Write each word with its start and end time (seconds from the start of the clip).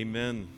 Amen. 0.00 0.48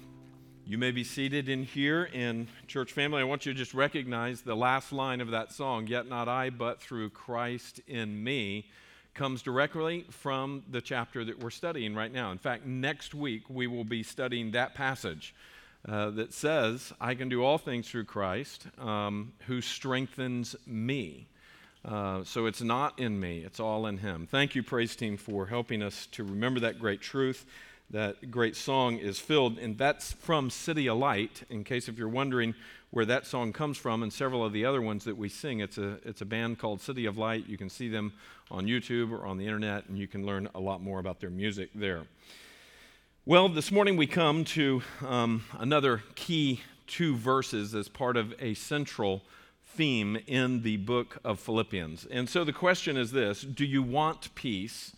You 0.65 0.79
may 0.79 0.93
be 0.93 1.03
seated 1.03 1.49
in 1.49 1.65
here 1.65 2.05
in 2.05 2.47
church 2.69 2.93
family. 2.93 3.21
I 3.21 3.25
want 3.25 3.45
you 3.45 3.53
to 3.53 3.59
just 3.59 3.75
recognize 3.75 4.43
the 4.43 4.55
last 4.55 4.93
line 4.93 5.21
of 5.21 5.33
that 5.33 5.51
song, 5.51 5.89
Yet 5.89 6.07
Not 6.07 6.29
I, 6.29 6.51
but 6.51 6.81
through 6.81 7.11
Christ 7.11 7.81
in 7.89 8.23
me, 8.23 8.71
comes 9.15 9.43
directly 9.43 10.05
from 10.11 10.63
the 10.71 10.81
chapter 10.81 11.25
that 11.25 11.41
we're 11.41 11.51
studying 11.51 11.93
right 11.93 12.13
now. 12.13 12.31
In 12.31 12.39
fact, 12.39 12.67
next 12.67 13.17
week 13.17 13.51
we 13.51 13.67
will 13.67 13.83
be 13.83 14.05
studying 14.05 14.53
that 14.53 14.77
passage 14.77 15.35
uh, 15.89 16.11
that 16.11 16.33
says, 16.33 16.93
I 17.01 17.17
can 17.17 17.29
do 17.29 17.43
all 17.43 17.59
things 17.59 17.89
through 17.89 18.05
Christ 18.05 18.69
um, 18.79 19.33
who 19.49 19.61
strengthens 19.61 20.55
me. 20.69 21.27
Uh, 21.85 22.23
so 22.23 22.47
it's 22.47 22.63
not 22.63 22.97
in 23.01 23.19
me, 23.19 23.39
it's 23.39 23.59
all 23.59 23.87
in 23.87 23.99
Him. 23.99 24.29
Thank 24.31 24.55
you, 24.55 24.63
praise 24.63 24.95
team, 24.95 25.17
for 25.17 25.47
helping 25.47 25.83
us 25.83 26.07
to 26.13 26.23
remember 26.23 26.61
that 26.61 26.79
great 26.79 27.01
truth 27.01 27.45
that 27.91 28.31
great 28.31 28.57
song 28.57 28.97
is 28.99 29.19
filled, 29.19 29.59
and 29.59 29.77
that's 29.77 30.13
from 30.13 30.49
CityAlight. 30.49 31.43
In 31.51 31.65
case 31.65 31.89
if 31.89 31.99
you're 31.99 32.09
wondering 32.09 32.55
where 32.91 33.05
that 33.05 33.27
song 33.27 33.53
comes 33.53 33.77
from, 33.77 34.03
and 34.03 34.13
several 34.13 34.45
of 34.45 34.53
the 34.53 34.65
other 34.65 34.81
ones 34.81 35.05
that 35.05 35.17
we 35.17 35.29
sing, 35.29 35.61
it's 35.61 35.79
a 35.79 35.99
it's 36.05 36.21
a 36.21 36.27
band 36.27 36.59
called 36.59 36.81
CityAlight. 36.81 37.49
You 37.49 37.59
can 37.59 37.69
see 37.69 37.89
them 37.89 38.13
on 38.51 38.67
YouTube 38.67 39.13
or 39.13 39.27
on 39.27 39.39
the 39.39 39.45
internet, 39.45 39.89
and 39.89 39.99
you 39.99 40.09
can 40.09 40.25
learn 40.25 40.49
a 40.55 40.61
lot 40.61 40.83
more 40.83 40.99
about 40.99 41.21
their 41.21 41.31
music 41.31 41.71
there. 41.75 42.05
Well, 43.25 43.49
this 43.49 43.71
morning 43.71 43.97
we 43.97 44.07
come 44.07 44.45
to 44.47 44.83
um, 45.07 45.45
another 45.59 46.03
key 46.15 46.61
two 46.87 47.15
verses 47.15 47.75
as 47.75 47.89
part 47.89 48.17
of 48.17 48.35
a 48.41 48.55
central 48.55 49.23
theme 49.65 50.19
in 50.27 50.63
the 50.63 50.77
book 50.79 51.19
of 51.25 51.41
Philippians. 51.41 52.05
And 52.07 52.29
so 52.29 52.45
the 52.45 52.53
question 52.53 52.97
is 52.97 53.13
this 53.13 53.43
Do 53.43 53.65
you 53.65 53.83
want 53.83 54.35
peace? 54.35 54.93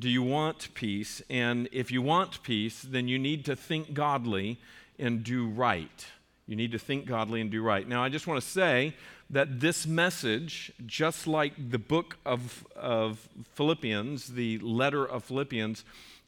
Do 0.00 0.08
you 0.08 0.22
want 0.22 0.72
peace? 0.72 1.20
And 1.28 1.68
if 1.72 1.90
you 1.90 2.00
want 2.00 2.42
peace, 2.42 2.80
then 2.80 3.06
you 3.06 3.18
need 3.18 3.44
to 3.44 3.54
think 3.54 3.92
godly 3.92 4.58
and 4.98 5.22
do 5.22 5.46
right. 5.46 6.06
You 6.46 6.56
need 6.56 6.72
to 6.72 6.78
think 6.78 7.04
godly 7.04 7.42
and 7.42 7.50
do 7.50 7.62
right. 7.62 7.86
Now, 7.86 8.02
I 8.02 8.08
just 8.08 8.26
want 8.26 8.42
to 8.42 8.48
say 8.48 8.94
that 9.28 9.60
this 9.60 9.86
message, 9.86 10.72
just 10.86 11.26
like 11.26 11.52
the 11.70 11.78
book 11.78 12.16
of, 12.24 12.66
of 12.74 13.28
Philippians, 13.52 14.28
the 14.28 14.58
letter 14.60 15.04
of 15.04 15.24
Philippians, 15.24 15.84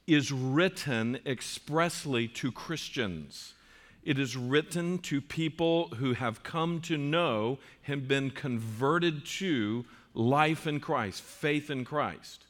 is 0.06 0.30
written 0.30 1.18
expressly 1.24 2.28
to 2.28 2.52
Christians. 2.52 3.54
It 4.04 4.18
is 4.18 4.36
written 4.36 4.98
to 4.98 5.22
people 5.22 5.88
who 5.94 6.12
have 6.12 6.42
come 6.42 6.82
to 6.82 6.98
know, 6.98 7.58
have 7.82 8.06
been 8.06 8.30
converted 8.30 9.24
to 9.38 9.86
life 10.12 10.66
in 10.66 10.78
Christ, 10.78 11.22
faith 11.22 11.70
in 11.70 11.86
Christ. 11.86 12.44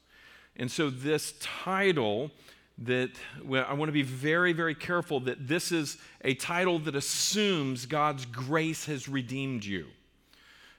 And 0.56 0.70
so, 0.70 0.90
this 0.90 1.34
title 1.40 2.30
that 2.78 3.10
well, 3.44 3.66
I 3.68 3.74
want 3.74 3.88
to 3.88 3.92
be 3.92 4.02
very, 4.02 4.52
very 4.52 4.74
careful 4.74 5.20
that 5.20 5.46
this 5.46 5.72
is 5.72 5.98
a 6.22 6.34
title 6.34 6.78
that 6.80 6.96
assumes 6.96 7.86
God's 7.86 8.26
grace 8.26 8.86
has 8.86 9.08
redeemed 9.08 9.64
you. 9.64 9.86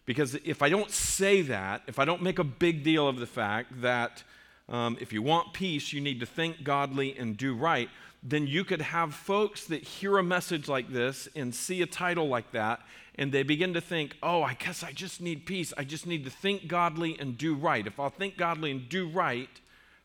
Because 0.06 0.36
if 0.44 0.62
I 0.62 0.70
don't 0.70 0.92
say 0.92 1.42
that, 1.44 1.84
if 1.88 1.98
I 1.98 2.06
don't 2.06 2.22
make 2.22 2.40
a 2.40 2.44
big 2.44 2.84
deal 2.84 3.08
of 3.08 3.20
the 3.20 3.26
fact 3.26 3.82
that 3.82 4.24
um, 4.68 4.98
if 5.00 5.14
you 5.14 5.22
want 5.22 5.54
peace, 5.54 5.94
you 5.94 6.02
need 6.02 6.20
to 6.20 6.26
think 6.26 6.64
godly 6.64 7.18
and 7.18 7.38
do 7.38 7.56
right, 7.56 7.90
then 8.22 8.48
you 8.48 8.64
could 8.64 8.82
have 8.82 9.14
folks 9.14 9.66
that 9.66 9.84
hear 9.84 10.18
a 10.18 10.24
message 10.24 10.68
like 10.68 10.92
this 10.92 11.28
and 11.36 11.54
see 11.54 11.82
a 11.82 11.86
title 11.86 12.28
like 12.28 12.52
that, 12.52 12.82
and 13.16 13.32
they 13.32 13.44
begin 13.44 13.74
to 13.74 13.82
think, 13.82 14.16
oh, 14.24 14.42
I 14.42 14.54
guess 14.56 14.84
I 14.84 14.92
just 14.92 15.22
need 15.22 15.46
peace. 15.46 15.74
I 15.78 15.84
just 15.84 16.08
need 16.08 16.24
to 16.24 16.30
think 16.30 16.68
godly 16.68 17.18
and 17.20 17.38
do 17.38 17.54
right. 17.54 17.86
If 17.86 18.00
I'll 18.00 18.10
think 18.10 18.38
godly 18.38 18.72
and 18.72 18.88
do 18.88 19.08
right, 19.08 19.50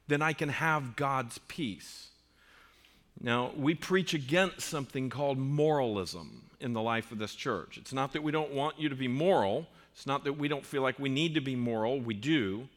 then 0.08 0.22
I 0.22 0.32
can 0.32 0.48
have 0.48 0.96
God's 0.96 1.38
peace. 1.48 2.08
Now, 3.20 3.52
we 3.56 3.74
preach 3.74 4.14
against 4.14 4.62
something 4.62 5.10
called 5.10 5.38
moralism 5.38 6.50
in 6.60 6.72
the 6.72 6.82
life 6.82 7.12
of 7.12 7.18
this 7.18 7.34
church. 7.34 7.78
It's 7.78 7.92
not 7.92 8.12
that 8.12 8.22
we 8.22 8.32
don't 8.32 8.52
want 8.52 8.78
you 8.78 8.88
to 8.88 8.94
be 8.94 9.08
moral, 9.08 9.66
it's 9.92 10.06
not 10.06 10.24
that 10.24 10.34
we 10.34 10.48
don't 10.48 10.64
feel 10.64 10.82
like 10.82 10.98
we 10.98 11.08
need 11.08 11.34
to 11.34 11.40
be 11.40 11.56
moral, 11.56 12.00
we 12.00 12.14
do. 12.14 12.68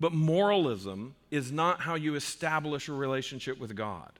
But 0.00 0.12
moralism 0.12 1.14
is 1.30 1.50
not 1.50 1.80
how 1.80 1.96
you 1.96 2.14
establish 2.14 2.88
a 2.88 2.92
relationship 2.92 3.58
with 3.58 3.74
God. 3.74 4.12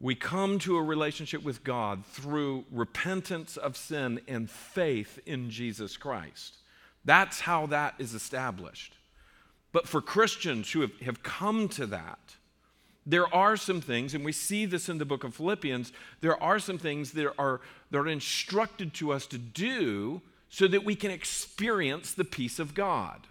We 0.00 0.14
come 0.14 0.58
to 0.60 0.76
a 0.76 0.82
relationship 0.82 1.42
with 1.42 1.64
God 1.64 2.04
through 2.06 2.64
repentance 2.70 3.56
of 3.56 3.76
sin 3.76 4.20
and 4.28 4.48
faith 4.50 5.18
in 5.26 5.50
Jesus 5.50 5.96
Christ. 5.96 6.56
That's 7.04 7.40
how 7.40 7.66
that 7.66 7.94
is 7.98 8.14
established. 8.14 8.94
But 9.76 9.86
for 9.86 10.00
Christians 10.00 10.72
who 10.72 10.80
have, 10.80 10.98
have 11.00 11.22
come 11.22 11.68
to 11.68 11.84
that, 11.88 12.36
there 13.04 13.26
are 13.34 13.58
some 13.58 13.82
things, 13.82 14.14
and 14.14 14.24
we 14.24 14.32
see 14.32 14.64
this 14.64 14.88
in 14.88 14.96
the 14.96 15.04
book 15.04 15.22
of 15.22 15.34
Philippians, 15.34 15.92
there 16.22 16.42
are 16.42 16.58
some 16.58 16.78
things 16.78 17.12
that 17.12 17.30
are, 17.38 17.60
that 17.90 17.98
are 17.98 18.08
instructed 18.08 18.94
to 18.94 19.12
us 19.12 19.26
to 19.26 19.36
do 19.36 20.22
so 20.48 20.66
that 20.66 20.82
we 20.82 20.94
can 20.94 21.10
experience 21.10 22.14
the 22.14 22.24
peace 22.24 22.58
of 22.58 22.72
God. 22.72 23.26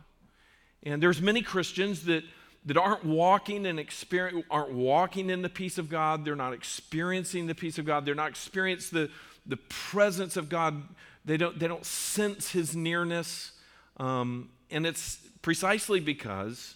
And 0.83 1.01
there's 1.01 1.19
many 1.19 1.41
Christians 1.41 2.05
that, 2.05 2.23
that 2.67 2.77
aren't 2.77 3.03
walking 3.03 3.65
and 3.65 3.79
experience, 3.79 4.45
aren't 4.51 4.71
walking 4.71 5.31
in 5.31 5.41
the 5.41 5.49
peace 5.49 5.79
of 5.79 5.89
God. 5.89 6.25
They're 6.25 6.35
not 6.35 6.53
experiencing 6.53 7.47
the 7.47 7.55
peace 7.55 7.79
of 7.79 7.85
God. 7.85 8.05
They're 8.05 8.13
not 8.13 8.29
experiencing 8.29 8.99
the, 8.99 9.09
the 9.47 9.57
presence 9.57 10.37
of 10.37 10.49
God. 10.49 10.83
They 11.25 11.37
don't, 11.37 11.57
they 11.57 11.67
don't 11.67 11.87
sense 11.87 12.51
his 12.51 12.75
nearness. 12.75 13.53
Um, 13.97 14.51
and 14.71 14.85
it's 14.85 15.17
precisely 15.41 15.99
because 15.99 16.75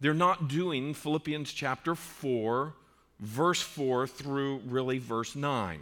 they're 0.00 0.14
not 0.14 0.48
doing 0.48 0.94
Philippians 0.94 1.52
chapter 1.52 1.94
4, 1.94 2.74
verse 3.20 3.62
4 3.62 4.06
through 4.06 4.58
really 4.66 4.98
verse 4.98 5.36
9. 5.36 5.80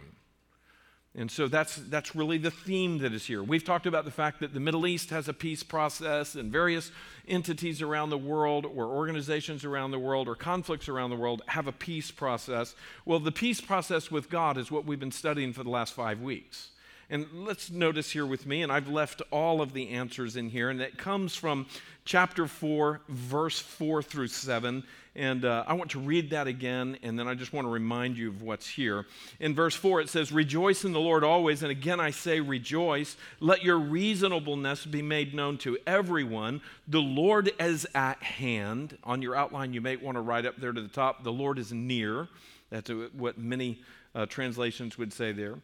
And 1.13 1.29
so 1.29 1.49
that's, 1.49 1.75
that's 1.75 2.15
really 2.15 2.37
the 2.37 2.51
theme 2.51 2.99
that 2.99 3.11
is 3.11 3.25
here. 3.25 3.43
We've 3.43 3.63
talked 3.63 3.85
about 3.85 4.05
the 4.05 4.11
fact 4.11 4.39
that 4.39 4.53
the 4.53 4.61
Middle 4.61 4.87
East 4.87 5.09
has 5.09 5.27
a 5.27 5.33
peace 5.33 5.61
process, 5.61 6.35
and 6.35 6.49
various 6.49 6.89
entities 7.27 7.81
around 7.81 8.11
the 8.11 8.17
world, 8.17 8.65
or 8.65 8.85
organizations 8.85 9.65
around 9.65 9.91
the 9.91 9.99
world, 9.99 10.29
or 10.29 10.35
conflicts 10.35 10.87
around 10.87 11.09
the 11.09 11.17
world 11.17 11.41
have 11.47 11.67
a 11.67 11.73
peace 11.73 12.11
process. 12.11 12.75
Well, 13.03 13.19
the 13.19 13.31
peace 13.31 13.59
process 13.59 14.09
with 14.09 14.29
God 14.29 14.57
is 14.57 14.71
what 14.71 14.85
we've 14.85 15.01
been 15.01 15.11
studying 15.11 15.51
for 15.51 15.63
the 15.63 15.69
last 15.69 15.93
five 15.93 16.21
weeks. 16.21 16.69
And 17.11 17.27
let's 17.33 17.69
notice 17.69 18.09
here 18.09 18.25
with 18.25 18.45
me, 18.45 18.63
and 18.63 18.71
I've 18.71 18.87
left 18.87 19.21
all 19.31 19.61
of 19.61 19.73
the 19.73 19.89
answers 19.89 20.37
in 20.37 20.47
here, 20.47 20.69
and 20.69 20.79
it 20.79 20.97
comes 20.97 21.35
from 21.35 21.65
chapter 22.05 22.47
4, 22.47 23.01
verse 23.09 23.59
4 23.59 24.01
through 24.01 24.29
7. 24.29 24.81
And 25.13 25.43
uh, 25.43 25.65
I 25.67 25.73
want 25.73 25.91
to 25.91 25.99
read 25.99 26.29
that 26.29 26.47
again, 26.47 26.97
and 27.03 27.19
then 27.19 27.27
I 27.27 27.33
just 27.33 27.51
want 27.51 27.65
to 27.67 27.69
remind 27.69 28.17
you 28.17 28.29
of 28.29 28.41
what's 28.41 28.65
here. 28.65 29.07
In 29.41 29.53
verse 29.53 29.75
4, 29.75 29.99
it 29.99 30.07
says, 30.07 30.31
Rejoice 30.31 30.85
in 30.85 30.93
the 30.93 31.01
Lord 31.01 31.25
always. 31.25 31.63
And 31.63 31.69
again, 31.69 31.99
I 31.99 32.11
say, 32.11 32.39
Rejoice. 32.39 33.17
Let 33.41 33.61
your 33.61 33.77
reasonableness 33.77 34.85
be 34.85 35.01
made 35.01 35.33
known 35.33 35.57
to 35.59 35.77
everyone. 35.85 36.61
The 36.87 37.01
Lord 37.01 37.51
is 37.59 37.85
at 37.93 38.23
hand. 38.23 38.97
On 39.03 39.21
your 39.21 39.35
outline, 39.35 39.73
you 39.73 39.81
may 39.81 39.97
want 39.97 40.15
to 40.15 40.21
write 40.21 40.45
up 40.45 40.55
there 40.55 40.71
to 40.71 40.81
the 40.81 40.87
top, 40.87 41.25
The 41.25 41.33
Lord 41.33 41.59
is 41.59 41.73
near. 41.73 42.29
That's 42.69 42.89
what 43.11 43.37
many 43.37 43.81
uh, 44.15 44.27
translations 44.27 44.97
would 44.97 45.11
say 45.11 45.33
there. 45.33 45.57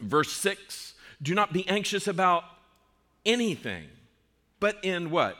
Verse 0.00 0.32
6 0.32 0.94
Do 1.22 1.34
not 1.34 1.52
be 1.52 1.68
anxious 1.68 2.06
about 2.06 2.44
anything, 3.24 3.88
but 4.58 4.76
in 4.82 5.10
what? 5.10 5.36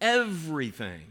Everything. 0.00 1.02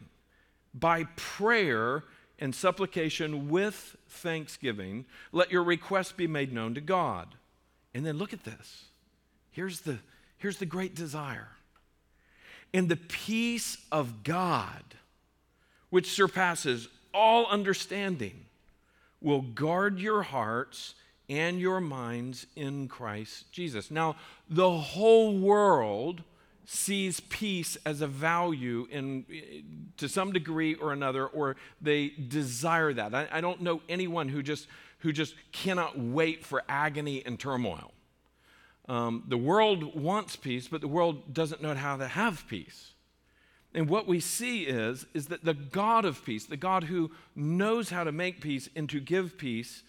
By 0.74 1.06
prayer 1.16 2.04
and 2.38 2.54
supplication 2.54 3.50
with 3.50 3.98
thanksgiving, 4.08 5.06
let 5.32 5.52
your 5.52 5.64
requests 5.64 6.12
be 6.12 6.28
made 6.28 6.54
known 6.54 6.76
to 6.76 6.82
God. 6.82 7.36
And 7.94 8.06
then 8.06 8.18
look 8.18 8.34
at 8.34 8.44
this. 8.44 8.86
Here's 9.52 9.82
the, 9.82 9.98
here's 10.38 10.58
the 10.58 10.66
great 10.66 10.96
desire. 10.96 11.50
And 12.74 12.88
the 12.88 12.96
peace 12.96 13.78
of 13.92 14.24
God, 14.24 14.84
which 15.90 16.12
surpasses 16.12 16.88
all 17.14 17.48
understanding, 17.48 18.46
will 19.22 19.42
guard 19.42 20.00
your 20.00 20.22
hearts 20.22 20.94
and 21.30 21.60
your 21.60 21.80
minds 21.80 22.48
in 22.56 22.88
Christ 22.88 23.52
Jesus. 23.52 23.92
Now, 23.92 24.16
the 24.50 24.72
whole 24.72 25.38
world 25.38 26.24
sees 26.72 27.20
peace 27.20 27.78
as 27.84 28.02
a 28.02 28.08
value 28.08 28.88
in 28.92 29.26
to 29.98 30.08
some 30.08 30.32
degree 30.32 30.76
or 30.76 30.94
another 30.94 31.26
or 31.26 31.56
they 31.82 32.10
desire 32.10 32.94
that. 32.94 33.16
I, 33.16 33.28
I, 33.32 33.42
don't 33.42 33.62
know 33.62 33.82
anyone 33.90 34.30
who 34.30 34.44
just 34.44 34.68
who 35.00 35.12
just 35.12 35.34
cannot 35.52 35.98
wait 35.98 36.46
for 36.46 36.62
agony 36.70 37.24
and 37.26 37.40
turmoil. 37.40 37.92
Um, 38.88 39.24
the 39.28 39.38
world 39.38 40.00
wants 40.00 40.36
peace 40.36 40.68
but 40.68 40.82
the 40.82 40.88
world 40.88 41.34
doesn't 41.34 41.60
know 41.60 41.74
how 41.74 41.98
to 41.98 42.08
have 42.08 42.48
peace. 42.48 42.92
And 43.74 43.90
what 43.90 44.08
we 44.08 44.20
see 44.20 44.64
is 44.64 45.08
is 45.16 45.26
that 45.28 45.44
the 45.44 45.56
god 45.56 46.06
of 46.06 46.24
peace 46.24 46.46
the 46.46 46.56
god 46.56 46.84
who 46.84 47.10
knows 47.36 47.90
how 47.90 48.04
to 48.04 48.12
make 48.12 48.42
peace 48.42 48.70
and 48.76 48.88
to 48.90 49.00
give 49.00 49.40
peace 49.40 49.82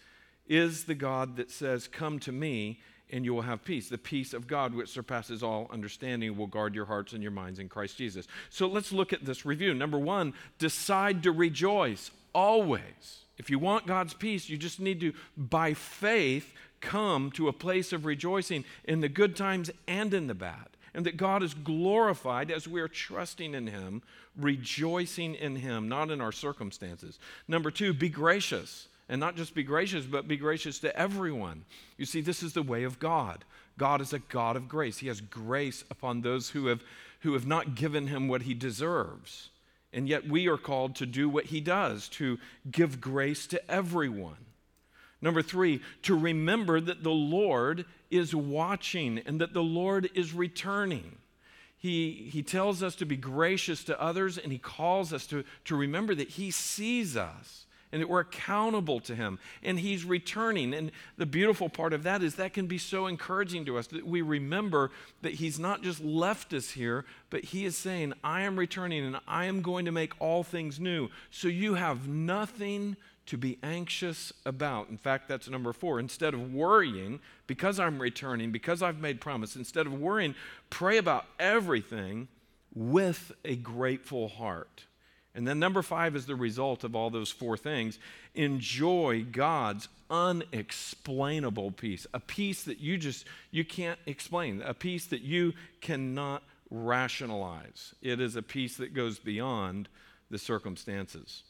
is 0.51 0.83
the 0.83 0.93
God 0.93 1.37
that 1.37 1.49
says, 1.49 1.87
Come 1.87 2.19
to 2.19 2.31
me 2.31 2.81
and 3.09 3.25
you 3.25 3.33
will 3.33 3.41
have 3.41 3.63
peace. 3.63 3.89
The 3.89 3.97
peace 3.97 4.33
of 4.33 4.47
God, 4.47 4.73
which 4.73 4.89
surpasses 4.89 5.41
all 5.41 5.69
understanding, 5.71 6.37
will 6.37 6.47
guard 6.47 6.75
your 6.75 6.85
hearts 6.85 7.13
and 7.13 7.23
your 7.23 7.31
minds 7.31 7.59
in 7.59 7.69
Christ 7.69 7.97
Jesus. 7.97 8.27
So 8.49 8.67
let's 8.67 8.91
look 8.91 9.13
at 9.13 9.25
this 9.25 9.45
review. 9.45 9.73
Number 9.73 9.97
one, 9.97 10.33
decide 10.59 11.23
to 11.23 11.31
rejoice 11.31 12.11
always. 12.33 13.25
If 13.37 13.49
you 13.49 13.59
want 13.59 13.87
God's 13.87 14.13
peace, 14.13 14.49
you 14.49 14.57
just 14.57 14.79
need 14.79 14.99
to, 14.99 15.13
by 15.35 15.73
faith, 15.73 16.53
come 16.81 17.31
to 17.31 17.47
a 17.47 17.53
place 17.53 17.93
of 17.93 18.05
rejoicing 18.05 18.65
in 18.83 18.99
the 18.99 19.09
good 19.09 19.35
times 19.35 19.71
and 19.87 20.13
in 20.13 20.27
the 20.27 20.35
bad. 20.35 20.67
And 20.93 21.05
that 21.05 21.15
God 21.15 21.41
is 21.43 21.53
glorified 21.53 22.51
as 22.51 22.67
we 22.67 22.81
are 22.81 22.89
trusting 22.89 23.53
in 23.53 23.67
Him, 23.67 24.01
rejoicing 24.37 25.35
in 25.35 25.55
Him, 25.55 25.87
not 25.87 26.11
in 26.11 26.19
our 26.19 26.33
circumstances. 26.33 27.19
Number 27.47 27.71
two, 27.71 27.93
be 27.93 28.09
gracious. 28.09 28.89
And 29.11 29.19
not 29.19 29.35
just 29.35 29.53
be 29.53 29.61
gracious, 29.61 30.05
but 30.05 30.27
be 30.27 30.37
gracious 30.37 30.79
to 30.79 30.97
everyone. 30.97 31.65
You 31.97 32.05
see, 32.05 32.21
this 32.21 32.41
is 32.41 32.53
the 32.53 32.63
way 32.63 32.83
of 32.83 32.97
God. 32.97 33.43
God 33.77 34.01
is 34.01 34.13
a 34.13 34.19
God 34.19 34.55
of 34.55 34.67
grace. 34.67 34.97
He 34.99 35.07
has 35.07 35.21
grace 35.21 35.83
upon 35.91 36.21
those 36.21 36.49
who 36.49 36.67
have, 36.67 36.81
who 37.19 37.33
have 37.33 37.45
not 37.45 37.75
given 37.75 38.07
Him 38.07 38.27
what 38.27 38.43
He 38.43 38.53
deserves. 38.53 39.49
And 39.93 40.07
yet 40.07 40.27
we 40.27 40.47
are 40.47 40.57
called 40.57 40.95
to 40.95 41.05
do 41.05 41.27
what 41.27 41.45
he 41.45 41.59
does, 41.59 42.07
to 42.09 42.39
give 42.69 43.01
grace 43.01 43.45
to 43.47 43.71
everyone. 43.71 44.37
Number 45.21 45.41
three, 45.41 45.81
to 46.03 46.17
remember 46.17 46.79
that 46.79 47.03
the 47.03 47.11
Lord 47.11 47.85
is 48.09 48.33
watching 48.33 49.19
and 49.25 49.39
that 49.41 49.53
the 49.53 49.63
Lord 49.63 50.09
is 50.15 50.33
returning. 50.33 51.17
He, 51.77 52.29
he 52.31 52.43
tells 52.43 52.81
us 52.81 52.95
to 52.95 53.05
be 53.05 53.17
gracious 53.17 53.83
to 53.85 54.01
others 54.01 54.37
and 54.37 54.51
he 54.51 54.57
calls 54.57 55.13
us 55.13 55.27
to, 55.27 55.43
to 55.65 55.75
remember 55.75 56.15
that 56.15 56.29
he 56.29 56.51
sees 56.51 57.17
us 57.17 57.65
and 57.91 58.01
that 58.01 58.09
we're 58.09 58.21
accountable 58.21 58.99
to 59.01 59.15
Him 59.15 59.39
and 59.63 59.79
He's 59.79 60.05
returning. 60.05 60.73
And 60.73 60.91
the 61.17 61.25
beautiful 61.25 61.69
part 61.69 61.93
of 61.93 62.03
that 62.03 62.23
is 62.23 62.35
that 62.35 62.53
can 62.53 62.67
be 62.67 62.77
so 62.77 63.07
encouraging 63.07 63.65
to 63.65 63.77
us 63.77 63.87
that 63.87 64.05
we 64.05 64.21
remember 64.21 64.91
that 65.21 65.35
He's 65.35 65.59
not 65.59 65.83
just 65.83 66.03
left 66.03 66.53
us 66.53 66.71
here, 66.71 67.05
but 67.29 67.45
He 67.45 67.65
is 67.65 67.77
saying, 67.77 68.13
I 68.23 68.41
am 68.41 68.57
returning 68.57 69.05
and 69.05 69.17
I 69.27 69.45
am 69.45 69.61
going 69.61 69.85
to 69.85 69.91
make 69.91 70.19
all 70.19 70.43
things 70.43 70.79
new. 70.79 71.09
So 71.29 71.47
you 71.47 71.75
have 71.75 72.07
nothing 72.07 72.97
to 73.27 73.37
be 73.37 73.57
anxious 73.63 74.33
about. 74.45 74.89
In 74.89 74.97
fact, 74.97 75.27
that's 75.27 75.47
number 75.47 75.71
four. 75.73 75.99
Instead 75.99 76.33
of 76.33 76.53
worrying, 76.53 77.19
because 77.47 77.79
I'm 77.79 78.01
returning, 78.01 78.51
because 78.51 78.81
I've 78.81 78.99
made 78.99 79.21
promise, 79.21 79.55
instead 79.55 79.85
of 79.85 79.93
worrying, 79.93 80.35
pray 80.69 80.97
about 80.97 81.25
everything 81.39 82.27
with 82.73 83.31
a 83.45 83.55
grateful 83.55 84.27
heart. 84.27 84.85
And 85.33 85.47
then 85.47 85.59
number 85.59 85.81
five 85.81 86.15
is 86.15 86.25
the 86.25 86.35
result 86.35 86.83
of 86.83 86.95
all 86.95 87.09
those 87.09 87.31
four 87.31 87.55
things. 87.55 87.99
Enjoy 88.35 89.25
God's 89.31 89.87
unexplainable 90.09 91.71
peace, 91.71 92.05
a 92.13 92.19
peace 92.19 92.63
that 92.63 92.79
you 92.79 92.97
just 92.97 93.25
you 93.49 93.63
can't 93.63 93.99
explain, 94.05 94.61
a 94.61 94.73
peace 94.73 95.05
that 95.07 95.21
you 95.21 95.53
cannot 95.79 96.43
rationalize. 96.69 97.95
It 98.01 98.19
is 98.19 98.35
a 98.35 98.41
peace 98.41 98.77
that 98.77 98.93
goes 98.93 99.19
beyond 99.19 99.87
the 100.29 100.37
circumstances. 100.37 101.43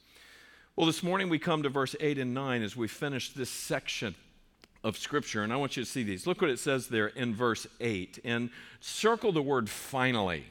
Well, 0.76 0.86
this 0.86 1.04
morning 1.04 1.30
we 1.30 1.40
come 1.40 1.64
to 1.64 1.70
verse 1.70 1.96
8 2.00 2.18
and 2.18 2.34
9 2.34 2.62
as 2.62 2.76
we 2.76 2.88
finish 2.88 3.34
this 3.34 3.50
section 3.50 4.16
of 4.84 4.98
Scripture, 4.98 5.44
and 5.44 5.52
I 5.52 5.58
want 5.58 5.76
you 5.78 5.84
to 5.84 5.90
see 5.90 6.04
these. 6.04 6.26
Look 6.26 6.42
what 6.42 6.50
it 6.50 6.60
says 6.60 6.88
there 6.88 7.08
in 7.08 7.36
verse 7.36 7.68
8, 7.80 8.20
and 8.24 8.50
circle 8.80 9.32
the 9.32 9.42
word 9.42 9.70
finally 9.70 10.46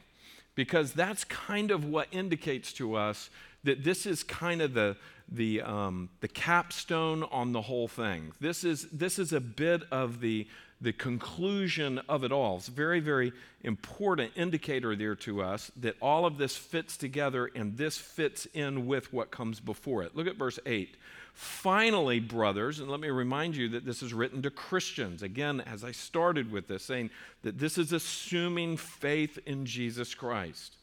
because 0.61 0.93
that's 0.93 1.23
kind 1.23 1.71
of 1.71 1.85
what 1.85 2.07
indicates 2.11 2.71
to 2.71 2.93
us 2.93 3.31
that 3.63 3.83
this 3.83 4.05
is 4.05 4.21
kind 4.21 4.61
of 4.61 4.75
the, 4.75 4.95
the, 5.27 5.59
um, 5.59 6.07
the 6.19 6.27
capstone 6.27 7.23
on 7.31 7.51
the 7.51 7.63
whole 7.63 7.87
thing. 7.87 8.31
This 8.39 8.63
is, 8.63 8.87
this 8.91 9.17
is 9.17 9.33
a 9.33 9.39
bit 9.39 9.81
of 9.89 10.21
the, 10.21 10.45
the 10.79 10.93
conclusion 10.93 11.99
of 12.07 12.23
it 12.23 12.31
all. 12.31 12.57
It's 12.57 12.67
a 12.67 12.71
very, 12.71 12.99
very 12.99 13.33
important 13.63 14.33
indicator 14.35 14.95
there 14.95 15.15
to 15.15 15.41
us 15.41 15.71
that 15.77 15.95
all 15.99 16.27
of 16.27 16.37
this 16.37 16.55
fits 16.55 16.95
together 16.95 17.49
and 17.55 17.75
this 17.75 17.97
fits 17.97 18.45
in 18.53 18.85
with 18.85 19.11
what 19.11 19.31
comes 19.31 19.59
before 19.59 20.03
it. 20.03 20.15
Look 20.15 20.27
at 20.27 20.35
verse 20.35 20.59
8. 20.67 20.95
Finally, 21.33 22.19
brothers, 22.19 22.79
and 22.79 22.89
let 22.89 22.99
me 22.99 23.09
remind 23.09 23.55
you 23.55 23.69
that 23.69 23.85
this 23.85 24.03
is 24.03 24.13
written 24.13 24.41
to 24.41 24.49
Christians. 24.49 25.23
Again, 25.23 25.61
as 25.61 25.83
I 25.83 25.91
started 25.91 26.51
with 26.51 26.67
this, 26.67 26.83
saying 26.83 27.09
that 27.41 27.57
this 27.57 27.77
is 27.77 27.93
assuming 27.93 28.77
faith 28.77 29.39
in 29.45 29.65
Jesus 29.65 30.13
Christ. 30.13 30.75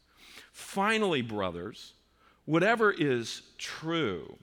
Finally, 0.52 1.22
brothers, 1.22 1.94
whatever 2.44 2.90
is 2.90 3.42
true, 3.58 4.36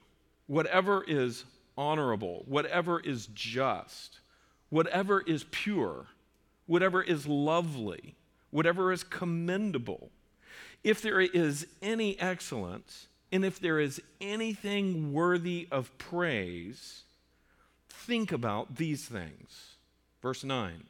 whatever 0.46 1.04
is 1.06 1.44
honorable, 1.76 2.44
whatever 2.46 3.00
is 3.00 3.26
just, 3.34 4.20
whatever 4.70 5.20
is 5.20 5.44
pure, 5.50 6.06
whatever 6.66 7.02
is 7.02 7.26
lovely, 7.26 8.14
whatever 8.50 8.92
is 8.92 9.04
commendable, 9.04 10.10
if 10.82 11.02
there 11.02 11.20
is 11.20 11.66
any 11.82 12.18
excellence, 12.20 13.08
and 13.36 13.44
if 13.44 13.60
there 13.60 13.78
is 13.78 14.00
anything 14.18 15.12
worthy 15.12 15.68
of 15.70 15.96
praise, 15.98 17.02
think 17.90 18.32
about 18.32 18.76
these 18.76 19.04
things. 19.04 19.76
Verse 20.22 20.42
9 20.42 20.84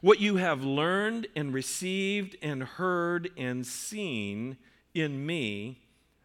What 0.00 0.20
you 0.20 0.36
have 0.36 0.62
learned 0.62 1.26
and 1.34 1.52
received 1.52 2.36
and 2.40 2.62
heard 2.62 3.30
and 3.36 3.66
seen 3.66 4.56
in 4.94 5.26
me, 5.26 5.80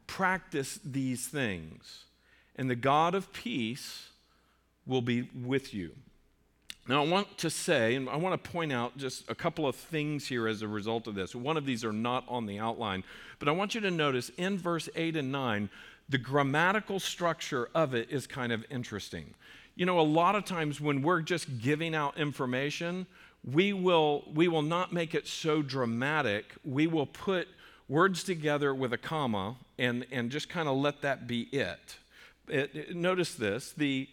practice 0.06 0.79
these 0.85 1.25
things, 1.25 2.06
and 2.56 2.69
the 2.69 2.75
God 2.75 3.15
of 3.15 3.33
peace 3.33 4.09
will 4.85 5.01
be 5.01 5.29
with 5.33 5.73
you. 5.73 5.94
Now, 6.87 7.03
I 7.03 7.07
want 7.07 7.39
to 7.39 7.49
say, 7.49 7.95
and 7.95 8.07
I 8.07 8.15
want 8.15 8.41
to 8.41 8.51
point 8.51 8.71
out 8.71 8.95
just 8.95 9.27
a 9.27 9.33
couple 9.33 9.67
of 9.67 9.75
things 9.75 10.27
here 10.27 10.47
as 10.47 10.61
a 10.61 10.67
result 10.67 11.07
of 11.07 11.15
this. 11.15 11.33
One 11.33 11.57
of 11.57 11.65
these 11.65 11.83
are 11.83 11.91
not 11.91 12.23
on 12.27 12.45
the 12.45 12.59
outline, 12.59 13.03
but 13.39 13.47
I 13.47 13.53
want 13.53 13.73
you 13.73 13.81
to 13.81 13.91
notice 13.91 14.29
in 14.37 14.59
verse 14.59 14.87
8 14.95 15.15
and 15.15 15.31
9, 15.31 15.69
the 16.09 16.19
grammatical 16.19 16.99
structure 16.99 17.69
of 17.73 17.95
it 17.95 18.11
is 18.11 18.27
kind 18.27 18.51
of 18.51 18.63
interesting. 18.69 19.33
You 19.75 19.87
know, 19.87 19.99
a 19.99 20.01
lot 20.01 20.35
of 20.35 20.45
times 20.45 20.79
when 20.79 21.01
we're 21.01 21.21
just 21.21 21.57
giving 21.59 21.95
out 21.95 22.19
information, 22.19 23.07
we 23.43 23.73
will, 23.73 24.23
we 24.31 24.47
will 24.47 24.61
not 24.61 24.93
make 24.93 25.15
it 25.15 25.27
so 25.27 25.63
dramatic. 25.63 26.53
We 26.63 26.85
will 26.85 27.07
put 27.07 27.47
words 27.89 28.23
together 28.23 28.75
with 28.75 28.93
a 28.93 28.97
comma 28.99 29.55
and, 29.79 30.05
and 30.11 30.29
just 30.29 30.49
kind 30.49 30.69
of 30.69 30.77
let 30.77 31.01
that 31.01 31.25
be 31.25 31.41
it 31.51 31.97
it, 32.47 32.71
it, 32.75 32.95
notice 32.95 33.36
this 33.36 33.71
the, 33.71 34.09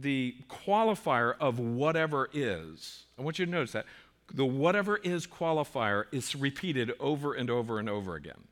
the 0.00 0.36
qualifier 0.48 1.34
of 1.40 1.58
whatever 1.58 2.28
is, 2.32 3.04
I 3.18 3.22
want 3.22 3.38
you 3.38 3.46
to 3.46 3.52
notice 3.52 3.72
that. 3.72 3.86
The 4.32 4.44
whatever 4.44 4.96
is 4.98 5.26
qualifier 5.26 6.04
is 6.12 6.34
repeated 6.34 6.92
over 6.98 7.34
and 7.34 7.50
over 7.50 7.78
and 7.78 7.88
over 7.88 8.14
again. 8.14 8.44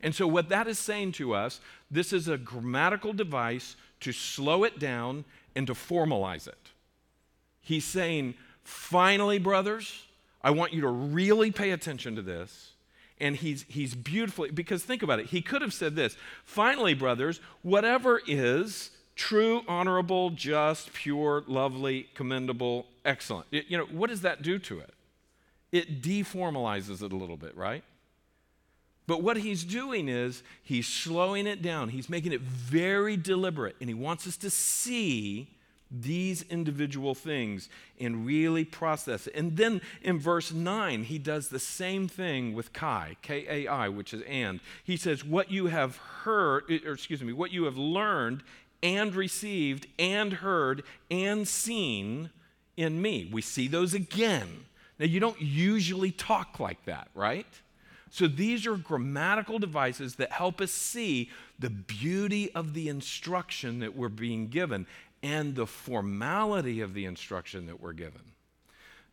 And 0.00 0.14
so, 0.14 0.26
what 0.28 0.48
that 0.48 0.68
is 0.68 0.78
saying 0.78 1.12
to 1.12 1.34
us, 1.34 1.60
this 1.90 2.12
is 2.12 2.28
a 2.28 2.38
grammatical 2.38 3.12
device 3.12 3.74
to 4.00 4.12
slow 4.12 4.62
it 4.62 4.78
down 4.78 5.24
and 5.56 5.66
to 5.66 5.74
formalize 5.74 6.46
it. 6.46 6.70
He's 7.60 7.84
saying, 7.84 8.34
finally, 8.62 9.38
brothers, 9.38 10.06
I 10.42 10.52
want 10.52 10.72
you 10.72 10.82
to 10.82 10.88
really 10.88 11.50
pay 11.50 11.72
attention 11.72 12.14
to 12.14 12.22
this 12.22 12.72
and 13.20 13.36
he's, 13.36 13.64
he's 13.68 13.94
beautifully, 13.94 14.50
because 14.50 14.82
think 14.84 15.02
about 15.02 15.20
it, 15.20 15.26
he 15.26 15.42
could 15.42 15.62
have 15.62 15.74
said 15.74 15.96
this 15.96 16.16
Finally, 16.44 16.94
brothers, 16.94 17.40
whatever 17.62 18.20
is 18.26 18.90
true, 19.14 19.62
honorable, 19.66 20.30
just, 20.30 20.92
pure, 20.92 21.44
lovely, 21.46 22.08
commendable, 22.14 22.86
excellent. 23.04 23.46
You 23.50 23.78
know, 23.78 23.84
what 23.86 24.10
does 24.10 24.22
that 24.22 24.42
do 24.42 24.58
to 24.60 24.78
it? 24.78 24.94
It 25.72 26.00
deformalizes 26.00 27.02
it 27.02 27.12
a 27.12 27.16
little 27.16 27.36
bit, 27.36 27.56
right? 27.56 27.82
But 29.06 29.22
what 29.22 29.38
he's 29.38 29.64
doing 29.64 30.08
is 30.08 30.42
he's 30.62 30.86
slowing 30.86 31.46
it 31.46 31.62
down. 31.62 31.88
He's 31.88 32.08
making 32.08 32.32
it 32.32 32.42
very 32.42 33.16
deliberate, 33.16 33.76
and 33.80 33.88
he 33.88 33.94
wants 33.94 34.26
us 34.26 34.36
to 34.38 34.50
see 34.50 35.48
these 35.90 36.42
individual 36.50 37.14
things 37.14 37.68
and 37.98 38.26
really 38.26 38.64
process 38.64 39.26
it. 39.26 39.34
And 39.34 39.56
then 39.56 39.80
in 40.02 40.18
verse 40.18 40.52
9, 40.52 41.04
he 41.04 41.18
does 41.18 41.48
the 41.48 41.58
same 41.58 42.08
thing 42.08 42.54
with 42.54 42.72
Kai, 42.72 43.16
K 43.22 43.46
A 43.48 43.68
I, 43.68 43.88
which 43.88 44.12
is 44.12 44.22
and. 44.22 44.60
He 44.84 44.96
says, 44.96 45.24
What 45.24 45.50
you 45.50 45.66
have 45.66 45.96
heard, 45.96 46.64
or 46.84 46.92
excuse 46.92 47.22
me, 47.22 47.32
what 47.32 47.52
you 47.52 47.64
have 47.64 47.78
learned 47.78 48.42
and 48.82 49.14
received 49.14 49.86
and 49.98 50.34
heard 50.34 50.82
and 51.10 51.48
seen 51.48 52.30
in 52.76 53.02
me. 53.02 53.28
We 53.32 53.42
see 53.42 53.66
those 53.66 53.94
again. 53.94 54.64
Now, 54.98 55.06
you 55.06 55.20
don't 55.20 55.40
usually 55.40 56.10
talk 56.10 56.60
like 56.60 56.84
that, 56.84 57.08
right? 57.14 57.46
So 58.10 58.26
these 58.26 58.66
are 58.66 58.76
grammatical 58.76 59.58
devices 59.58 60.16
that 60.16 60.32
help 60.32 60.60
us 60.60 60.72
see 60.72 61.30
the 61.58 61.70
beauty 61.70 62.52
of 62.54 62.74
the 62.74 62.88
instruction 62.88 63.80
that 63.80 63.96
we're 63.96 64.08
being 64.08 64.48
given 64.48 64.86
and 65.22 65.54
the 65.54 65.66
formality 65.66 66.80
of 66.80 66.94
the 66.94 67.04
instruction 67.04 67.66
that 67.66 67.80
we're 67.80 67.92
given. 67.92 68.22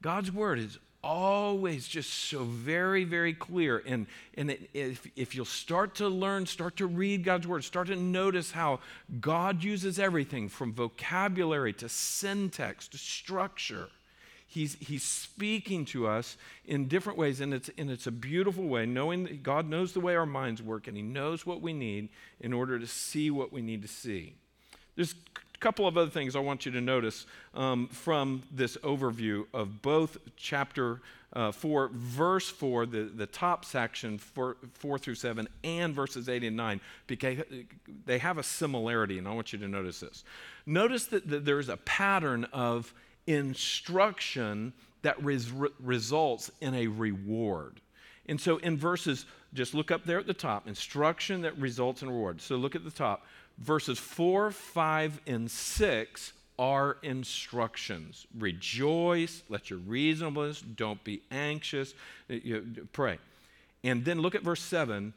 God's 0.02 0.32
word 0.32 0.60
is 0.60 0.78
always 1.06 1.88
just 1.88 2.12
so 2.12 2.44
very, 2.44 3.04
very 3.04 3.34
clear. 3.34 3.82
And, 3.86 4.08
and 4.36 4.52
it, 4.52 4.70
if, 4.74 5.08
if 5.16 5.36
you'll 5.36 5.46
start 5.46 5.96
to 5.96 6.10
learn, 6.10 6.48
start 6.48 6.78
to 6.78 6.88
read 6.88 7.24
God's 7.24 7.48
word, 7.48 7.64
start 7.64 7.88
to 7.88 7.96
notice 7.96 8.52
how 8.52 8.80
God 9.22 9.64
uses 9.64 10.00
everything 10.00 10.50
from 10.50 10.74
vocabulary 10.74 11.74
to 11.74 11.88
syntax 11.88 12.88
to 12.90 12.98
structure. 12.98 13.88
He's, 14.48 14.76
he's 14.80 15.04
speaking 15.04 15.86
to 15.86 16.08
us 16.08 16.38
in 16.66 16.88
different 16.88 17.20
ways, 17.20 17.40
and 17.42 17.54
it's, 17.54 17.70
and 17.78 17.92
it's 17.92 18.08
a 18.08 18.12
beautiful 18.12 18.64
way, 18.64 18.86
knowing 18.86 19.24
that 19.24 19.44
God 19.44 19.70
knows 19.70 19.94
the 19.94 20.00
way 20.00 20.16
our 20.16 20.26
minds 20.26 20.62
work 20.62 20.88
and 20.88 20.96
He 20.98 21.04
knows 21.04 21.46
what 21.46 21.62
we 21.62 21.74
need 21.74 22.10
in 22.40 22.54
order 22.54 22.80
to 22.80 22.88
see 22.88 23.30
what 23.30 23.52
we 23.52 23.62
need 23.62 23.82
to 23.82 23.88
see. 23.88 24.34
There's 24.96 25.14
couple 25.60 25.88
of 25.88 25.98
other 25.98 26.10
things 26.10 26.36
I 26.36 26.40
want 26.40 26.66
you 26.66 26.72
to 26.74 26.82
notice 26.82 27.26
um, 27.54 27.88
from 27.88 28.44
this 28.52 28.78
overview 28.78 29.46
of 29.54 29.82
both 29.82 30.18
chapter 30.36 31.02
uh, 31.34 31.52
4, 31.52 31.90
verse 31.94 32.50
4, 32.50 32.86
the, 32.86 33.04
the 33.04 33.26
top 33.26 33.66
section, 33.66 34.18
four, 34.18 34.56
4 34.74 34.98
through 34.98 35.16
7, 35.16 35.48
and 35.64 35.94
verses 35.94 36.30
8 36.30 36.44
and 36.44 36.56
9, 36.56 36.80
because 37.08 37.40
they 38.06 38.18
have 38.20 38.38
a 38.38 38.44
similarity, 38.44 39.18
and 39.18 39.28
I 39.28 39.34
want 39.34 39.52
you 39.52 39.60
to 39.60 39.68
notice 39.68 40.00
this. 40.00 40.24
Notice 40.66 41.08
that, 41.08 41.28
that 41.30 41.44
there's 41.44 41.68
a 41.68 41.78
pattern 41.78 42.46
of 42.54 42.94
instruction 43.28 44.72
that 45.02 45.22
res- 45.24 45.52
results 45.80 46.52
in 46.62 46.74
a 46.74 46.88
reward. 46.88 47.82
And 48.28 48.40
so 48.40 48.58
in 48.58 48.78
verses, 48.78 49.26
just 49.54 49.74
look 49.74 49.92
up 49.92 50.06
there 50.06 50.20
at 50.20 50.28
the 50.28 50.34
top, 50.34 50.68
instruction 50.68 51.42
that 51.42 51.58
results 51.58 52.02
in 52.02 52.10
reward. 52.10 52.42
So 52.42 52.56
look 52.56 52.76
at 52.76 52.84
the 52.84 52.92
top. 52.92 53.26
Verses 53.58 54.00
4, 54.00 54.52
5, 54.52 55.22
and 55.28 55.50
6 55.50 56.34
are 56.58 56.98
instructions. 57.04 58.28
Rejoice, 58.38 59.44
let 59.50 59.70
your 59.70 59.80
reasonableness, 59.80 60.62
don't 60.62 61.04
be 61.04 61.22
anxious, 61.32 61.94
pray. 62.94 63.18
And 63.84 64.06
then 64.06 64.20
look 64.20 64.36
at 64.36 64.42
verse 64.42 64.62
7. 64.62 65.14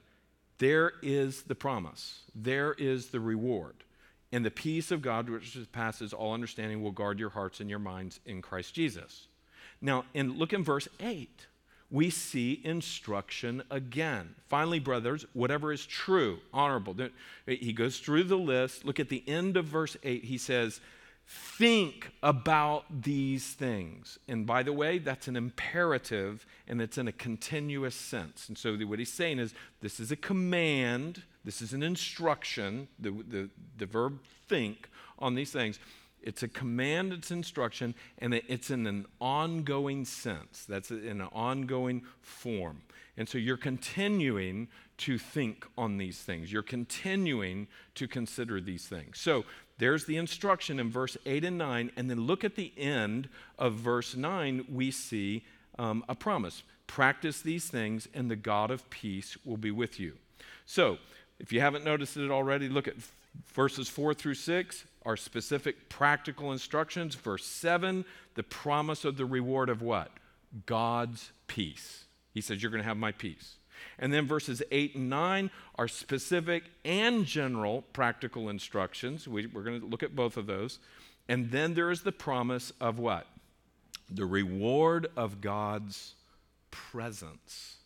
There 0.59 0.93
is 1.03 1.43
the 1.43 1.55
promise, 1.55 2.21
there 2.35 2.75
is 2.75 3.09
the 3.09 3.21
reward. 3.21 3.77
And 4.31 4.45
the 4.45 4.51
peace 4.51 4.91
of 4.91 5.01
God, 5.01 5.31
which 5.31 5.57
passes 5.73 6.13
all 6.13 6.35
understanding, 6.35 6.83
will 6.83 6.91
guard 6.91 7.19
your 7.19 7.31
hearts 7.31 7.61
and 7.61 7.71
your 7.71 7.79
minds 7.79 8.21
in 8.27 8.43
Christ 8.43 8.75
Jesus. 8.75 9.27
Now, 9.81 10.05
and 10.15 10.37
look 10.37 10.53
in 10.53 10.65
verse 10.65 10.89
8 11.01 11.47
we 11.91 12.11
see 12.11 12.61
instruction 12.65 13.63
again. 13.71 14.35
Finally, 14.47 14.79
brothers, 14.79 15.25
whatever 15.33 15.73
is 15.73 15.87
true, 15.87 16.39
honorable. 16.53 16.95
He 17.47 17.73
goes 17.73 17.99
through 17.99 18.25
the 18.25 18.37
list. 18.37 18.85
Look 18.85 19.01
at 19.01 19.09
the 19.09 19.25
end 19.27 19.57
of 19.57 19.65
verse 19.65 19.97
8. 20.03 20.25
He 20.25 20.37
says, 20.39 20.81
Think 21.31 22.11
about 22.23 23.03
these 23.03 23.53
things. 23.53 24.19
And 24.29 24.47
by 24.47 24.63
the 24.63 24.73
way, 24.73 24.97
that's 24.97 25.29
an 25.29 25.37
imperative 25.37 26.47
and 26.67 26.81
it's 26.81 26.97
in 26.97 27.07
a 27.07 27.13
continuous 27.13 27.95
sense. 27.95 28.49
And 28.49 28.57
so 28.57 28.75
what 28.75 28.99
he's 28.99 29.13
saying 29.13 29.39
is 29.39 29.53
this 29.83 30.01
is 30.01 30.11
a 30.11 30.17
command, 30.17 31.25
this 31.45 31.61
is 31.61 31.75
an 31.75 31.83
instruction, 31.83 32.89
the, 32.99 33.11
the, 33.11 33.51
the 33.77 33.85
verb 33.85 34.21
think 34.49 34.89
on 35.19 35.35
these 35.35 35.53
things. 35.53 35.79
It's 36.29 36.43
a 36.43 36.49
command, 36.49 37.15
it's 37.15 37.31
instruction, 37.31 37.95
and 38.19 38.35
it's 38.35 38.69
in 38.69 38.87
an 38.87 39.07
ongoing 39.19 40.05
sense. 40.05 40.67
That's 40.69 40.91
in 40.91 41.23
an 41.23 41.29
ongoing 41.33 42.03
form. 42.21 42.83
And 43.17 43.27
so 43.27 43.39
you're 43.39 43.57
continuing 43.57 44.69
to 44.99 45.17
think 45.17 45.65
on 45.79 45.97
these 45.97 46.19
things. 46.19 46.53
You're 46.53 46.63
continuing 46.63 47.67
to 47.95 48.07
consider 48.07 48.61
these 48.61 48.87
things. 48.87 49.19
So 49.19 49.47
there's 49.79 50.05
the 50.05 50.19
instruction 50.19 50.79
in 50.79 50.91
verse 50.91 51.17
8 51.25 51.47
and 51.47 51.57
9. 51.57 51.93
And 51.97 52.11
then 52.11 52.21
look 52.27 52.45
at 52.45 52.57
the 52.57 52.75
end 52.77 53.31
of 53.59 53.77
verse 53.77 54.15
9, 54.15 54.67
we 54.71 54.91
see 54.91 55.47
um, 55.79 56.05
a 56.11 56.15
promise. 56.15 56.63
Practice 56.87 57.41
these 57.41 57.69
things, 57.69 58.07
and 58.13 58.31
the 58.31 58.37
God 58.37 58.71
of 58.71 58.91
peace 58.91 59.39
will 59.47 59.57
be 59.57 59.71
with 59.71 59.99
you. 59.99 60.13
So 60.67 60.99
if 61.41 61.55
you 61.55 61.63
haven't 61.63 61.87
noticed 61.87 62.19
it 62.19 62.31
already, 62.31 62.69
look 62.69 62.87
at 62.87 62.97
verses 63.55 63.89
4 63.89 64.13
through 64.13 64.35
6 64.35 64.85
are 65.09 65.17
specific 65.17 65.89
practical 65.89 66.53
instructions. 66.53 67.15
Verse 67.15 67.47
7, 67.47 68.05
the 68.35 68.43
promise 68.43 69.07
of 69.07 69.17
the 69.17 69.25
reward 69.25 69.71
of 69.71 69.81
what? 69.81 70.11
God's 70.67 71.33
peace. 71.47 72.05
He 72.35 72.43
says, 72.43 72.63
You're 72.63 72.71
going 72.71 72.83
to 72.83 72.89
have 72.89 72.99
my 72.99 73.13
peace. 73.13 73.57
And 73.99 74.13
then 74.13 74.27
verses 74.27 74.63
8 74.71 74.97
and 74.97 75.09
9 75.09 75.51
are 75.77 75.89
specific 75.89 76.65
and 76.85 77.25
general 77.25 77.83
practical 77.95 78.51
instructions. 78.51 79.27
We, 79.27 79.47
are 79.47 79.63
going 79.63 79.81
to 79.81 79.87
look 79.87 80.03
at 80.03 80.15
both 80.15 80.37
of 80.37 80.47
those. 80.47 80.79
And 81.27 81.53
then 81.53 81.73
there 81.73 81.91
is 81.91 82.03
the 82.03 82.13
promise 82.13 82.71
of 82.79 82.99
what? 82.99 83.27
The 84.11 84.27
reward 84.27 85.07
of 85.17 85.41
God's 85.41 86.17
presence. 86.71 87.77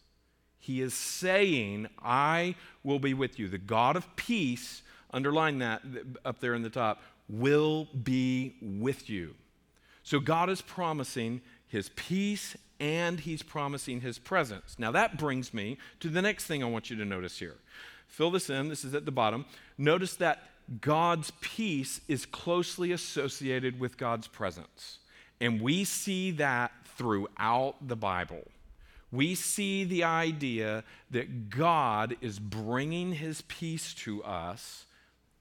He 0.58 0.80
is 0.80 0.92
saying, 0.94 1.88
I 2.02 2.56
will 2.82 2.98
be 2.98 3.14
with 3.14 3.38
you. 3.38 3.46
The 3.46 3.58
God 3.58 3.94
of 3.94 4.16
peace, 4.16 4.82
underline 5.12 5.58
that 5.58 5.82
up 6.24 6.40
there 6.40 6.54
in 6.54 6.62
the 6.62 6.70
top, 6.70 7.00
will 7.32 7.88
be 8.02 8.54
with 8.60 9.08
you. 9.08 9.34
So 10.02 10.20
God 10.20 10.50
is 10.50 10.60
promising 10.60 11.40
his 11.66 11.88
peace 11.96 12.56
and 12.78 13.20
he's 13.20 13.42
promising 13.42 14.02
his 14.02 14.18
presence. 14.18 14.76
Now 14.78 14.90
that 14.92 15.16
brings 15.18 15.54
me 15.54 15.78
to 16.00 16.08
the 16.08 16.20
next 16.20 16.44
thing 16.44 16.62
I 16.62 16.68
want 16.68 16.90
you 16.90 16.96
to 16.96 17.04
notice 17.04 17.38
here. 17.38 17.56
Fill 18.06 18.30
this 18.30 18.50
in, 18.50 18.68
this 18.68 18.84
is 18.84 18.94
at 18.94 19.06
the 19.06 19.12
bottom. 19.12 19.46
Notice 19.78 20.16
that 20.16 20.50
God's 20.80 21.32
peace 21.40 22.02
is 22.08 22.26
closely 22.26 22.92
associated 22.92 23.80
with 23.80 23.96
God's 23.96 24.28
presence. 24.28 24.98
And 25.40 25.60
we 25.60 25.84
see 25.84 26.32
that 26.32 26.72
throughout 26.96 27.76
the 27.80 27.96
Bible. 27.96 28.42
We 29.10 29.34
see 29.34 29.84
the 29.84 30.04
idea 30.04 30.84
that 31.10 31.50
God 31.50 32.16
is 32.20 32.38
bringing 32.38 33.12
his 33.12 33.42
peace 33.42 33.94
to 33.94 34.22
us 34.22 34.86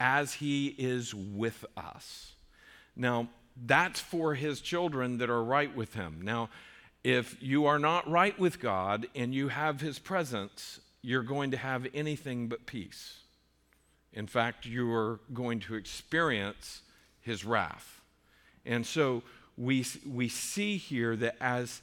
as 0.02 0.34
he 0.34 0.66
is 0.78 1.14
with 1.14 1.64
us. 1.76 2.32
Now, 2.96 3.28
that's 3.56 4.00
for 4.00 4.34
his 4.34 4.60
children 4.60 5.18
that 5.18 5.30
are 5.30 5.44
right 5.44 5.74
with 5.76 5.94
him. 5.94 6.20
Now, 6.24 6.50
if 7.04 7.40
you 7.40 7.66
are 7.66 7.78
not 7.78 8.10
right 8.10 8.36
with 8.36 8.58
God 8.58 9.06
and 9.14 9.32
you 9.32 9.46
have 9.46 9.80
his 9.80 10.00
presence, 10.00 10.80
you're 11.02 11.22
going 11.22 11.52
to 11.52 11.56
have 11.56 11.86
anything 11.94 12.48
but 12.48 12.66
peace. 12.66 13.20
In 14.12 14.26
fact, 14.26 14.66
you 14.66 14.92
are 14.92 15.20
going 15.32 15.60
to 15.60 15.76
experience 15.76 16.82
his 17.20 17.44
wrath. 17.44 18.00
And 18.66 18.84
so 18.84 19.22
we, 19.56 19.86
we 20.04 20.28
see 20.28 20.78
here 20.78 21.14
that 21.14 21.36
as, 21.40 21.80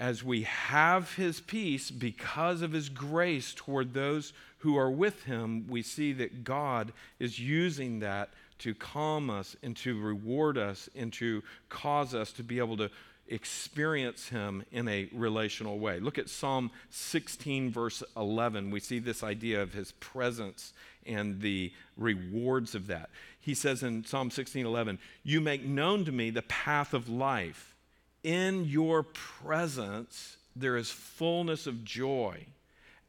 as 0.00 0.24
we 0.24 0.44
have 0.44 1.16
his 1.16 1.42
peace 1.42 1.90
because 1.90 2.62
of 2.62 2.72
his 2.72 2.88
grace 2.88 3.52
toward 3.54 3.92
those 3.92 4.32
who 4.58 4.76
are 4.76 4.90
with 4.90 5.24
him, 5.24 5.66
we 5.68 5.82
see 5.82 6.12
that 6.14 6.44
God 6.44 6.92
is 7.18 7.38
using 7.38 8.00
that 8.00 8.30
to 8.60 8.74
calm 8.74 9.30
us 9.30 9.56
and 9.62 9.76
to 9.78 10.00
reward 10.00 10.58
us 10.58 10.88
and 10.96 11.12
to 11.14 11.42
cause 11.68 12.14
us 12.14 12.32
to 12.32 12.42
be 12.42 12.58
able 12.58 12.76
to 12.76 12.90
experience 13.28 14.28
him 14.28 14.64
in 14.72 14.88
a 14.88 15.08
relational 15.12 15.78
way. 15.78 16.00
Look 16.00 16.18
at 16.18 16.28
Psalm 16.28 16.70
16, 16.90 17.70
verse 17.70 18.02
11. 18.16 18.70
We 18.70 18.80
see 18.80 18.98
this 18.98 19.22
idea 19.22 19.62
of 19.62 19.74
his 19.74 19.92
presence 19.92 20.72
and 21.06 21.40
the 21.40 21.72
rewards 21.96 22.74
of 22.74 22.86
that. 22.88 23.10
He 23.40 23.54
says 23.54 23.82
in 23.82 24.04
Psalm 24.04 24.30
16, 24.30 24.66
11, 24.66 24.98
You 25.22 25.40
make 25.40 25.64
known 25.64 26.04
to 26.04 26.12
me 26.12 26.30
the 26.30 26.42
path 26.42 26.94
of 26.94 27.08
life. 27.08 27.74
In 28.22 28.64
your 28.64 29.02
presence 29.02 30.36
there 30.56 30.76
is 30.76 30.90
fullness 30.90 31.66
of 31.66 31.84
joy. 31.84 32.46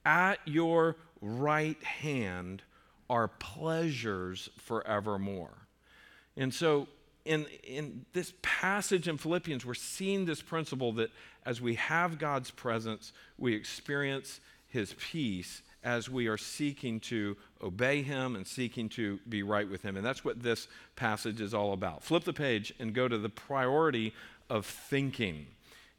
At 0.06 0.40
your 0.46 0.96
right 1.22 1.82
hand 1.84 2.64
are 3.10 3.28
pleasures 3.28 4.50
forevermore. 4.58 5.68
And 6.38 6.54
so, 6.54 6.88
in, 7.26 7.46
in 7.64 8.06
this 8.14 8.34
passage 8.42 9.08
in 9.08 9.18
Philippians, 9.18 9.66
we're 9.66 9.74
seeing 9.74 10.26
this 10.26 10.42
principle 10.42 10.94
that 10.94 11.12
as 11.46 11.62
we 11.62 11.76
have 11.76 12.18
God's 12.18 12.50
presence, 12.50 13.12
we 13.38 13.54
experience 13.54 14.40
his 14.68 14.96
peace 15.00 15.62
as 15.84 16.10
we 16.10 16.28
are 16.28 16.38
seeking 16.38 17.00
to 17.00 17.38
obey 17.62 18.02
him 18.02 18.36
and 18.36 18.46
seeking 18.46 18.90
to 18.90 19.20
be 19.28 19.44
right 19.44 19.70
with 19.70 19.82
him. 19.82 19.96
And 19.98 20.06
that's 20.06 20.26
what 20.26 20.42
this 20.42 20.68
passage 20.96 21.42
is 21.42 21.54
all 21.54 21.74
about. 21.74 22.04
Flip 22.04 22.24
the 22.24 22.34
page 22.34 22.74
and 22.80 22.94
go 22.94 23.08
to 23.08 23.18
the 23.18 23.30
priority 23.30 24.14
of 24.50 24.66
thinking. 24.66 25.48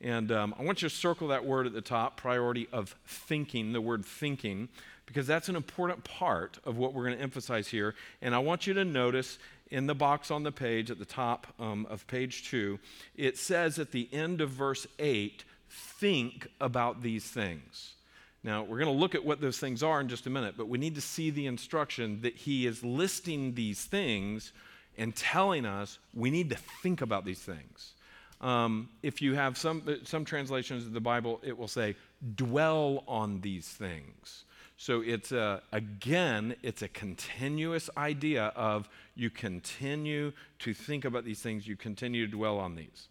And 0.00 0.32
um, 0.32 0.54
I 0.58 0.62
want 0.62 0.82
you 0.82 0.88
to 0.88 0.94
circle 0.94 1.28
that 1.28 1.44
word 1.44 1.66
at 1.66 1.72
the 1.72 1.80
top 1.80 2.16
priority 2.16 2.68
of 2.72 2.94
thinking, 3.06 3.72
the 3.72 3.80
word 3.80 4.04
thinking 4.04 4.68
because 5.10 5.26
that's 5.26 5.48
an 5.48 5.56
important 5.56 6.04
part 6.04 6.58
of 6.64 6.76
what 6.76 6.94
we're 6.94 7.04
going 7.04 7.16
to 7.16 7.22
emphasize 7.22 7.66
here. 7.66 7.96
And 8.22 8.32
I 8.32 8.38
want 8.38 8.68
you 8.68 8.74
to 8.74 8.84
notice 8.84 9.40
in 9.68 9.88
the 9.88 9.94
box 9.94 10.30
on 10.30 10.44
the 10.44 10.52
page 10.52 10.88
at 10.88 11.00
the 11.00 11.04
top 11.04 11.48
um, 11.58 11.84
of 11.90 12.06
page 12.06 12.48
two, 12.48 12.78
it 13.16 13.36
says 13.36 13.80
at 13.80 13.90
the 13.90 14.08
end 14.12 14.40
of 14.40 14.50
verse 14.50 14.86
8, 15.00 15.42
think 15.68 16.46
about 16.60 17.02
these 17.02 17.24
things. 17.24 17.94
Now, 18.44 18.62
we're 18.62 18.78
going 18.78 18.94
to 18.94 19.00
look 19.00 19.16
at 19.16 19.24
what 19.24 19.40
those 19.40 19.58
things 19.58 19.82
are 19.82 20.00
in 20.00 20.08
just 20.08 20.28
a 20.28 20.30
minute, 20.30 20.54
but 20.56 20.68
we 20.68 20.78
need 20.78 20.94
to 20.94 21.00
see 21.00 21.30
the 21.30 21.46
instruction 21.46 22.22
that 22.22 22.36
he 22.36 22.68
is 22.68 22.84
listing 22.84 23.54
these 23.54 23.84
things 23.84 24.52
and 24.96 25.14
telling 25.16 25.66
us 25.66 25.98
we 26.14 26.30
need 26.30 26.50
to 26.50 26.56
think 26.84 27.02
about 27.02 27.24
these 27.24 27.40
things. 27.40 27.94
Um, 28.40 28.90
if 29.02 29.20
you 29.20 29.34
have 29.34 29.58
some, 29.58 29.82
some 30.04 30.24
translations 30.24 30.86
of 30.86 30.92
the 30.92 31.00
Bible, 31.00 31.40
it 31.42 31.58
will 31.58 31.68
say, 31.68 31.96
dwell 32.36 33.02
on 33.08 33.40
these 33.40 33.66
things. 33.66 34.44
So 34.80 35.02
it's 35.02 35.30
a, 35.30 35.60
again, 35.72 36.56
it's 36.62 36.80
a 36.80 36.88
continuous 36.88 37.90
idea 37.98 38.44
of 38.56 38.88
you 39.14 39.28
continue 39.28 40.32
to 40.60 40.72
think 40.72 41.04
about 41.04 41.26
these 41.26 41.40
things, 41.42 41.68
you 41.68 41.76
continue 41.76 42.24
to 42.24 42.32
dwell 42.32 42.58
on 42.58 42.76
these. 42.76 43.08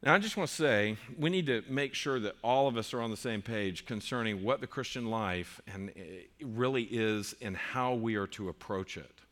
Now, 0.00 0.14
I 0.14 0.20
just 0.20 0.36
want 0.36 0.48
to 0.48 0.54
say 0.54 0.96
we 1.18 1.28
need 1.28 1.46
to 1.46 1.64
make 1.68 1.94
sure 1.94 2.20
that 2.20 2.36
all 2.44 2.68
of 2.68 2.76
us 2.76 2.94
are 2.94 3.00
on 3.00 3.10
the 3.10 3.16
same 3.16 3.42
page 3.42 3.84
concerning 3.84 4.44
what 4.44 4.60
the 4.60 4.68
Christian 4.68 5.06
life 5.06 5.60
and 5.66 5.90
really 6.40 6.84
is 6.84 7.34
and 7.42 7.56
how 7.56 7.94
we 7.94 8.14
are 8.14 8.28
to 8.28 8.48
approach 8.48 8.96
it. 8.96 9.22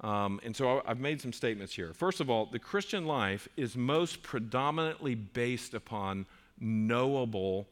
Um, 0.00 0.40
and 0.42 0.56
so 0.56 0.82
I've 0.84 0.98
made 0.98 1.20
some 1.20 1.32
statements 1.32 1.72
here. 1.72 1.92
First 1.92 2.20
of 2.20 2.28
all, 2.28 2.46
the 2.46 2.58
Christian 2.58 3.06
life 3.06 3.46
is 3.56 3.76
most 3.76 4.24
predominantly 4.24 5.14
based 5.14 5.72
upon 5.72 6.26
knowable, 6.58 7.68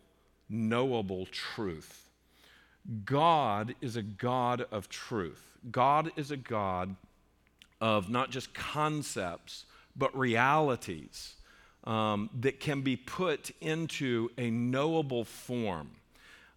knowable 0.48 1.26
truth. 1.32 2.01
God 3.04 3.74
is 3.80 3.96
a 3.96 4.02
God 4.02 4.66
of 4.70 4.88
truth. 4.88 5.58
God 5.70 6.10
is 6.16 6.30
a 6.30 6.36
God 6.36 6.96
of 7.80 8.10
not 8.10 8.30
just 8.30 8.54
concepts, 8.54 9.64
but 9.96 10.16
realities 10.16 11.34
um, 11.84 12.30
that 12.40 12.60
can 12.60 12.82
be 12.82 12.96
put 12.96 13.50
into 13.60 14.30
a 14.38 14.50
knowable 14.50 15.24
form. 15.24 15.90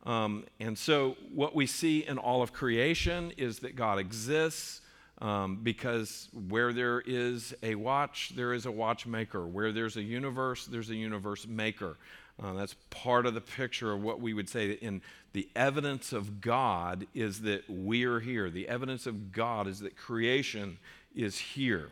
Um, 0.04 0.46
and 0.60 0.78
so, 0.78 1.18
what 1.34 1.56
we 1.56 1.66
see 1.66 2.06
in 2.06 2.18
all 2.18 2.44
of 2.44 2.54
creation 2.54 3.32
is 3.38 3.60
that 3.60 3.76
God 3.76 4.00
exists. 4.00 4.82
Um, 5.22 5.62
because 5.64 6.28
where 6.50 6.74
there 6.74 7.02
is 7.06 7.56
a 7.64 7.76
watch, 7.76 8.34
there 8.36 8.54
is 8.54 8.66
a 8.66 8.72
watchmaker. 8.72 9.48
Where 9.48 9.72
there's 9.72 9.96
a 9.96 10.02
universe, 10.02 10.66
there's 10.66 10.90
a 10.90 10.96
universe 10.96 11.48
maker. 11.48 11.98
Uh, 12.42 12.54
that's 12.54 12.76
part 12.90 13.26
of 13.26 13.34
the 13.34 13.42
picture 13.42 13.94
of 13.94 14.04
what 14.04 14.20
we 14.20 14.34
would 14.34 14.50
say 14.50 14.72
in 14.72 15.02
the 15.32 15.48
evidence 15.56 16.12
of 16.12 16.42
God 16.42 17.08
is 17.14 17.42
that 17.42 17.64
we're 17.70 18.20
here. 18.20 18.50
The 18.50 18.68
evidence 18.68 19.06
of 19.08 19.32
God 19.32 19.68
is 19.68 19.80
that 19.80 19.96
creation 19.96 20.78
is 21.16 21.38
here. 21.38 21.90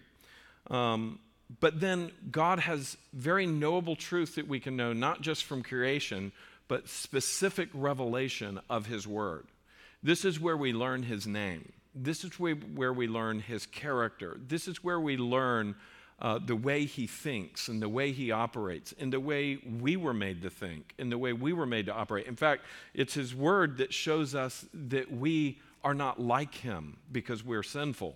Um, 0.69 1.19
but 1.59 1.79
then 1.79 2.11
God 2.31 2.59
has 2.59 2.97
very 3.13 3.45
knowable 3.45 3.95
truth 3.95 4.35
that 4.35 4.47
we 4.47 4.59
can 4.59 4.75
know, 4.75 4.91
not 4.91 5.21
just 5.21 5.45
from 5.45 5.63
creation, 5.63 6.31
but 6.67 6.89
specific 6.89 7.69
revelation 7.73 8.59
of 8.69 8.85
His 8.85 9.07
Word. 9.07 9.45
This 10.01 10.25
is 10.25 10.39
where 10.39 10.57
we 10.57 10.73
learn 10.73 11.03
His 11.03 11.27
name. 11.27 11.71
This 11.95 12.23
is 12.23 12.39
where 12.39 12.93
we 12.93 13.07
learn 13.07 13.39
His 13.39 13.65
character. 13.65 14.37
This 14.47 14.67
is 14.67 14.83
where 14.83 14.99
we 14.99 15.15
learn 15.15 15.75
uh, 16.19 16.39
the 16.43 16.55
way 16.55 16.85
He 16.85 17.07
thinks 17.07 17.67
and 17.67 17.81
the 17.81 17.89
way 17.89 18.11
He 18.11 18.31
operates 18.31 18.93
and 18.99 19.11
the 19.11 19.19
way 19.19 19.59
we 19.81 19.97
were 19.97 20.13
made 20.13 20.41
to 20.43 20.49
think 20.49 20.93
and 20.97 21.11
the 21.11 21.17
way 21.17 21.33
we 21.33 21.53
were 21.53 21.65
made 21.65 21.87
to 21.87 21.93
operate. 21.93 22.27
In 22.27 22.35
fact, 22.35 22.63
it's 22.93 23.13
His 23.13 23.35
Word 23.35 23.77
that 23.77 23.93
shows 23.93 24.35
us 24.35 24.65
that 24.73 25.11
we 25.11 25.59
are 25.83 25.93
not 25.93 26.21
like 26.21 26.55
Him 26.55 26.97
because 27.11 27.43
we're 27.43 27.63
sinful. 27.63 28.15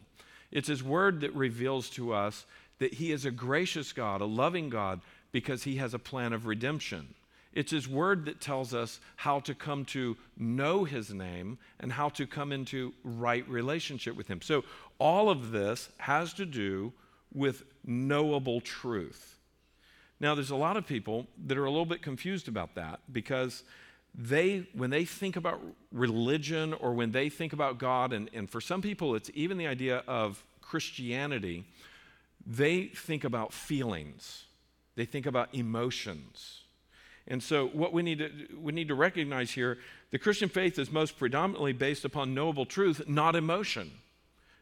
It's 0.52 0.68
His 0.68 0.84
Word 0.84 1.22
that 1.22 1.34
reveals 1.34 1.90
to 1.92 2.14
us 2.14 2.46
that 2.80 2.94
He 2.94 3.12
is 3.12 3.26
a 3.26 3.32
gracious 3.32 3.92
God, 3.92 4.22
a 4.22 4.26
loving 4.26 4.70
God, 4.70 5.02
because 5.32 5.64
He 5.64 5.76
has 5.78 5.94
a 5.94 6.00
plan 6.00 6.34
of 6.34 6.46
redemption. 6.46 7.14
It's 7.54 7.72
His 7.72 7.88
Word 7.88 8.26
that 8.26 8.40
tells 8.40 8.74
us 8.74 9.00
how 9.16 9.40
to 9.42 9.56
come 9.56 9.84
to 9.86 10.16
know 10.38 10.84
His 10.84 11.14
name 11.14 11.58
and 11.80 11.92
how 11.92 12.10
to 12.10 12.28
come 12.28 12.52
into 12.52 12.94
right 13.04 13.48
relationship 13.50 14.16
with 14.16 14.28
Him. 14.28 14.42
So, 14.42 14.64
all 15.00 15.30
of 15.30 15.52
this 15.52 15.90
has 15.98 16.34
to 16.34 16.46
do 16.46 16.94
with 17.34 17.64
knowable 17.86 18.62
truth. 18.62 19.38
Now, 20.20 20.34
there's 20.34 20.50
a 20.50 20.56
lot 20.56 20.78
of 20.78 20.88
people 20.88 21.28
that 21.46 21.58
are 21.58 21.66
a 21.66 21.70
little 21.70 21.86
bit 21.86 22.02
confused 22.02 22.48
about 22.48 22.76
that 22.76 23.00
because 23.12 23.64
they, 24.16 24.68
when 24.74 24.90
they 24.90 25.06
think 25.06 25.36
about 25.36 25.62
religion 25.92 26.74
or 26.74 26.94
when 26.94 27.12
they 27.12 27.30
think 27.30 27.54
about 27.54 27.78
God, 27.78 28.14
and, 28.14 28.30
and 28.34 28.50
for 28.50 28.60
some 28.60 28.82
people, 28.82 29.14
it's 29.16 29.30
even 29.36 29.58
the 29.58 29.68
idea 29.68 30.04
of 30.08 30.44
Christianity, 30.62 31.66
they 32.46 32.86
think 32.86 33.24
about 33.24 33.54
feelings, 33.54 34.46
they 34.96 35.06
think 35.06 35.26
about 35.26 35.54
emotions. 35.54 36.62
And 37.28 37.44
so, 37.44 37.68
what 37.68 37.92
we 37.92 38.04
need, 38.04 38.20
to, 38.20 38.32
we 38.58 38.72
need 38.72 38.88
to 38.88 38.96
recognize 38.96 39.52
here 39.52 39.78
the 40.12 40.18
Christian 40.18 40.48
faith 40.48 40.80
is 40.80 40.90
most 40.90 41.18
predominantly 41.18 41.74
based 41.74 42.06
upon 42.06 42.34
knowable 42.34 42.66
truth, 42.66 43.08
not 43.08 43.36
emotion. 43.36 43.92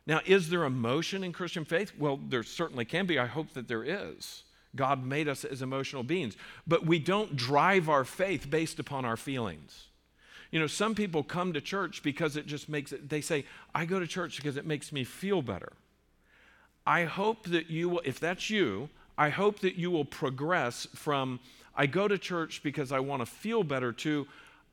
Now, 0.07 0.21
is 0.25 0.49
there 0.49 0.65
emotion 0.65 1.23
in 1.23 1.33
Christian 1.33 1.65
faith? 1.65 1.93
Well, 1.97 2.19
there 2.29 2.43
certainly 2.43 2.85
can 2.85 3.05
be. 3.05 3.17
I 3.17 3.25
hope 3.25 3.53
that 3.53 3.67
there 3.67 3.83
is. 3.83 4.43
God 4.75 5.03
made 5.05 5.27
us 5.27 5.43
as 5.43 5.61
emotional 5.61 6.03
beings. 6.03 6.35
But 6.67 6.85
we 6.85 6.99
don't 6.99 7.35
drive 7.35 7.89
our 7.89 8.03
faith 8.03 8.49
based 8.49 8.79
upon 8.79 9.05
our 9.05 9.17
feelings. 9.17 9.87
You 10.51 10.59
know, 10.59 10.67
some 10.67 10.95
people 10.95 11.23
come 11.23 11.53
to 11.53 11.61
church 11.61 12.03
because 12.03 12.37
it 12.37 12.45
just 12.45 12.69
makes 12.69 12.91
it, 12.91 13.09
they 13.09 13.21
say, 13.21 13.45
I 13.73 13.85
go 13.85 13.99
to 13.99 14.07
church 14.07 14.37
because 14.37 14.57
it 14.57 14.65
makes 14.65 14.91
me 14.91 15.03
feel 15.03 15.41
better. 15.41 15.73
I 16.85 17.05
hope 17.05 17.45
that 17.47 17.69
you 17.69 17.89
will, 17.89 18.01
if 18.05 18.19
that's 18.19 18.49
you, 18.49 18.89
I 19.17 19.29
hope 19.29 19.59
that 19.59 19.75
you 19.75 19.89
will 19.89 20.05
progress 20.05 20.87
from 20.93 21.39
I 21.75 21.87
go 21.87 22.07
to 22.07 22.17
church 22.17 22.61
because 22.63 22.91
I 22.91 22.99
want 22.99 23.21
to 23.21 23.25
feel 23.25 23.63
better 23.63 23.91
to 23.91 24.27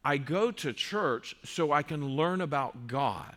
I 0.04 0.16
go 0.16 0.50
to 0.50 0.72
church 0.72 1.36
so 1.44 1.72
I 1.72 1.82
can 1.82 2.16
learn 2.16 2.40
about 2.40 2.86
God. 2.86 3.36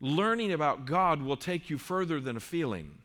Learning 0.00 0.52
about 0.52 0.86
God 0.86 1.22
will 1.22 1.36
take 1.36 1.70
you 1.70 1.78
further 1.78 2.20
than 2.20 2.36
a 2.36 2.40
feeling. 2.40 2.98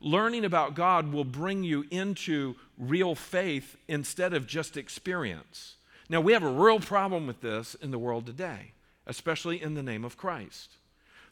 Learning 0.00 0.44
about 0.44 0.74
God 0.74 1.12
will 1.12 1.24
bring 1.24 1.62
you 1.62 1.84
into 1.90 2.56
real 2.76 3.14
faith 3.14 3.76
instead 3.88 4.32
of 4.34 4.46
just 4.46 4.76
experience. 4.76 5.76
Now, 6.08 6.20
we 6.20 6.32
have 6.32 6.42
a 6.42 6.48
real 6.48 6.80
problem 6.80 7.26
with 7.26 7.40
this 7.40 7.74
in 7.76 7.90
the 7.90 7.98
world 7.98 8.26
today, 8.26 8.72
especially 9.06 9.62
in 9.62 9.74
the 9.74 9.82
name 9.82 10.04
of 10.04 10.16
Christ 10.16 10.76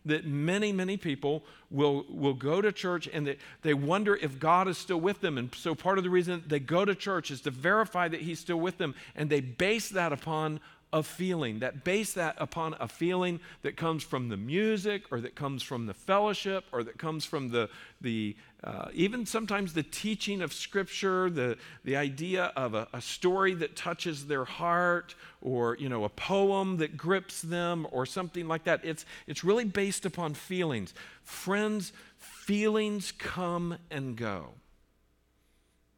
that 0.04 0.24
many, 0.24 0.72
many 0.72 0.96
people 0.96 1.44
will, 1.70 2.06
will 2.08 2.34
go 2.34 2.60
to 2.60 2.72
church 2.72 3.08
and 3.12 3.26
they, 3.26 3.36
they 3.62 3.74
wonder 3.74 4.16
if 4.16 4.38
God 4.38 4.68
is 4.68 4.78
still 4.78 5.00
with 5.00 5.20
them. 5.20 5.36
And 5.36 5.54
so 5.54 5.74
part 5.74 5.98
of 5.98 6.04
the 6.04 6.10
reason 6.10 6.42
they 6.46 6.60
go 6.60 6.84
to 6.84 6.94
church 6.94 7.30
is 7.30 7.40
to 7.42 7.50
verify 7.50 8.08
that 8.08 8.20
He's 8.20 8.40
still 8.40 8.58
with 8.58 8.78
them. 8.78 8.94
And 9.14 9.28
they 9.28 9.40
base 9.40 9.90
that 9.90 10.12
upon 10.12 10.60
a 10.92 11.02
feeling, 11.02 11.60
that 11.60 11.84
base 11.84 12.14
that 12.14 12.34
upon 12.38 12.74
a 12.80 12.88
feeling 12.88 13.40
that 13.62 13.76
comes 13.76 14.02
from 14.02 14.28
the 14.28 14.36
music 14.36 15.04
or 15.10 15.20
that 15.20 15.34
comes 15.34 15.62
from 15.62 15.86
the 15.86 15.94
fellowship 15.94 16.64
or 16.72 16.82
that 16.82 16.98
comes 16.98 17.24
from 17.24 17.50
the, 17.50 17.68
the 18.00 18.36
uh, 18.64 18.88
even 18.92 19.24
sometimes 19.24 19.72
the 19.72 19.82
teaching 19.82 20.42
of 20.42 20.52
Scripture, 20.52 21.30
the, 21.30 21.56
the 21.84 21.96
idea 21.96 22.52
of 22.56 22.74
a, 22.74 22.88
a 22.92 23.00
story 23.00 23.54
that 23.54 23.76
touches 23.76 24.26
their 24.26 24.44
heart 24.44 25.14
or, 25.40 25.76
you 25.78 25.88
know, 25.88 26.04
a 26.04 26.08
poem 26.08 26.76
that 26.78 26.96
grips 26.96 27.40
them 27.40 27.86
or 27.92 28.04
something 28.04 28.48
like 28.48 28.64
that. 28.64 28.80
It's, 28.84 29.06
it's 29.26 29.44
really 29.44 29.64
based 29.64 30.04
upon 30.04 30.34
feelings. 30.34 30.92
Friends, 31.22 31.92
feelings 32.18 33.12
come 33.12 33.78
and 33.90 34.16
go. 34.16 34.50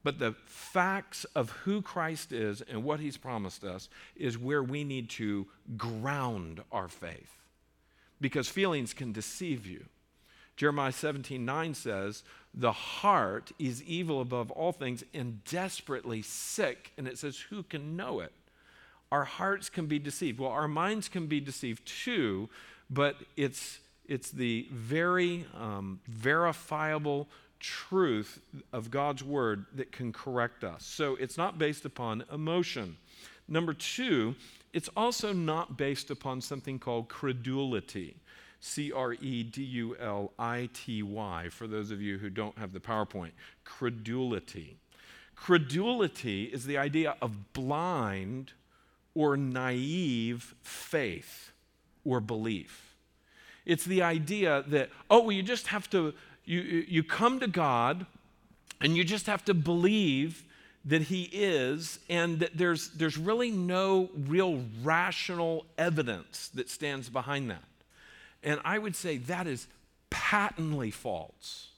But 0.04 0.18
the 0.18 0.34
facts 0.46 1.24
of 1.36 1.50
who 1.50 1.80
Christ 1.80 2.32
is 2.32 2.60
and 2.60 2.82
what 2.82 3.00
he's 3.00 3.16
promised 3.16 3.62
us 3.62 3.88
is 4.16 4.36
where 4.36 4.62
we 4.62 4.84
need 4.84 5.08
to 5.10 5.46
ground 5.76 6.62
our 6.72 6.88
faith. 6.88 7.38
Because 8.20 8.48
feelings 8.48 8.94
can 8.94 9.12
deceive 9.12 9.66
you. 9.66 9.86
Jeremiah 10.56 10.92
17 10.92 11.44
9 11.44 11.74
says, 11.74 12.24
The 12.54 12.72
heart 12.72 13.52
is 13.58 13.82
evil 13.84 14.20
above 14.20 14.50
all 14.50 14.72
things 14.72 15.04
and 15.14 15.42
desperately 15.44 16.22
sick. 16.22 16.92
And 16.98 17.08
it 17.08 17.18
says, 17.18 17.38
Who 17.50 17.62
can 17.62 17.96
know 17.96 18.20
it? 18.20 18.32
Our 19.10 19.24
hearts 19.24 19.68
can 19.68 19.86
be 19.86 19.98
deceived. 19.98 20.40
Well, 20.40 20.50
our 20.50 20.68
minds 20.68 21.08
can 21.08 21.26
be 21.26 21.40
deceived 21.40 21.86
too, 21.86 22.48
but 22.88 23.16
it's, 23.36 23.78
it's 24.06 24.30
the 24.30 24.66
very 24.70 25.46
um, 25.58 26.00
verifiable 26.06 27.28
truth 27.62 28.40
of 28.72 28.90
God's 28.90 29.22
word 29.22 29.66
that 29.74 29.92
can 29.92 30.12
correct 30.12 30.64
us. 30.64 30.84
So 30.84 31.16
it's 31.16 31.38
not 31.38 31.58
based 31.58 31.84
upon 31.84 32.24
emotion. 32.30 32.96
Number 33.48 33.72
two, 33.72 34.34
it's 34.72 34.90
also 34.96 35.32
not 35.32 35.78
based 35.78 36.10
upon 36.10 36.40
something 36.40 36.78
called 36.78 37.08
credulity. 37.08 38.16
C 38.60 38.92
R 38.92 39.14
E 39.14 39.42
D 39.42 39.62
U 39.62 39.96
L 39.98 40.32
I 40.38 40.68
T 40.72 41.02
Y, 41.02 41.48
for 41.50 41.66
those 41.66 41.90
of 41.90 42.00
you 42.00 42.18
who 42.18 42.30
don't 42.30 42.56
have 42.58 42.72
the 42.72 42.80
PowerPoint. 42.80 43.32
Credulity. 43.64 44.76
Credulity 45.34 46.44
is 46.44 46.66
the 46.66 46.78
idea 46.78 47.16
of 47.20 47.52
blind 47.52 48.52
or 49.14 49.36
naive 49.36 50.54
faith 50.62 51.52
or 52.04 52.20
belief. 52.20 52.96
It's 53.64 53.84
the 53.84 54.02
idea 54.02 54.64
that, 54.68 54.90
oh, 55.10 55.22
well, 55.22 55.32
you 55.32 55.42
just 55.42 55.68
have 55.68 55.88
to 55.90 56.14
you, 56.44 56.60
you 56.60 57.02
come 57.02 57.40
to 57.40 57.46
God 57.46 58.06
and 58.80 58.96
you 58.96 59.04
just 59.04 59.26
have 59.26 59.44
to 59.44 59.54
believe 59.54 60.44
that 60.84 61.02
He 61.02 61.28
is, 61.32 62.00
and 62.08 62.40
that 62.40 62.56
there's, 62.56 62.88
there's 62.90 63.16
really 63.16 63.52
no 63.52 64.10
real 64.26 64.64
rational 64.82 65.64
evidence 65.78 66.48
that 66.54 66.68
stands 66.68 67.08
behind 67.08 67.50
that. 67.50 67.62
And 68.42 68.60
I 68.64 68.78
would 68.78 68.96
say 68.96 69.18
that 69.18 69.46
is 69.46 69.68
patently 70.10 70.90
false. 70.90 71.68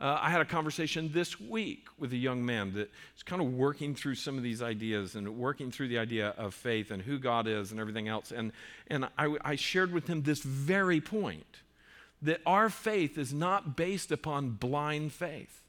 Uh, 0.00 0.16
I 0.20 0.30
had 0.30 0.40
a 0.40 0.44
conversation 0.44 1.10
this 1.12 1.40
week 1.40 1.88
with 1.98 2.12
a 2.12 2.16
young 2.16 2.46
man 2.46 2.72
that 2.74 2.90
is 3.16 3.22
kind 3.24 3.42
of 3.42 3.52
working 3.52 3.94
through 3.94 4.14
some 4.14 4.36
of 4.36 4.44
these 4.44 4.62
ideas 4.62 5.16
and 5.16 5.28
working 5.36 5.72
through 5.72 5.88
the 5.88 5.98
idea 5.98 6.34
of 6.38 6.54
faith 6.54 6.92
and 6.92 7.02
who 7.02 7.18
God 7.18 7.48
is 7.48 7.72
and 7.72 7.80
everything 7.80 8.06
else. 8.06 8.30
And, 8.30 8.52
and 8.86 9.08
I, 9.18 9.36
I 9.44 9.56
shared 9.56 9.92
with 9.92 10.06
him 10.06 10.22
this 10.22 10.40
very 10.40 11.00
point 11.00 11.44
that 12.22 12.40
our 12.46 12.68
faith 12.68 13.18
is 13.18 13.32
not 13.32 13.76
based 13.76 14.10
upon 14.10 14.50
blind 14.50 15.12
faith. 15.12 15.62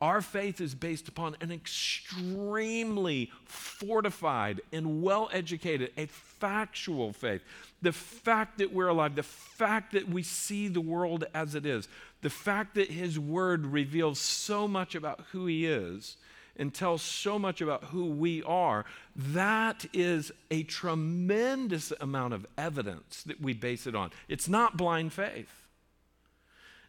Our 0.00 0.20
faith 0.20 0.60
is 0.60 0.74
based 0.74 1.06
upon 1.06 1.36
an 1.40 1.52
extremely 1.52 3.30
fortified 3.44 4.60
and 4.72 5.00
well 5.00 5.30
educated, 5.32 5.92
a 5.96 6.06
factual 6.06 7.12
faith. 7.12 7.42
The 7.82 7.92
fact 7.92 8.58
that 8.58 8.72
we're 8.72 8.88
alive, 8.88 9.14
the 9.14 9.22
fact 9.22 9.92
that 9.92 10.08
we 10.08 10.24
see 10.24 10.66
the 10.66 10.80
world 10.80 11.24
as 11.34 11.54
it 11.54 11.64
is, 11.64 11.86
the 12.20 12.30
fact 12.30 12.74
that 12.74 12.90
His 12.90 13.16
Word 13.16 13.64
reveals 13.64 14.18
so 14.18 14.66
much 14.66 14.96
about 14.96 15.20
who 15.30 15.46
He 15.46 15.66
is 15.66 16.16
and 16.56 16.74
tells 16.74 17.00
so 17.00 17.38
much 17.38 17.60
about 17.60 17.84
who 17.84 18.06
we 18.06 18.42
are, 18.42 18.84
that 19.14 19.86
is 19.92 20.32
a 20.50 20.64
tremendous 20.64 21.92
amount 22.00 22.34
of 22.34 22.44
evidence 22.58 23.22
that 23.22 23.40
we 23.40 23.54
base 23.54 23.86
it 23.86 23.94
on. 23.94 24.10
It's 24.28 24.48
not 24.48 24.76
blind 24.76 25.12
faith. 25.12 25.61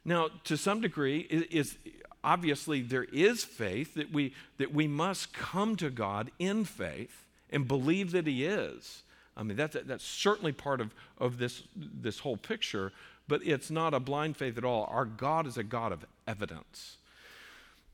Now, 0.06 0.30
to 0.46 0.58
some 0.58 0.82
degree, 0.82 1.20
is 1.20 1.78
obviously 2.24 2.82
there 2.82 3.06
is 3.06 3.44
faith 3.44 3.94
that 3.96 4.12
we 4.12 4.34
that 4.58 4.74
we 4.74 4.88
must 4.88 5.34
come 5.34 5.76
to 5.78 5.90
God 5.90 6.32
in 6.40 6.66
faith 6.66 7.26
and 7.50 7.68
believe 7.68 8.12
that 8.12 8.28
He 8.28 8.46
is. 8.46 9.04
I 9.36 9.44
mean, 9.44 9.58
that's 9.58 9.78
that's 9.86 10.04
certainly 10.04 10.52
part 10.52 10.82
of, 10.82 10.94
of 11.18 11.38
this 11.38 11.64
this 11.76 12.20
whole 12.20 12.38
picture, 12.38 12.92
but 13.28 13.42
it's 13.46 13.72
not 13.72 13.94
a 13.94 14.00
blind 14.00 14.38
faith 14.38 14.58
at 14.58 14.66
all. 14.66 14.88
Our 14.92 15.06
God 15.06 15.48
is 15.48 15.58
a 15.58 15.64
God 15.64 15.92
of 15.92 16.06
evidence. 16.28 16.98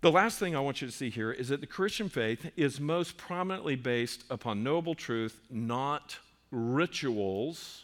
The 0.02 0.12
last 0.12 0.40
thing 0.40 0.56
I 0.56 0.62
want 0.62 0.82
you 0.82 0.88
to 0.88 0.94
see 0.94 1.10
here 1.10 1.32
is 1.32 1.50
that 1.50 1.60
the 1.60 1.68
Christian 1.68 2.08
faith 2.08 2.52
is 2.56 2.80
most 2.80 3.18
prominently 3.18 3.76
based 3.76 4.24
upon 4.30 4.64
knowable 4.64 4.96
truth, 4.96 5.42
not 5.50 6.18
rituals, 6.52 7.84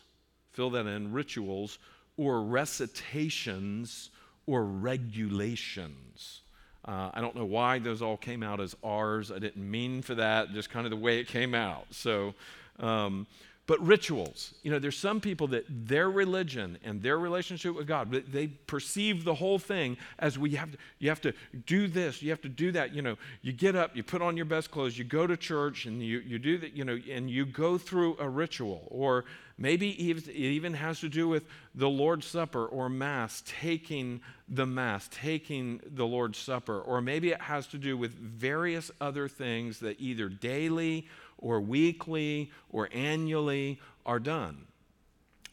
fill 0.54 0.70
that 0.72 0.88
in, 0.88 1.12
rituals, 1.12 1.78
or 2.16 2.42
recitations 2.42 4.12
or 4.48 4.64
regulations. 4.64 6.42
Uh, 6.88 7.10
I 7.14 7.22
don't 7.22 7.36
know 7.36 7.46
why 7.46 7.80
those 7.80 8.02
all 8.02 8.18
came 8.18 8.44
out 8.44 8.60
as 8.60 8.76
R's. 8.84 9.32
I 9.32 9.40
didn't 9.40 9.70
mean 9.70 10.02
for 10.02 10.16
that, 10.16 10.54
just 10.54 10.70
kind 10.70 10.86
of 10.86 10.92
the 10.92 10.98
way 10.98 11.20
it 11.20 11.28
came 11.28 11.56
out. 11.56 11.88
So, 11.90 12.36
um, 12.80 13.26
but 13.68 13.84
rituals, 13.84 14.54
you 14.62 14.70
know, 14.70 14.78
there's 14.78 14.98
some 14.98 15.20
people 15.20 15.48
that 15.48 15.66
their 15.68 16.12
religion 16.12 16.78
and 16.84 17.02
their 17.02 17.18
relationship 17.18 17.76
with 17.76 17.88
God, 17.88 18.12
they 18.12 18.48
perceive 18.48 19.24
the 19.24 19.34
whole 19.34 19.58
thing 19.58 19.98
as 20.20 20.38
we 20.38 20.52
have 20.52 20.72
to, 20.72 20.78
you 21.00 21.10
have 21.10 21.22
to 21.22 21.34
do 21.66 21.88
this, 21.88 22.22
you 22.22 22.30
have 22.30 22.42
to 22.42 22.50
do 22.50 22.72
that. 22.74 22.94
You 22.94 23.02
know, 23.02 23.18
you 23.42 23.54
get 23.54 23.76
up, 23.76 23.96
you 23.96 24.04
put 24.04 24.22
on 24.22 24.38
your 24.38 24.46
best 24.46 24.70
clothes, 24.70 25.00
you 25.00 25.04
go 25.04 25.26
to 25.26 25.36
church, 25.36 25.88
and 25.88 26.00
you, 26.02 26.20
you 26.20 26.38
do 26.38 26.60
that, 26.60 26.74
you 26.74 26.86
know, 26.86 27.00
and 27.10 27.28
you 27.28 27.44
go 27.44 27.80
through 27.80 28.18
a 28.20 28.30
ritual. 28.30 28.88
Or 28.92 29.26
maybe 29.58 29.90
it 29.90 30.30
even 30.30 30.76
has 30.76 31.00
to 31.00 31.10
do 31.10 31.28
with 31.28 31.46
the 31.74 31.90
Lord's 31.90 32.28
Supper 32.28 32.68
or 32.68 32.88
Mass, 32.88 33.42
taking 33.48 34.22
the 34.48 34.68
Mass, 34.68 35.10
taking 35.12 35.82
the 35.84 36.06
Lord's 36.06 36.38
Supper. 36.38 36.80
Or 36.80 37.02
maybe 37.02 37.32
it 37.32 37.42
has 37.42 37.66
to 37.68 37.80
do 37.80 37.98
with 37.98 38.14
various 38.14 38.92
other 39.02 39.28
things 39.28 39.80
that 39.80 40.00
either 40.00 40.30
daily 40.30 41.08
or 41.38 41.60
weekly 41.62 42.52
or 42.70 42.90
annually 42.92 43.80
are 44.06 44.20
done. 44.20 44.66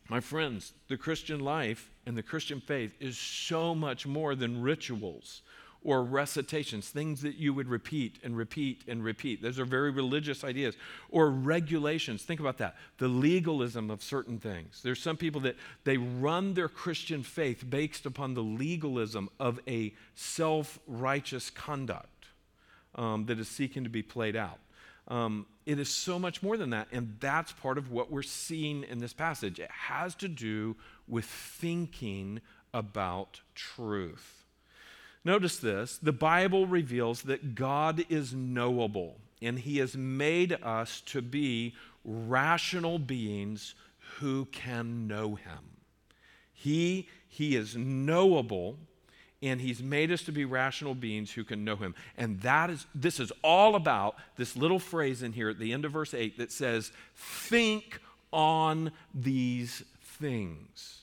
My 0.08 0.20
friends, 0.20 0.72
the 0.88 0.96
Christian 0.96 1.40
life 1.40 1.90
and 2.04 2.16
the 2.16 2.22
Christian 2.22 2.60
faith 2.60 2.94
is 3.00 3.16
so 3.16 3.74
much 3.74 4.06
more 4.06 4.34
than 4.34 4.60
rituals 4.60 5.42
or 5.84 6.04
recitations, 6.04 6.88
things 6.88 7.22
that 7.22 7.36
you 7.36 7.52
would 7.52 7.68
repeat 7.68 8.18
and 8.22 8.36
repeat 8.36 8.82
and 8.86 9.02
repeat. 9.02 9.42
Those 9.42 9.58
are 9.58 9.64
very 9.64 9.90
religious 9.90 10.44
ideas. 10.44 10.76
Or 11.10 11.30
regulations. 11.30 12.22
Think 12.22 12.40
about 12.40 12.58
that. 12.58 12.76
The 12.98 13.08
legalism 13.08 13.90
of 13.90 14.02
certain 14.02 14.38
things. 14.38 14.80
There's 14.82 15.00
some 15.00 15.16
people 15.16 15.40
that 15.42 15.56
they 15.84 15.96
run 15.96 16.54
their 16.54 16.68
Christian 16.68 17.22
faith 17.22 17.64
based 17.68 18.06
upon 18.06 18.34
the 18.34 18.42
legalism 18.42 19.28
of 19.40 19.60
a 19.66 19.92
self 20.14 20.78
righteous 20.86 21.50
conduct 21.50 22.26
um, 22.94 23.26
that 23.26 23.38
is 23.38 23.48
seeking 23.48 23.82
to 23.84 23.90
be 23.90 24.02
played 24.02 24.36
out. 24.36 24.58
Um, 25.08 25.46
it 25.66 25.78
is 25.78 25.88
so 25.88 26.18
much 26.18 26.42
more 26.42 26.56
than 26.56 26.70
that. 26.70 26.88
And 26.92 27.16
that's 27.20 27.52
part 27.52 27.78
of 27.78 27.90
what 27.90 28.10
we're 28.10 28.22
seeing 28.22 28.84
in 28.84 28.98
this 28.98 29.12
passage. 29.12 29.58
It 29.58 29.70
has 29.70 30.14
to 30.16 30.28
do 30.28 30.76
with 31.06 31.24
thinking 31.24 32.40
about 32.72 33.40
truth. 33.54 34.44
Notice 35.24 35.56
this 35.58 35.98
the 35.98 36.12
Bible 36.12 36.66
reveals 36.66 37.22
that 37.22 37.54
God 37.54 38.04
is 38.08 38.32
knowable, 38.32 39.18
and 39.40 39.58
He 39.58 39.78
has 39.78 39.96
made 39.96 40.52
us 40.62 41.00
to 41.06 41.22
be 41.22 41.74
rational 42.04 42.98
beings 42.98 43.74
who 44.18 44.46
can 44.46 45.06
know 45.06 45.36
Him. 45.36 45.58
He, 46.52 47.08
he 47.28 47.56
is 47.56 47.76
knowable 47.76 48.78
and 49.42 49.60
he's 49.60 49.82
made 49.82 50.12
us 50.12 50.22
to 50.22 50.32
be 50.32 50.44
rational 50.44 50.94
beings 50.94 51.32
who 51.32 51.44
can 51.44 51.64
know 51.64 51.76
him. 51.76 51.94
And 52.16 52.40
that 52.42 52.70
is 52.70 52.86
this 52.94 53.18
is 53.18 53.32
all 53.42 53.74
about 53.74 54.16
this 54.36 54.56
little 54.56 54.78
phrase 54.78 55.22
in 55.22 55.32
here 55.32 55.50
at 55.50 55.58
the 55.58 55.72
end 55.72 55.84
of 55.84 55.92
verse 55.92 56.14
8 56.14 56.38
that 56.38 56.52
says 56.52 56.92
think 57.16 58.00
on 58.32 58.92
these 59.12 59.82
things. 60.00 61.02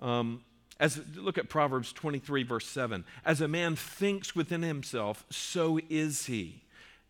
Um, 0.00 0.42
as 0.80 1.00
look 1.14 1.38
at 1.38 1.48
proverbs 1.48 1.92
23 1.92 2.42
verse 2.42 2.66
7 2.66 3.04
as 3.24 3.40
a 3.40 3.46
man 3.46 3.76
thinks 3.76 4.34
within 4.34 4.62
himself 4.62 5.24
so 5.30 5.78
is 5.88 6.26
he 6.26 6.61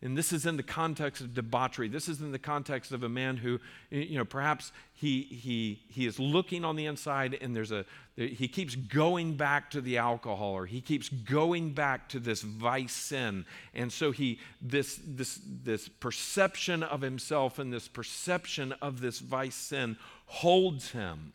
and 0.03 0.17
this 0.17 0.33
is 0.33 0.45
in 0.45 0.57
the 0.57 0.63
context 0.63 1.21
of 1.21 1.33
debauchery. 1.33 1.87
This 1.87 2.09
is 2.09 2.19
in 2.19 2.33
the 2.33 2.39
context 2.39 2.91
of 2.91 3.03
a 3.03 3.09
man 3.09 3.37
who, 3.37 3.61
you 3.89 4.17
know, 4.17 4.25
perhaps 4.25 4.73
he, 4.91 5.21
he, 5.21 5.79
he 5.87 6.05
is 6.05 6.19
looking 6.19 6.65
on 6.65 6.75
the 6.75 6.85
inside 6.85 7.37
and 7.39 7.55
there's 7.55 7.71
a, 7.71 7.85
he 8.17 8.49
keeps 8.49 8.75
going 8.75 9.37
back 9.37 9.71
to 9.71 9.79
the 9.79 9.97
alcohol 9.97 10.51
or 10.51 10.65
he 10.65 10.81
keeps 10.81 11.07
going 11.07 11.71
back 11.71 12.09
to 12.09 12.19
this 12.19 12.41
vice 12.41 12.91
sin. 12.91 13.45
And 13.73 13.93
so 13.93 14.11
he, 14.11 14.41
this, 14.61 14.99
this, 15.07 15.39
this 15.45 15.87
perception 15.87 16.83
of 16.83 16.99
himself 16.99 17.57
and 17.57 17.71
this 17.71 17.87
perception 17.87 18.73
of 18.81 18.99
this 18.99 19.19
vice 19.19 19.55
sin 19.55 19.95
holds 20.25 20.91
him. 20.91 21.31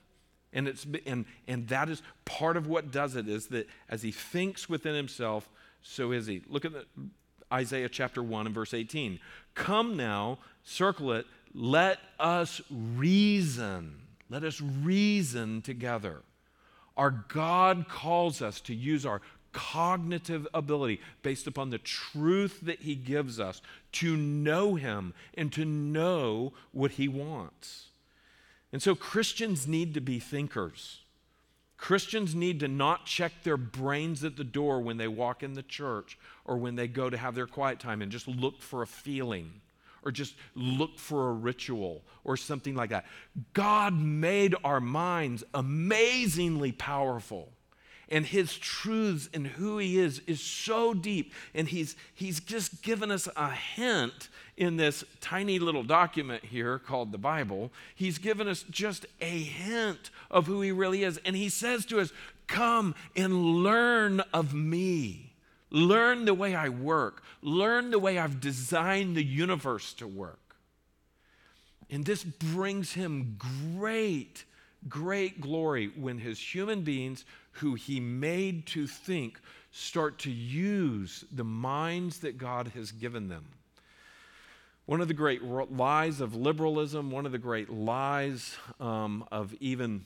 And, 0.53 0.69
it's, 0.69 0.87
and, 1.07 1.25
and 1.47 1.69
that 1.69 1.89
is 1.89 2.03
part 2.27 2.59
of 2.59 2.67
what 2.67 2.91
does 2.91 3.17
it 3.17 3.29
is 3.29 3.47
that 3.47 3.67
as 3.89 4.03
he 4.03 4.13
thinks 4.13 4.69
within 4.69 4.95
himself, 4.95 5.49
so 5.81 6.13
is 6.13 6.27
he. 6.27 6.43
Look 6.49 6.67
at 6.67 6.73
the 6.73 6.85
Isaiah 7.53 7.89
chapter 7.89 8.23
1 8.23 8.47
and 8.47 8.55
verse 8.55 8.75
18. 8.75 9.21
Come 9.55 9.97
now, 9.97 10.39
circle 10.65 11.13
it, 11.13 11.27
let 11.55 11.99
us 12.19 12.61
reason. 12.71 13.95
Let 14.31 14.45
us 14.45 14.61
reason 14.61 15.63
together. 15.63 16.23
Our 16.97 17.11
God 17.29 17.87
calls 17.89 18.43
us 18.43 18.61
to 18.63 18.75
use 18.75 19.07
our 19.07 19.23
cognitive 19.53 20.47
ability 20.53 21.01
based 21.23 21.47
upon 21.47 21.71
the 21.71 21.79
truth 21.79 22.61
that 22.63 22.81
He 22.81 22.95
gives 22.95 23.41
us 23.41 23.63
to 23.93 24.17
know 24.17 24.75
Him 24.75 25.15
and 25.35 25.53
to 25.53 25.65
know 25.65 26.53
what 26.73 26.93
He 26.93 27.09
wants. 27.09 27.87
And 28.73 28.83
so 28.83 28.95
Christians 28.95 29.67
need 29.67 29.95
to 29.95 30.01
be 30.01 30.19
thinkers. 30.19 31.01
Christians 31.79 32.35
need 32.35 32.61
to 32.61 32.69
not 32.69 33.07
check 33.07 33.45
their 33.45 33.57
brains 33.57 34.25
at 34.25 34.37
the 34.37 34.45
door 34.45 34.81
when 34.81 34.97
they 34.97 35.09
walk 35.09 35.45
in 35.45 35.55
the 35.55 35.63
church 35.63 36.19
or 36.45 36.59
when 36.59 36.75
they 36.75 36.89
go 36.89 37.09
to 37.09 37.17
have 37.17 37.37
their 37.37 37.47
quiet 37.47 37.79
time 37.79 38.03
and 38.03 38.11
just 38.11 38.27
look 38.27 38.61
for 38.61 38.83
a 38.83 38.87
feeling 38.87 39.61
or 40.05 40.11
just 40.11 40.35
look 40.55 40.99
for 40.99 41.31
a 41.31 41.33
ritual 41.33 42.03
or 42.25 42.37
something 42.37 42.75
like 42.75 42.91
that. 42.91 43.07
God 43.53 43.95
made 43.95 44.57
our 44.65 44.81
minds 44.81 45.45
amazingly 45.55 46.73
powerful. 46.73 47.53
And 48.11 48.25
his 48.25 48.57
truths 48.57 49.29
and 49.35 49.47
who 49.47 49.79
he 49.79 49.99
is 49.99 50.21
is 50.27 50.41
so 50.41 50.95
deep. 50.95 51.33
And 51.55 51.69
he's, 51.69 51.95
he's 52.15 52.41
just 52.41 52.83
given 52.83 53.11
us 53.11 53.29
a 53.37 53.51
hint 53.51 54.29
in 54.59 54.77
this 54.77 55.05
tiny 55.21 55.59
little 55.59 55.85
document 55.85 56.45
here 56.45 56.79
called 56.79 57.13
the 57.13 57.19
Bible, 57.19 57.71
he's 57.95 58.19
given 58.19 58.49
us 58.49 58.65
just 58.69 59.07
a 59.21 59.43
hint 59.43 60.11
of 60.31 60.47
who 60.47 60.61
he 60.61 60.73
really 60.73 61.05
is. 61.05 61.19
And 61.25 61.37
he 61.37 61.49
says 61.49 61.87
to 61.87 62.01
us, 62.01 62.13
Come 62.49 62.95
and 63.15 63.63
learn 63.63 64.21
of 64.33 64.55
me. 64.55 65.33
Learn 65.71 66.25
the 66.25 66.35
way 66.35 66.55
I 66.55 66.71
work. 66.71 67.23
Learn 67.43 67.91
the 67.91 67.99
way 67.99 68.19
I've 68.19 68.41
designed 68.41 69.17
the 69.17 69.25
universe 69.25 69.93
to 69.95 70.09
work. 70.09 70.57
And 71.91 72.05
this 72.05 72.25
brings 72.25 72.93
him 72.93 73.39
great, 73.39 74.45
great 74.89 75.41
glory 75.41 75.93
when 75.95 76.19
his 76.19 76.39
human 76.39 76.83
beings 76.83 77.25
who 77.59 77.75
he 77.75 78.01
made 78.01 78.67
to 78.67 78.87
think 78.87 79.41
start 79.71 80.19
to 80.19 80.31
use 80.31 81.25
the 81.31 81.45
minds 81.45 82.21
that 82.21 82.39
God 82.39 82.69
has 82.75 82.91
given 82.91 83.29
them. 83.29 83.47
One 84.87 85.01
of 85.01 85.09
the 85.09 85.15
great 85.15 85.43
lies 85.43 86.21
of 86.21 86.35
liberalism, 86.35 87.11
one 87.11 87.27
of 87.27 87.33
the 87.33 87.39
great 87.39 87.69
lies 87.69 88.57
um, 88.81 89.25
of 89.31 89.55
even 89.61 90.05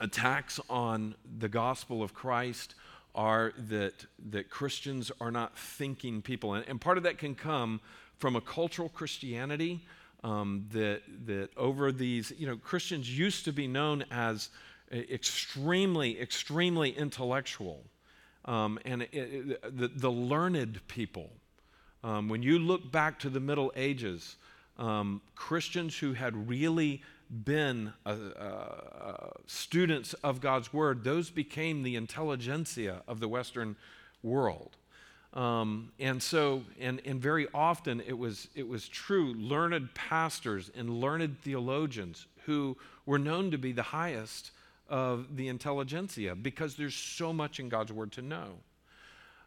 attacks 0.00 0.60
on 0.70 1.14
the 1.38 1.48
gospel 1.48 2.02
of 2.02 2.14
Christ 2.14 2.74
are 3.14 3.52
that, 3.68 4.06
that 4.30 4.50
Christians 4.50 5.10
are 5.20 5.30
not 5.30 5.58
thinking 5.58 6.22
people. 6.22 6.54
And, 6.54 6.68
and 6.68 6.80
part 6.80 6.96
of 6.96 7.04
that 7.04 7.18
can 7.18 7.34
come 7.34 7.80
from 8.18 8.36
a 8.36 8.40
cultural 8.40 8.88
Christianity 8.88 9.80
um, 10.22 10.66
that, 10.72 11.02
that 11.26 11.50
over 11.56 11.92
these, 11.92 12.32
you 12.38 12.46
know, 12.46 12.56
Christians 12.56 13.16
used 13.16 13.44
to 13.44 13.52
be 13.52 13.66
known 13.66 14.04
as 14.10 14.48
extremely, 14.94 16.20
extremely 16.20 16.90
intellectual. 16.90 17.84
um, 18.44 18.78
and 18.84 19.02
it, 19.02 19.08
it, 19.12 19.76
the, 19.76 19.88
the, 19.88 20.10
learned 20.10 20.86
people. 20.88 21.30
Um, 22.02 22.28
when 22.28 22.42
you 22.42 22.58
look 22.58 22.92
back 22.92 23.18
to 23.20 23.30
the 23.30 23.40
Middle 23.40 23.72
Ages, 23.74 24.36
um, 24.78 25.22
Christians 25.34 25.96
who 25.96 26.12
had 26.12 26.48
really 26.48 27.02
been 27.30 27.92
uh, 28.04 28.08
uh, 28.08 29.30
students 29.46 30.12
of 30.14 30.40
God's 30.40 30.72
Word, 30.72 31.04
those 31.04 31.30
became 31.30 31.82
the 31.82 31.96
intelligentsia 31.96 33.02
of 33.08 33.20
the 33.20 33.28
Western 33.28 33.76
world. 34.22 34.76
Um, 35.32 35.92
and 35.98 36.22
so, 36.22 36.62
and, 36.78 37.00
and 37.04 37.20
very 37.20 37.48
often 37.52 38.00
it 38.06 38.16
was, 38.16 38.48
it 38.54 38.68
was 38.68 38.86
true 38.86 39.34
learned 39.34 39.94
pastors 39.94 40.70
and 40.76 41.00
learned 41.00 41.40
theologians 41.40 42.26
who 42.44 42.76
were 43.04 43.18
known 43.18 43.50
to 43.50 43.58
be 43.58 43.72
the 43.72 43.82
highest 43.82 44.52
of 44.94 45.34
the 45.36 45.48
intelligentsia 45.48 46.36
because 46.36 46.76
there's 46.76 46.94
so 46.94 47.32
much 47.32 47.58
in 47.58 47.68
God's 47.68 47.92
Word 47.92 48.12
to 48.12 48.22
know. 48.22 48.60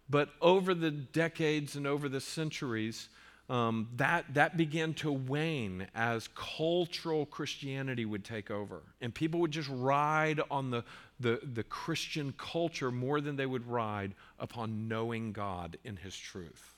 But 0.10 0.28
over 0.42 0.74
the 0.74 0.92
decades 0.92 1.78
and 1.78 1.88
over 1.88 2.10
the 2.10 2.20
centuries, 2.20 3.08
um, 3.50 3.88
that, 3.96 4.26
that 4.34 4.58
began 4.58 4.94
to 4.96 5.10
wane 5.10 5.88
as 5.96 6.28
cultural 6.36 7.26
Christianity 7.26 8.04
would 8.04 8.26
take 8.26 8.52
over. 8.52 8.82
And 9.00 9.16
people 9.16 9.40
would 9.40 9.52
just 9.52 9.70
ride 9.72 10.42
on 10.52 10.70
the, 10.70 10.84
the, 11.22 11.40
the 11.54 11.64
Christian 11.64 12.34
culture 12.38 12.92
more 12.92 13.22
than 13.22 13.38
they 13.38 13.46
would 13.46 13.66
ride 13.66 14.16
upon 14.40 14.90
knowing 14.90 15.32
God 15.32 15.78
in 15.86 15.96
His 15.96 16.18
truth. 16.18 16.77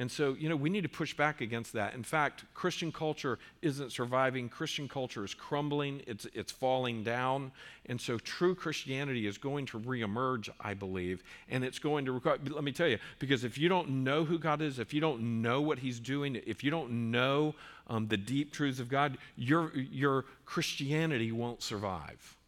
And 0.00 0.10
so, 0.10 0.32
you 0.32 0.48
know, 0.48 0.56
we 0.56 0.70
need 0.70 0.84
to 0.84 0.88
push 0.88 1.14
back 1.14 1.42
against 1.42 1.74
that. 1.74 1.92
In 1.92 2.02
fact, 2.02 2.46
Christian 2.54 2.90
culture 2.90 3.38
isn't 3.60 3.92
surviving. 3.92 4.48
Christian 4.48 4.88
culture 4.88 5.22
is 5.26 5.34
crumbling, 5.34 6.00
it's, 6.06 6.26
it's 6.32 6.50
falling 6.50 7.04
down. 7.04 7.52
And 7.84 8.00
so, 8.00 8.16
true 8.16 8.54
Christianity 8.54 9.26
is 9.26 9.36
going 9.36 9.66
to 9.66 9.78
reemerge, 9.78 10.48
I 10.58 10.72
believe. 10.72 11.22
And 11.50 11.62
it's 11.62 11.78
going 11.78 12.06
to 12.06 12.12
require, 12.12 12.38
let 12.48 12.64
me 12.64 12.72
tell 12.72 12.88
you, 12.88 12.96
because 13.18 13.44
if 13.44 13.58
you 13.58 13.68
don't 13.68 14.02
know 14.02 14.24
who 14.24 14.38
God 14.38 14.62
is, 14.62 14.78
if 14.78 14.94
you 14.94 15.02
don't 15.02 15.42
know 15.42 15.60
what 15.60 15.78
He's 15.78 16.00
doing, 16.00 16.40
if 16.46 16.64
you 16.64 16.70
don't 16.70 17.10
know 17.10 17.54
um, 17.86 18.08
the 18.08 18.16
deep 18.16 18.54
truths 18.54 18.80
of 18.80 18.88
God, 18.88 19.18
your, 19.36 19.70
your 19.76 20.24
Christianity 20.46 21.30
won't 21.30 21.62
survive. 21.62 22.38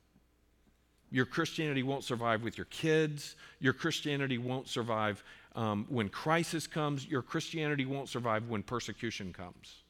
Your 1.10 1.26
Christianity 1.26 1.82
won't 1.82 2.04
survive 2.04 2.42
with 2.42 2.56
your 2.56 2.64
kids. 2.70 3.36
Your 3.60 3.74
Christianity 3.74 4.38
won't 4.38 4.68
survive 4.68 5.22
um, 5.54 5.86
when 5.88 6.08
crisis 6.08 6.66
comes, 6.66 7.06
your 7.06 7.22
Christianity 7.22 7.84
won't 7.84 8.08
survive 8.08 8.48
when 8.48 8.62
persecution 8.62 9.32
comes. 9.32 9.82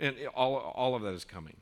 And 0.00 0.16
all, 0.34 0.56
all 0.56 0.94
of 0.94 1.02
that 1.02 1.14
is 1.14 1.24
coming. 1.24 1.56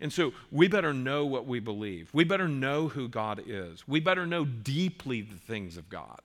And 0.00 0.12
so 0.12 0.32
we 0.50 0.68
better 0.68 0.92
know 0.92 1.26
what 1.26 1.46
we 1.46 1.60
believe. 1.60 2.10
We 2.12 2.24
better 2.24 2.48
know 2.48 2.88
who 2.88 3.08
God 3.08 3.42
is. 3.46 3.86
We 3.86 4.00
better 4.00 4.26
know 4.26 4.44
deeply 4.44 5.20
the 5.20 5.36
things 5.36 5.76
of 5.76 5.88
God. 5.88 6.20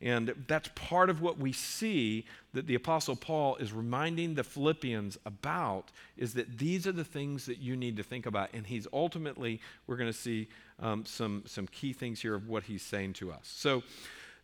And 0.00 0.34
that's 0.46 0.68
part 0.74 1.08
of 1.08 1.22
what 1.22 1.38
we 1.38 1.52
see 1.52 2.26
that 2.52 2.66
the 2.66 2.74
Apostle 2.74 3.16
Paul 3.16 3.56
is 3.56 3.72
reminding 3.72 4.34
the 4.34 4.44
Philippians 4.44 5.16
about 5.24 5.90
is 6.18 6.34
that 6.34 6.58
these 6.58 6.86
are 6.86 6.92
the 6.92 7.04
things 7.04 7.46
that 7.46 7.58
you 7.58 7.76
need 7.76 7.96
to 7.96 8.02
think 8.02 8.26
about. 8.26 8.50
And 8.52 8.66
he's 8.66 8.86
ultimately, 8.92 9.60
we're 9.86 9.96
going 9.96 10.12
to 10.12 10.18
see 10.18 10.48
um, 10.80 11.06
some, 11.06 11.44
some 11.46 11.66
key 11.66 11.94
things 11.94 12.20
here 12.20 12.34
of 12.34 12.46
what 12.46 12.64
he's 12.64 12.82
saying 12.82 13.14
to 13.14 13.32
us. 13.32 13.40
So, 13.44 13.82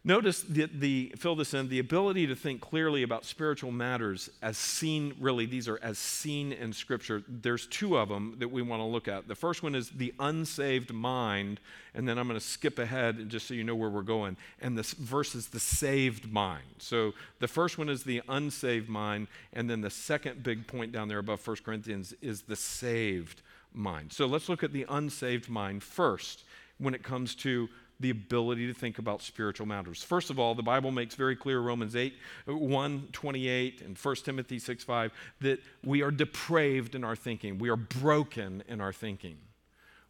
Notice 0.05 0.43
the, 0.43 0.67
the, 0.67 1.13
fill 1.17 1.37
this 1.37 1.55
in, 1.55 1.69
the 1.69 1.79
ability 1.79 2.27
to 2.27 2.35
think 2.35 2.61
clearly 2.61 3.05
about 3.05 3.25
spiritual 3.25 3.71
matters 3.71 4.29
as 4.43 4.59
seen, 4.59 5.15
really, 5.21 5.47
these 5.47 5.69
are 5.69 5.79
as 5.81 5.97
seen 5.97 6.53
in 6.53 6.73
Scripture. 6.73 7.23
There's 7.29 7.69
two 7.69 7.97
of 7.97 8.09
them 8.09 8.35
that 8.41 8.51
we 8.51 8.63
want 8.63 8.81
to 8.81 8.85
look 8.85 9.07
at. 9.07 9.29
The 9.29 9.37
first 9.37 9.63
one 9.63 9.77
is 9.77 9.91
the 9.91 10.13
unsaved 10.19 10.93
mind, 10.93 11.61
and 11.95 12.09
then 12.09 12.19
I'm 12.19 12.27
going 12.27 12.39
to 12.39 12.45
skip 12.45 12.81
ahead 12.81 13.29
just 13.29 13.47
so 13.47 13.55
you 13.55 13.63
know 13.63 13.77
where 13.77 13.91
we're 13.91 14.03
going. 14.03 14.37
And 14.61 14.77
this 14.77 14.91
verse 14.91 15.37
is 15.37 15.47
the 15.49 15.61
saved 15.61 16.33
mind. 16.33 16.65
So 16.79 17.13
the 17.39 17.47
first 17.47 17.79
one 17.79 17.89
is 17.89 18.03
the 18.03 18.23
unsaved 18.29 18.89
mind, 18.89 19.29
and 19.53 19.71
then 19.71 19.83
the 19.83 19.91
second 19.91 20.43
big 20.43 20.67
point 20.67 20.91
down 20.91 21.07
there 21.07 21.19
above 21.19 21.47
1 21.47 21.59
Corinthians 21.65 22.13
is 22.21 22.43
the 22.43 22.57
saved 22.57 23.41
mind. 23.73 24.13
So 24.13 24.27
let's 24.27 24.49
look 24.49 24.65
at 24.65 24.73
the 24.73 24.85
unsaved 24.89 25.49
mind 25.49 25.85
first 25.85 26.43
when 26.79 26.95
it 26.95 27.05
comes 27.05 27.37
to 27.37 27.69
the 28.03 28.11
ability 28.11 28.67
to 28.67 28.75
think 28.75 28.99
about 28.99 29.23
spiritual 29.23 29.67
matters. 29.67 30.03
First 30.03 30.29
of 30.29 30.39
all, 30.39 30.55
the 30.55 30.63
Bible 30.63 30.91
makes 30.91 31.15
very 31.15 31.37
clear, 31.37 31.61
Romans 31.61 31.97
8, 31.97 32.15
1, 32.47 33.09
28, 33.13 33.81
and 33.81 33.97
1 33.97 34.17
Timothy 34.17 34.59
6, 34.59 34.85
5, 34.85 35.13
that 35.41 35.61
we 35.85 36.03
are 36.03 36.11
depraved 36.11 36.95
in 36.95 37.05
our 37.05 37.17
thinking. 37.17 37.59
We 37.59 37.71
are 37.71 37.77
broken 37.77 38.63
in 38.69 38.81
our 38.81 38.93
thinking. 38.93 39.39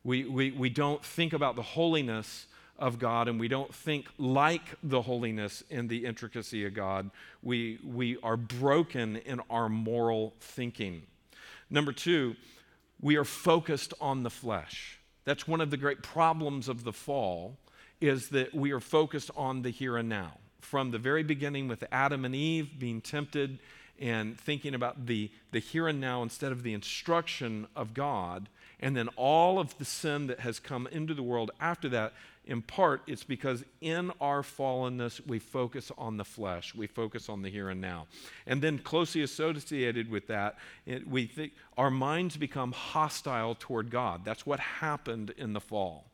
We, 0.02 0.24
we, 0.24 0.50
we 0.50 0.68
don't 0.68 1.04
think 1.04 1.32
about 1.32 1.54
the 1.54 1.62
holiness 1.62 2.46
of 2.78 2.98
God 2.98 3.28
and 3.28 3.38
we 3.38 3.46
don't 3.46 3.72
think 3.72 4.08
like 4.18 4.76
the 4.82 5.02
holiness 5.02 5.62
and 5.70 5.88
the 5.88 6.04
intricacy 6.04 6.64
of 6.66 6.74
God. 6.74 7.10
We, 7.42 7.78
we 7.84 8.16
are 8.22 8.36
broken 8.36 9.16
in 9.18 9.40
our 9.50 9.68
moral 9.68 10.34
thinking. 10.40 11.02
Number 11.70 11.92
two, 11.92 12.34
we 13.00 13.16
are 13.16 13.24
focused 13.24 13.94
on 14.00 14.22
the 14.24 14.30
flesh. 14.30 14.98
That's 15.24 15.46
one 15.46 15.60
of 15.60 15.70
the 15.70 15.76
great 15.76 16.02
problems 16.02 16.68
of 16.68 16.82
the 16.82 16.92
fall 16.92 17.58
is 18.02 18.30
that 18.30 18.52
we 18.52 18.72
are 18.72 18.80
focused 18.80 19.30
on 19.36 19.62
the 19.62 19.70
here 19.70 19.96
and 19.96 20.08
now. 20.08 20.32
From 20.60 20.90
the 20.90 20.98
very 20.98 21.22
beginning 21.22 21.68
with 21.68 21.84
Adam 21.92 22.24
and 22.24 22.34
Eve 22.34 22.78
being 22.78 23.00
tempted 23.00 23.60
and 24.00 24.38
thinking 24.38 24.74
about 24.74 25.06
the, 25.06 25.30
the 25.52 25.60
here 25.60 25.86
and 25.86 26.00
now 26.00 26.22
instead 26.22 26.50
of 26.50 26.64
the 26.64 26.74
instruction 26.74 27.68
of 27.76 27.94
God, 27.94 28.48
and 28.80 28.96
then 28.96 29.08
all 29.16 29.60
of 29.60 29.78
the 29.78 29.84
sin 29.84 30.26
that 30.26 30.40
has 30.40 30.58
come 30.58 30.88
into 30.88 31.14
the 31.14 31.22
world 31.22 31.52
after 31.60 31.88
that, 31.90 32.12
in 32.44 32.60
part, 32.60 33.02
it's 33.06 33.22
because 33.22 33.64
in 33.80 34.10
our 34.20 34.42
fallenness, 34.42 35.24
we 35.24 35.38
focus 35.38 35.92
on 35.96 36.16
the 36.16 36.24
flesh. 36.24 36.74
We 36.74 36.88
focus 36.88 37.28
on 37.28 37.42
the 37.42 37.48
here 37.48 37.68
and 37.68 37.80
now. 37.80 38.08
And 38.46 38.60
then, 38.60 38.78
closely 38.78 39.22
associated 39.22 40.10
with 40.10 40.26
that, 40.26 40.56
it, 40.84 41.06
we 41.06 41.26
think 41.26 41.52
our 41.78 41.90
minds 41.90 42.36
become 42.36 42.72
hostile 42.72 43.54
toward 43.56 43.90
God. 43.90 44.24
That's 44.24 44.44
what 44.44 44.58
happened 44.58 45.32
in 45.36 45.52
the 45.52 45.60
fall. 45.60 46.11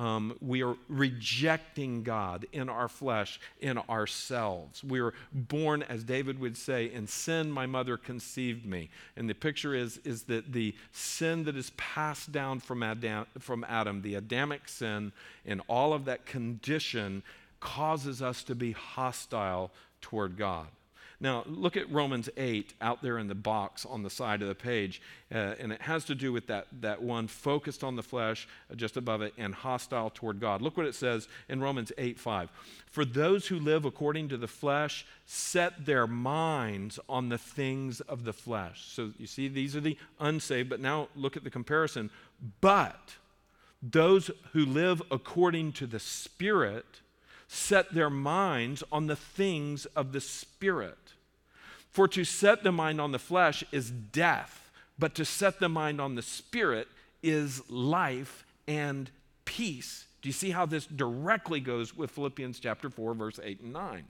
Um, 0.00 0.34
we 0.40 0.62
are 0.62 0.76
rejecting 0.88 2.02
God 2.02 2.46
in 2.52 2.70
our 2.70 2.88
flesh, 2.88 3.38
in 3.60 3.76
ourselves. 3.76 4.82
We 4.82 4.98
are 4.98 5.12
born, 5.30 5.82
as 5.82 6.04
David 6.04 6.38
would 6.38 6.56
say, 6.56 6.90
in 6.90 7.06
sin, 7.06 7.50
my 7.50 7.66
mother 7.66 7.98
conceived 7.98 8.64
me. 8.64 8.88
And 9.14 9.28
the 9.28 9.34
picture 9.34 9.74
is, 9.74 9.98
is 9.98 10.22
that 10.22 10.54
the 10.54 10.74
sin 10.90 11.44
that 11.44 11.54
is 11.54 11.68
passed 11.76 12.32
down 12.32 12.60
from 12.60 12.82
Adam, 12.82 13.26
from 13.40 13.62
Adam, 13.68 14.00
the 14.00 14.14
Adamic 14.14 14.68
sin, 14.68 15.12
and 15.44 15.60
all 15.68 15.92
of 15.92 16.06
that 16.06 16.24
condition 16.24 17.22
causes 17.60 18.22
us 18.22 18.42
to 18.44 18.54
be 18.54 18.72
hostile 18.72 19.70
toward 20.00 20.38
God. 20.38 20.68
Now, 21.22 21.44
look 21.46 21.76
at 21.76 21.90
Romans 21.92 22.30
8 22.38 22.72
out 22.80 23.02
there 23.02 23.18
in 23.18 23.28
the 23.28 23.34
box 23.34 23.84
on 23.84 24.02
the 24.02 24.08
side 24.08 24.40
of 24.40 24.48
the 24.48 24.54
page, 24.54 25.02
uh, 25.32 25.54
and 25.60 25.70
it 25.70 25.82
has 25.82 26.06
to 26.06 26.14
do 26.14 26.32
with 26.32 26.46
that, 26.46 26.66
that 26.80 27.02
one 27.02 27.28
focused 27.28 27.84
on 27.84 27.94
the 27.94 28.02
flesh 28.02 28.48
uh, 28.70 28.74
just 28.74 28.96
above 28.96 29.20
it 29.20 29.34
and 29.36 29.54
hostile 29.54 30.08
toward 30.08 30.40
God. 30.40 30.62
Look 30.62 30.78
what 30.78 30.86
it 30.86 30.94
says 30.94 31.28
in 31.50 31.60
Romans 31.60 31.92
8 31.98 32.18
5. 32.18 32.48
For 32.86 33.04
those 33.04 33.46
who 33.48 33.58
live 33.58 33.84
according 33.84 34.30
to 34.30 34.38
the 34.38 34.48
flesh 34.48 35.04
set 35.26 35.84
their 35.84 36.06
minds 36.06 36.98
on 37.06 37.28
the 37.28 37.38
things 37.38 38.00
of 38.00 38.24
the 38.24 38.32
flesh. 38.32 38.86
So 38.88 39.12
you 39.18 39.26
see, 39.26 39.48
these 39.48 39.76
are 39.76 39.80
the 39.80 39.98
unsaved, 40.18 40.70
but 40.70 40.80
now 40.80 41.08
look 41.14 41.36
at 41.36 41.44
the 41.44 41.50
comparison. 41.50 42.10
But 42.62 43.16
those 43.82 44.30
who 44.52 44.64
live 44.64 45.02
according 45.10 45.72
to 45.72 45.86
the 45.86 46.00
Spirit, 46.00 47.00
set 47.52 47.92
their 47.92 48.10
minds 48.10 48.84
on 48.92 49.08
the 49.08 49.16
things 49.16 49.84
of 49.96 50.12
the 50.12 50.20
Spirit. 50.20 50.96
For 51.90 52.06
to 52.06 52.24
set 52.24 52.62
the 52.62 52.70
mind 52.70 53.00
on 53.00 53.10
the 53.10 53.18
flesh 53.18 53.64
is 53.72 53.90
death, 53.90 54.70
but 54.96 55.16
to 55.16 55.24
set 55.24 55.58
the 55.58 55.68
mind 55.68 56.00
on 56.00 56.14
the 56.14 56.22
Spirit 56.22 56.86
is 57.24 57.68
life 57.68 58.46
and 58.68 59.10
peace. 59.44 60.04
Do 60.22 60.28
you 60.28 60.32
see 60.32 60.50
how 60.50 60.64
this 60.64 60.86
directly 60.86 61.58
goes 61.58 61.96
with 61.96 62.12
Philippians 62.12 62.60
chapter 62.60 62.88
4, 62.88 63.14
verse 63.14 63.40
8 63.42 63.62
and 63.62 63.72
9? 63.72 64.04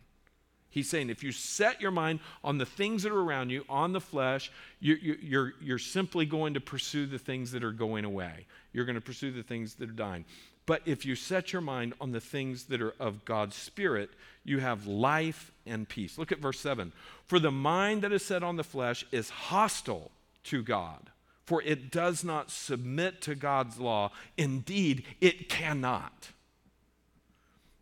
He's 0.69 0.91
saying 0.91 1.09
if 1.09 1.25
you 1.25 1.33
set 1.33 1.81
your 1.81 1.91
mind 1.91 2.21
on 2.45 2.59
the 2.59 2.67
things 2.67 3.05
that 3.05 3.13
are 3.13 3.21
around 3.21 3.49
you, 3.49 3.65
on 3.71 3.93
the 3.93 4.01
flesh, 4.03 4.53
you, 4.81 4.97
you, 5.01 5.17
you're, 5.21 5.53
you're 5.63 5.79
simply 5.79 6.27
going 6.27 6.55
to 6.55 6.61
pursue 6.61 7.07
the 7.07 7.19
things 7.19 7.53
that 7.53 7.65
are 7.65 7.73
going 7.73 8.05
away. 8.05 8.47
You're 8.75 8.85
going 8.85 8.97
to 8.97 9.01
pursue 9.01 9.33
the 9.33 9.43
things 9.43 9.77
that 9.77 9.89
are 9.89 9.93
dying. 9.93 10.27
But 10.71 10.83
if 10.87 11.05
you 11.05 11.17
set 11.17 11.53
your 11.53 11.63
mind 11.63 11.95
on 12.01 12.13
the 12.13 12.21
things 12.21 12.67
that 12.67 12.81
are 12.81 12.95
of 13.01 13.25
God's 13.25 13.57
Spirit, 13.57 14.09
you 14.45 14.61
have 14.61 14.87
life 14.87 15.51
and 15.67 15.89
peace. 15.89 16.17
Look 16.17 16.31
at 16.31 16.39
verse 16.39 16.61
7. 16.61 16.93
For 17.27 17.41
the 17.41 17.51
mind 17.51 18.03
that 18.03 18.13
is 18.13 18.25
set 18.25 18.45
on 18.45 18.55
the 18.55 18.63
flesh 18.63 19.05
is 19.11 19.31
hostile 19.31 20.13
to 20.45 20.63
God, 20.63 21.11
for 21.45 21.61
it 21.61 21.91
does 21.91 22.23
not 22.23 22.53
submit 22.53 23.21
to 23.23 23.35
God's 23.35 23.81
law. 23.81 24.13
Indeed, 24.39 25.03
it 25.21 25.49
cannot. 25.49 26.29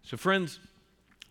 So, 0.03 0.16
friends, 0.16 0.59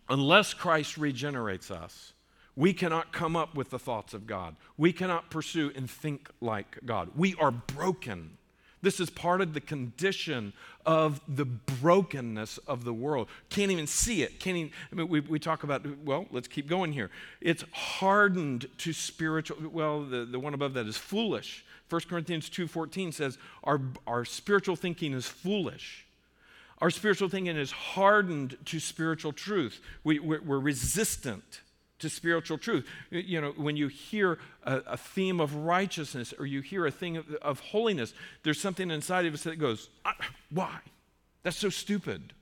unless 0.10 0.54
Christ 0.54 0.96
regenerates 0.96 1.72
us, 1.72 2.14
we 2.56 2.72
cannot 2.72 3.12
come 3.12 3.36
up 3.36 3.56
with 3.56 3.72
the 3.72 3.80
thoughts 3.80 4.14
of 4.14 4.28
God. 4.28 4.56
We 4.78 4.94
cannot 4.94 5.32
pursue 5.32 5.72
and 5.76 5.90
think 5.90 6.30
like 6.40 6.78
God. 6.86 7.10
We 7.16 7.34
are 7.40 7.50
broken 7.50 8.37
This 8.82 9.00
is 9.00 9.10
part 9.10 9.42
of 9.42 9.54
the 9.54 9.62
condition 9.62 10.54
of 10.86 11.20
the 11.28 11.46
brokenness 11.46 12.60
of 12.60 12.84
the 12.84 12.94
world. 12.94 13.28
Can't 13.50 13.72
even 13.72 13.88
see 13.88 14.22
it. 14.22 14.40
Can't 14.40 14.58
even, 14.58 14.72
I 14.92 14.96
mean, 14.96 15.08
we, 15.08 15.20
we 15.20 15.40
talk 15.40 15.64
about, 15.64 15.86
well, 16.06 16.28
let's 16.32 16.48
keep 16.48 16.68
going 16.68 16.94
here. 16.94 17.10
It's 17.42 17.64
hardened 17.72 18.68
to 18.80 18.94
spiritual, 18.94 19.58
well, 19.70 20.04
the, 20.04 20.26
the 20.26 20.40
one 20.40 20.54
above 20.54 20.74
that 20.76 20.86
is 20.86 20.98
foolish. 20.98 21.66
1 21.90 22.02
Corinthians 22.10 22.50
2.14 22.50 23.14
says, 23.14 23.38
our, 23.64 23.82
our 24.06 24.26
spiritual 24.26 24.76
thinking 24.76 25.14
is 25.14 25.26
foolish. 25.26 26.06
Our 26.80 26.92
spiritual 26.92 27.30
thinking 27.30 27.58
is 27.58 27.72
hardened 27.72 28.58
to 28.66 28.80
spiritual 28.80 29.34
truth. 29.34 29.82
We, 30.04 30.20
we're, 30.20 30.42
we're 30.42 30.60
resistant 30.60 31.62
to 32.00 32.10
spiritual 32.10 32.58
truth. 32.58 32.88
You 33.10 33.42
know, 33.42 33.54
when 33.56 33.76
you 33.76 33.88
hear 33.88 34.40
a, 34.64 34.78
a 34.88 34.98
theme 34.98 35.40
of 35.40 35.56
righteousness 35.56 36.34
or 36.38 36.46
you 36.46 36.62
hear 36.62 36.86
a 36.86 36.92
thing 36.92 37.18
of, 37.18 37.32
of, 37.42 37.60
holiness, 37.60 38.14
there's 38.44 38.60
something 38.60 38.92
inside 38.92 39.26
of 39.26 39.34
us 39.34 39.44
that 39.44 39.58
goes, 39.58 39.90
why? 40.50 40.80
That's 41.44 41.58
so 41.58 41.70
stupid. 41.70 42.34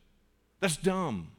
That's 0.60 0.78
dumb. 0.78 1.30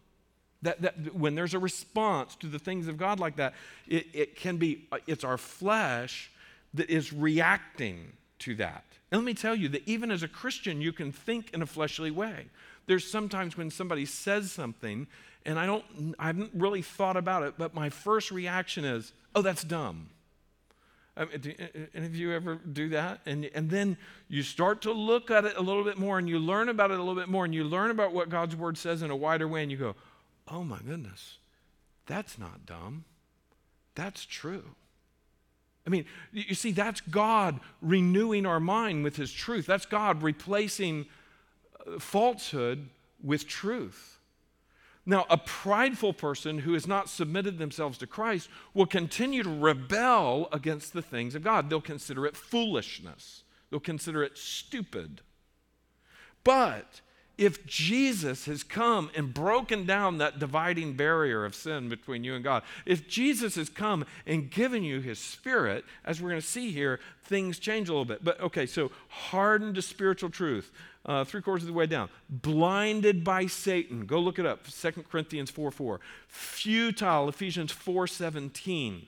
That, 0.63 0.83
that 0.83 1.15
when 1.15 1.35
there's 1.35 1.55
a 1.55 1.59
response 1.59 2.35
to 2.37 2.47
the 2.47 2.59
things 2.59 2.89
of 2.89 2.97
God 2.97 3.21
like 3.21 3.37
that, 3.37 3.55
it, 3.87 4.07
it 4.13 4.37
can 4.37 4.57
be, 4.57 4.87
uh, 4.91 4.99
it's 5.07 5.25
our 5.25 5.39
flesh 5.39 6.31
that 6.75 6.91
is 6.91 7.13
reacting 7.13 8.13
to 8.41 8.55
that. 8.57 8.85
And 9.11 9.21
let 9.21 9.25
me 9.25 9.35
tell 9.35 9.55
you 9.55 9.69
that 9.71 9.87
even 9.87 10.11
as 10.11 10.23
a 10.23 10.29
Christian, 10.29 10.81
you 10.81 10.93
can 10.93 11.13
think 11.13 11.51
in 11.53 11.63
a 11.63 11.67
fleshly 11.67 12.11
way. 12.11 12.47
There's 12.87 13.09
sometimes 13.09 13.57
when 13.57 13.71
somebody 13.71 14.07
says 14.07 14.53
something 14.53 15.07
and 15.47 15.59
I 15.59 15.65
don't 15.65 15.85
I 16.19 16.27
haven't 16.27 16.51
really 16.53 16.83
thought 16.83 17.17
about 17.17 17.43
it, 17.45 17.55
but 17.57 17.75
my 17.75 17.89
first 17.89 18.31
reaction 18.31 18.85
is, 18.85 19.13
"Oh, 19.35 19.41
that's 19.41 19.65
dumb." 19.65 20.11
I 21.17 21.25
mean, 21.25 21.41
do 21.41 21.55
any 21.95 22.07
of 22.07 22.15
you 22.15 22.33
ever 22.33 22.57
do 22.57 22.91
that? 22.91 23.21
And, 23.25 23.49
and 23.55 23.71
then 23.71 23.97
you 24.29 24.43
start 24.43 24.83
to 24.83 24.93
look 24.93 25.31
at 25.31 25.47
it 25.47 25.57
a 25.57 25.63
little 25.63 25.83
bit 25.83 25.97
more 25.97 26.19
and 26.19 26.29
you 26.29 26.39
learn 26.39 26.69
about 26.69 26.91
it 26.91 26.99
a 26.99 27.03
little 27.03 27.15
bit 27.15 27.29
more 27.29 27.47
and 27.47 27.55
you 27.55 27.65
learn 27.65 27.91
about 27.91 28.13
what 28.13 28.29
God's 28.29 28.55
word 28.55 28.77
says 28.77 29.01
in 29.01 29.11
a 29.11 29.17
wider 29.17 29.49
way 29.49 29.63
and 29.63 29.73
you 29.73 29.79
go, 29.79 29.97
oh 30.49 30.63
my 30.63 30.79
goodness, 30.87 31.39
that's 32.05 32.39
not 32.39 32.67
dumb. 32.67 33.05
That's 33.95 34.27
true. 34.27 34.75
I 35.87 35.91
mean, 35.91 36.05
you 36.33 36.55
see, 36.55 36.73
that's 36.73 37.01
God 37.01 37.61
renewing 37.81 38.45
our 38.45 38.61
mind 38.61 39.03
with 39.03 39.17
his 39.17 39.33
truth. 39.33 39.67
That's 39.67 39.87
God 39.87 40.23
replacing 40.23 41.07
uh, 41.87 41.99
falsehood 41.99 42.91
with 43.23 43.47
truth. 43.47 44.16
Now, 45.09 45.25
a 45.31 45.39
prideful 45.39 46.13
person 46.13 46.59
who 46.59 46.73
has 46.73 46.89
not 46.89 47.09
submitted 47.09 47.59
themselves 47.59 47.97
to 47.99 48.09
Christ 48.09 48.51
will 48.75 48.87
continue 48.87 49.45
to 49.45 49.49
rebel 49.49 50.49
against 50.51 50.93
the 50.93 51.03
things 51.03 51.37
of 51.37 51.45
God. 51.45 51.71
They'll 51.71 51.81
consider 51.81 52.27
it 52.27 52.37
foolishness, 52.37 53.45
they'll 53.71 53.81
consider 53.81 54.25
it 54.25 54.37
stupid. 54.37 55.21
But 56.43 57.01
if 57.39 57.67
Jesus 57.67 58.47
has 58.47 58.63
come 58.63 59.11
and 59.15 59.35
broken 59.35 59.85
down 59.85 60.19
that 60.19 60.39
dividing 60.39 60.95
barrier 60.95 61.45
of 61.45 61.55
sin 61.55 61.89
between 61.89 62.25
you 62.25 62.35
and 62.35 62.43
God, 62.43 62.63
if 62.87 63.09
Jesus 63.09 63.57
has 63.57 63.69
come 63.69 64.07
and 64.27 64.51
given 64.51 64.83
you 64.83 65.01
his 65.01 65.19
spirit, 65.19 65.85
as 66.05 66.21
we're 66.21 66.31
going 66.31 66.41
to 66.41 66.47
see 66.47 66.71
here, 66.71 66.99
things 67.25 67.59
change 67.59 67.89
a 67.89 67.93
little 67.93 68.07
bit. 68.07 68.25
But 68.25 68.41
okay, 68.41 68.65
so 68.65 68.91
hardened 69.09 69.75
to 69.75 69.83
spiritual 69.83 70.31
truth 70.31 70.73
uh, 71.07 71.25
three 71.25 71.41
quarters 71.41 71.63
of 71.63 71.69
the 71.69 71.73
way 71.73 71.87
down. 71.87 72.09
Blinded 72.29 73.25
by 73.25 73.47
Satan. 73.47 74.07
Go 74.07 74.21
look 74.21 74.39
it 74.39 74.47
up. 74.47 74.67
2 74.67 74.93
Corinthians 75.11 75.51
4 75.51 75.71
4. 75.71 76.01
Futile, 76.29 77.29
Ephesians 77.29 77.73
4 77.73 78.07
17. 78.07 79.07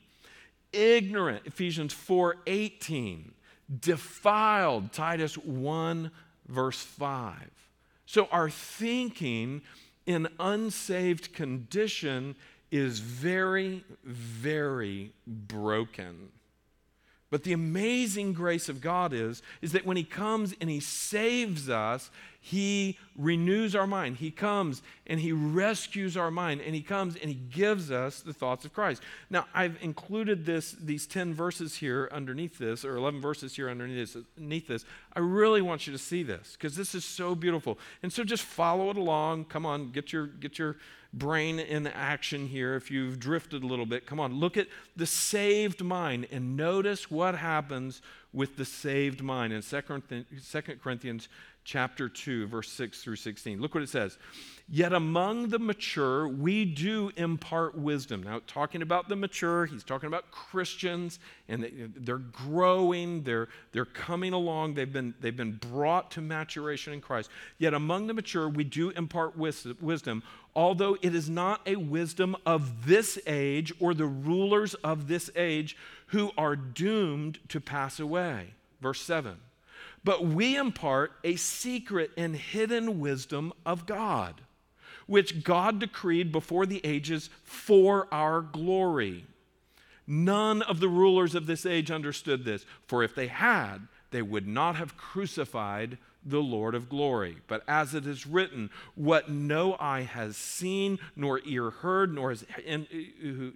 Ignorant, 0.73 1.43
Ephesians 1.45 1.93
4 1.93 2.37
18. 2.47 3.33
Defiled, 3.81 4.93
Titus 4.93 5.37
1 5.37 6.11
verse 6.49 6.81
5. 6.81 7.51
So 8.07 8.29
our 8.33 8.49
thinking 8.49 9.63
in 10.07 10.29
unsaved 10.41 11.35
condition 11.35 12.35
is 12.71 12.99
very, 13.01 13.85
very 14.05 15.13
broken. 15.27 16.31
But 17.31 17.43
the 17.45 17.53
amazing 17.53 18.33
grace 18.33 18.69
of 18.69 18.81
God 18.81 19.13
is, 19.13 19.43
is 19.61 19.73
that 19.73 19.85
when 19.85 19.99
He 19.99 20.05
comes 20.05 20.55
and 20.61 20.71
He 20.71 20.81
saves 20.81 21.69
us, 21.69 22.11
He 22.41 22.97
renews 23.17 23.77
our 23.77 23.87
mind. 23.87 24.17
He 24.17 24.31
comes 24.31 24.81
and 25.07 25.21
He 25.21 25.33
rescues 25.33 26.17
our 26.17 26.31
mind, 26.31 26.63
and 26.63 26.75
He 26.75 26.81
comes 26.81 27.17
and 27.17 27.29
He 27.29 27.35
gives 27.35 27.91
us 27.91 28.21
the 28.21 28.33
thoughts 28.33 28.65
of 28.65 28.73
Christ. 28.73 29.03
Now, 29.29 29.45
I've 29.55 29.77
included 29.83 30.47
this, 30.47 30.73
these 30.73 31.07
10 31.07 31.35
verses 31.35 31.77
here 31.77 32.09
underneath 32.13 32.57
this, 32.57 32.83
or 32.83 32.97
11 32.97 33.21
verses 33.21 33.55
here 33.55 33.69
underneath 33.69 34.15
this. 34.15 34.25
Underneath 34.39 34.67
this. 34.67 34.85
I 35.13 35.21
really 35.21 35.61
want 35.61 35.87
you 35.87 35.93
to 35.93 35.99
see 35.99 36.23
this 36.23 36.53
because 36.53 36.77
this 36.77 36.95
is 36.95 37.05
so 37.05 37.35
beautiful. 37.35 37.79
And 38.03 38.11
so 38.11 38.25
just 38.25 38.43
follow 38.43 38.89
it 38.89 38.97
along. 38.97 39.47
Come 39.47 39.67
on, 39.67 39.91
get 39.91 40.15
your, 40.15 40.27
get 40.27 40.59
your 40.59 40.77
brain 41.13 41.59
in 41.59 41.87
action 41.87 42.47
here 42.47 42.75
if 42.75 42.91
you've 42.91 43.19
drifted 43.19 43.63
a 43.63 43.67
little 43.67 43.87
bit. 43.87 44.07
Come 44.07 44.21
on, 44.21 44.35
look 44.35 44.57
at 44.57 44.69
the 44.97 45.07
saved 45.07 45.83
mind 45.83 46.27
and 46.31 46.57
notice 46.57 47.11
what 47.11 47.35
happens 47.35 48.03
with 48.33 48.57
the 48.57 48.65
saved 48.65 49.23
mind 49.23 49.53
in 49.53 49.63
2 49.63 49.83
Corinthians 50.83 51.29
chapter 51.65 52.09
2 52.09 52.47
verse 52.47 52.71
6 52.71 53.03
through 53.03 53.17
16. 53.17 53.61
Look 53.61 53.75
what 53.75 53.83
it 53.83 53.89
says. 53.89 54.19
Yet 54.71 54.93
among 54.93 55.49
the 55.49 55.59
mature, 55.59 56.29
we 56.29 56.67
do 56.67 57.11
impart 57.17 57.75
wisdom. 57.75 58.23
Now, 58.23 58.43
talking 58.47 58.83
about 58.83 59.09
the 59.09 59.17
mature, 59.17 59.65
he's 59.65 59.83
talking 59.83 60.09
about 60.09 60.31
Christians, 60.31 61.19
and 61.49 61.63
they, 61.63 62.13
are 62.13 62.19
growing, 62.19 63.23
they're, 63.23 63.49
they're 63.73 63.87
coming 63.87 64.35
along, 64.35 64.75
they've 64.75 64.93
been, 64.93 65.15
they've 65.23 65.35
been 65.35 65.53
brought 65.53 66.11
to 66.13 66.21
maturation 66.21 66.93
in 66.93 67.01
Christ. 67.01 67.31
Yet 67.57 67.73
among 67.73 68.09
the 68.09 68.15
mature, 68.15 68.47
we 68.47 68.63
do 68.63 68.91
impart 68.91 69.39
wisdom, 69.39 70.23
although 70.55 70.99
it 71.01 71.15
is 71.15 71.31
not 71.31 71.63
a 71.65 71.77
wisdom 71.77 72.37
of 72.45 72.85
this 72.87 73.19
age 73.27 73.73
or 73.81 73.95
the 73.95 74.05
rulers 74.05 74.75
of 74.75 75.09
this 75.09 75.31
age 75.35 75.79
who 76.09 76.31
are 76.37 76.57
doomed 76.57 77.39
to 77.49 77.59
pass 77.59 77.99
away. 77.99 78.53
Verse 78.83 79.01
7. 79.01 79.39
But 80.05 80.27
we 80.27 80.57
impart 80.57 81.13
a 81.25 81.37
secret 81.37 82.11
and 82.19 82.37
hidden 82.37 83.01
wisdom 83.01 83.55
of 83.65 83.87
God 83.87 84.43
which 85.09 85.43
God 85.43 85.81
decreed 85.81 86.31
before 86.31 86.67
the 86.67 86.81
ages 86.85 87.31
for 87.43 88.07
our 88.13 88.41
glory. 88.41 89.25
None 90.07 90.63
of 90.63 90.79
the 90.79 90.89
rulers 90.89 91.35
of 91.35 91.47
this 91.47 91.67
age 91.67 91.91
understood 91.91 92.45
this, 92.45 92.65
for 92.87 93.03
if 93.03 93.15
they 93.15 93.27
had, 93.27 93.89
they 94.11 94.23
would 94.23 94.47
not 94.47 94.77
have 94.77 94.97
crucified 94.97 95.99
the 96.25 96.41
Lord 96.41 96.75
of 96.75 96.89
glory. 96.89 97.39
But 97.47 97.63
as 97.67 97.95
it 97.95 98.07
is 98.07 98.27
written, 98.27 98.71
what 98.95 99.31
no 99.31 99.77
eye 99.81 100.03
has 100.03 100.37
seen, 100.37 100.99
nor 101.17 101.41
ear 101.45 101.71
heard, 101.71 102.15
nor, 102.15 102.31
has, 102.31 102.45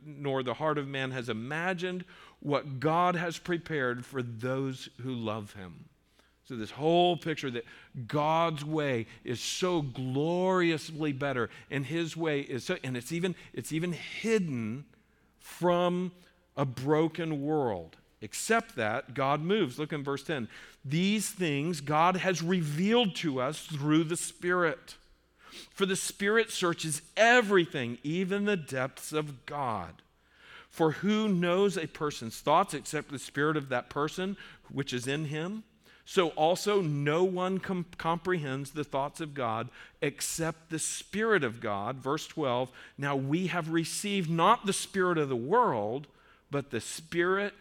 nor 0.05 0.43
the 0.43 0.55
heart 0.55 0.79
of 0.79 0.89
man 0.89 1.11
has 1.11 1.29
imagined, 1.29 2.05
what 2.41 2.81
God 2.81 3.15
has 3.15 3.39
prepared 3.39 4.05
for 4.05 4.23
those 4.23 4.89
who 5.03 5.13
love 5.13 5.53
him. 5.53 5.85
This 6.57 6.71
whole 6.71 7.17
picture 7.17 7.51
that 7.51 7.65
God's 8.07 8.65
way 8.65 9.07
is 9.25 9.41
so 9.41 9.83
gloriously 9.83 11.13
better, 11.13 11.51
and 11.71 11.87
His 11.87 12.17
way 12.17 12.41
is 12.41 12.65
so, 12.65 12.77
and 12.83 12.97
it's 12.97 13.13
even, 13.13 13.35
it's 13.53 13.73
even 13.73 13.93
hidden 13.93 14.85
from 15.39 16.13
a 16.57 16.65
broken 16.65 17.43
world. 17.43 17.97
Except 18.21 18.77
that 18.77 19.15
God 19.15 19.43
moves. 19.43 19.81
Look 19.81 19.93
in 19.93 20.05
verse 20.05 20.23
10. 20.23 20.49
These 20.85 21.31
things 21.31 21.81
God 21.81 22.17
has 22.19 22.41
revealed 22.41 23.17
to 23.17 23.41
us 23.41 23.67
through 23.67 24.05
the 24.05 24.17
Spirit. 24.17 24.97
For 25.71 25.87
the 25.87 25.97
Spirit 25.97 26.51
searches 26.51 27.03
everything, 27.17 27.99
even 28.05 28.45
the 28.45 28.57
depths 28.57 29.13
of 29.13 29.45
God. 29.45 30.03
For 30.71 30.93
who 30.93 31.29
knows 31.29 31.77
a 31.77 31.87
person's 31.87 32.41
thoughts 32.41 32.73
except 32.73 33.11
the 33.11 33.19
Spirit 33.19 33.57
of 33.57 33.69
that 33.69 33.91
person 33.91 34.37
which 34.71 34.93
is 34.93 35.07
in 35.07 35.27
him? 35.27 35.65
So 36.05 36.29
also, 36.31 36.81
no 36.81 37.23
one 37.23 37.59
com- 37.59 37.87
comprehends 37.97 38.73
the 38.73 38.85
thoughts 38.85 39.21
of 39.21 39.35
God 39.35 39.69
except 40.01 40.71
the 40.71 40.79
Spirit 40.79 41.45
of 41.45 41.61
God. 41.61 41.97
Verse 41.97 42.27
12 42.27 42.71
Now 42.99 43.15
we 43.17 43.47
have 43.49 43.71
received 43.71 44.29
not 44.29 44.67
the 44.67 44.73
Spirit 44.73 45.19
of 45.19 45.29
the 45.29 45.37
world, 45.37 46.09
but 46.51 46.71
the 46.71 46.81
Spirit 46.81 47.55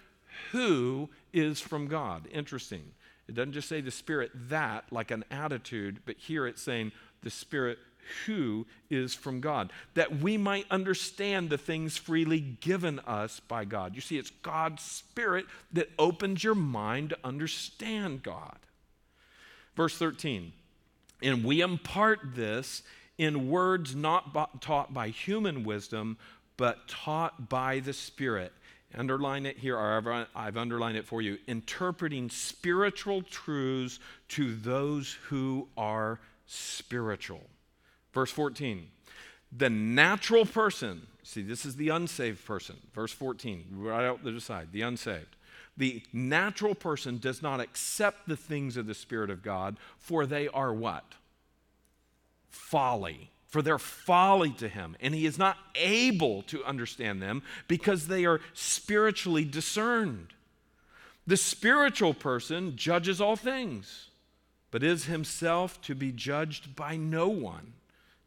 who 0.52 1.10
is 1.34 1.60
from 1.60 1.88
God. 1.88 2.28
Interesting. 2.32 2.84
It 3.28 3.36
doesn't 3.36 3.54
just 3.54 3.70
say 3.70 3.80
the 3.80 3.92
Spirit 3.92 4.32
that, 4.50 4.86
like 4.92 5.12
an 5.12 5.24
attitude, 5.30 6.00
but 6.06 6.18
here 6.18 6.48
it's 6.48 6.62
saying 6.62 6.92
the 7.22 7.30
Spirit 7.30 7.78
who 8.26 8.66
is 8.90 9.14
from 9.14 9.40
God, 9.40 9.72
that 9.94 10.20
we 10.20 10.38
might 10.38 10.66
understand 10.70 11.50
the 11.50 11.58
things 11.58 11.98
freely 11.98 12.40
given 12.40 13.00
us 13.00 13.40
by 13.40 13.66
God. 13.66 13.96
You 13.96 14.02
see, 14.02 14.18
it's 14.18 14.30
God's 14.30 14.84
Spirit 14.84 15.46
that 15.74 15.90
opens 15.98 16.44
your 16.44 16.56
mind 16.56 17.10
to 17.10 17.18
understand 17.24 18.24
God. 18.24 18.58
Verse 19.76 19.98
13, 19.98 20.52
and 21.22 21.44
we 21.44 21.62
impart 21.62 22.20
this 22.36 22.84
in 23.18 23.50
words 23.50 23.96
not 23.96 24.62
taught 24.62 24.94
by 24.94 25.10
human 25.10 25.64
wisdom, 25.64 26.18
but 26.58 26.88
taught 26.88 27.50
by 27.50 27.80
the 27.80 27.94
Spirit, 27.94 28.52
underline 28.94 29.46
it 29.46 29.58
here, 29.58 29.78
or 29.78 30.26
I've 30.36 30.58
underlined 30.58 30.98
it 30.98 31.06
for 31.06 31.22
you, 31.22 31.38
interpreting 31.48 32.30
spiritual 32.30 33.22
truths 33.22 34.00
to 34.30 34.56
those 34.56 35.18
who 35.30 35.68
are 35.78 36.20
spiritual. 36.48 37.42
Verse 38.14 38.32
14, 38.32 38.88
the 39.56 39.70
natural 39.70 40.46
person, 40.46 41.08
see, 41.24 41.42
this 41.42 41.66
is 41.66 41.76
the 41.76 41.90
unsaved 41.90 42.46
person. 42.46 42.76
Verse 42.94 43.12
14, 43.14 43.66
right 43.72 44.06
out 44.06 44.24
the 44.24 44.40
side, 44.40 44.70
the 44.72 44.82
unsaved. 44.82 45.36
The 45.78 46.04
natural 46.12 46.76
person 46.76 47.18
does 47.18 47.42
not 47.42 47.60
accept 47.60 48.28
the 48.28 48.36
things 48.36 48.76
of 48.78 48.88
the 48.88 48.94
Spirit 48.94 49.30
of 49.30 49.42
God, 49.42 49.78
for 49.98 50.26
they 50.26 50.48
are 50.50 50.74
what? 50.74 51.16
Folly 52.50 53.32
for 53.52 53.62
their 53.62 53.78
folly 53.78 54.52
to 54.52 54.70
him, 54.70 54.96
and 55.02 55.14
he 55.14 55.26
is 55.26 55.38
not 55.38 55.58
able 55.76 56.42
to 56.44 56.64
understand 56.64 57.22
them 57.22 57.44
because 57.68 58.08
they 58.08 58.24
are 58.24 58.40
spiritually 58.54 59.44
discerned. 59.44 60.30
The 61.28 61.36
spiritual 61.36 62.14
person 62.14 62.78
judges 62.78 63.20
all 63.20 63.36
things, 63.36 64.08
but 64.72 64.84
is 64.84 65.06
himself 65.06 65.82
to 65.82 65.94
be 65.94 66.14
judged 66.14 66.78
by 66.78 66.96
no 66.96 67.28
one. 67.28 67.74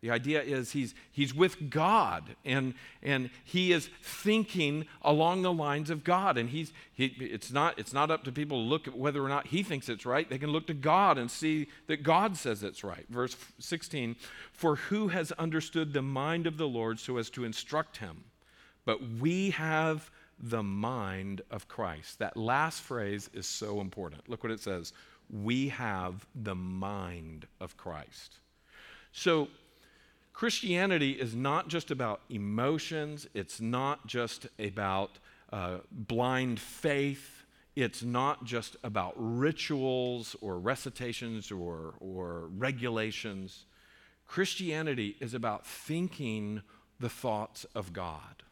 The 0.05 0.11
idea 0.11 0.43
is 0.43 0.73
he's, 0.73 0.95
he's 1.11 1.35
with 1.35 1.71
God 1.71 2.37
and, 2.45 2.75
and 3.03 3.31
he 3.43 3.73
is 3.73 3.89
thinking 4.03 4.85
along 5.01 5.41
the 5.41 5.51
lines 5.51 5.89
of 5.89 6.05
God. 6.05 6.37
And 6.37 6.51
he's, 6.51 6.75
he, 6.93 7.07
it's, 7.07 7.51
not, 7.51 7.79
it's 7.79 7.95
not 7.95 8.11
up 8.11 8.23
to 8.25 8.31
people 8.31 8.59
to 8.59 8.69
look 8.69 8.87
at 8.87 8.95
whether 8.95 9.25
or 9.25 9.31
not 9.31 9.47
he 9.47 9.63
thinks 9.63 9.89
it's 9.89 10.05
right. 10.05 10.29
They 10.29 10.37
can 10.37 10.51
look 10.51 10.67
to 10.67 10.75
God 10.75 11.17
and 11.17 11.31
see 11.31 11.69
that 11.87 12.03
God 12.03 12.37
says 12.37 12.63
it's 12.63 12.85
right. 12.85 13.07
Verse 13.09 13.35
16 13.61 14.15
For 14.53 14.77
who 14.77 15.09
has 15.09 15.33
understood 15.33 15.95
the 15.95 16.03
mind 16.03 16.47
of 16.47 16.59
the 16.59 16.69
Lord 16.69 17.01
so 17.01 17.17
as 17.17 17.31
to 17.31 17.47
instruct 17.47 17.97
him? 17.97 18.25
But 18.85 19.01
we 19.19 19.53
have 19.53 20.11
the 20.39 20.63
mind 20.63 21.41
of 21.51 21.67
Christ. 21.67 22.19
That 22.19 22.37
last 22.37 22.83
phrase 22.83 23.31
is 23.33 23.47
so 23.47 23.81
important. 23.81 24.29
Look 24.29 24.43
what 24.43 24.53
it 24.53 24.61
says 24.61 24.93
We 25.31 25.69
have 25.69 26.27
the 26.35 26.55
mind 26.55 27.47
of 27.59 27.79
Christ. 27.79 28.41
So, 29.13 29.49
Christianity 30.35 31.13
is 31.13 31.37
not 31.37 31.69
just 31.69 31.93
about 31.93 32.21
emotions, 32.29 33.29
it's 33.35 33.61
not 33.61 34.05
just 34.07 34.49
about 34.59 35.13
uh, 35.53 35.79
blind 35.93 36.59
faith, 36.59 37.45
it's 37.77 38.03
not 38.03 38.45
just 38.45 38.77
about 38.83 39.15
rituals 39.17 40.35
or 40.41 40.59
recitations 40.59 41.53
or, 41.53 41.95
or 42.01 42.49
regulations. 42.57 43.65
Christianity 44.27 45.17
is 45.21 45.35
about 45.35 45.65
thinking 45.65 46.63
the 46.99 47.09
thoughts 47.09 47.65
of 47.75 47.93
God 47.93 48.43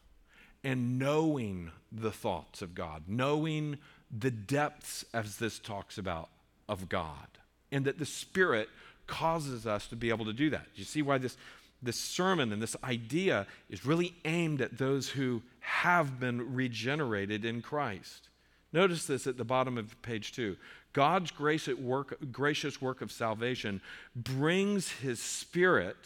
and 0.62 1.01
knowing 1.01 1.72
the 1.91 2.12
thoughts 2.12 2.62
of 2.62 2.76
God, 2.76 3.03
knowing 3.09 3.78
the 4.16 4.30
depths, 4.30 5.05
as 5.12 5.39
this 5.39 5.59
talks 5.59 5.99
about, 5.99 6.28
of 6.68 6.89
God, 6.89 7.26
and 7.72 7.85
that 7.87 7.99
the 7.99 8.07
Spirit 8.07 8.68
causes 9.09 9.66
us 9.66 9.89
to 9.89 9.97
be 9.97 10.11
able 10.11 10.24
to 10.26 10.33
do 10.33 10.51
that. 10.51 10.66
You 10.76 10.85
see 10.85 11.03
why 11.03 11.18
this 11.18 11.37
this 11.83 11.99
sermon 11.99 12.53
and 12.53 12.62
this 12.62 12.76
idea 12.85 13.47
is 13.68 13.85
really 13.85 14.14
aimed 14.24 14.61
at 14.61 14.78
those 14.78 15.09
who 15.11 15.43
have 15.61 16.20
been 16.20 16.55
regenerated 16.55 17.45
in 17.45 17.62
Christ. 17.62 18.28
Notice 18.72 19.07
this 19.07 19.26
at 19.26 19.37
the 19.37 19.45
bottom 19.45 19.76
of 19.76 20.01
page 20.03 20.33
two. 20.33 20.57
God's 20.93 21.30
grace 21.30 21.68
at 21.68 21.80
work, 21.80 22.16
gracious 22.30 22.80
work 22.80 23.01
of 23.01 23.11
salvation 23.11 23.80
brings 24.14 24.91
his 24.91 25.20
spirit, 25.20 25.97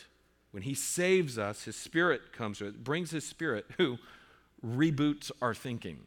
when 0.53 0.63
he 0.63 0.75
saves 0.75 1.39
us, 1.39 1.65
his 1.65 1.77
spirit 1.77 2.33
comes 2.33 2.59
to 2.59 2.67
it, 2.67 2.85
brings 2.85 3.11
his 3.11 3.27
spirit 3.27 3.67
who 3.77 3.99
reboots 4.65 5.31
our 5.43 5.55
thinking. 5.55 5.99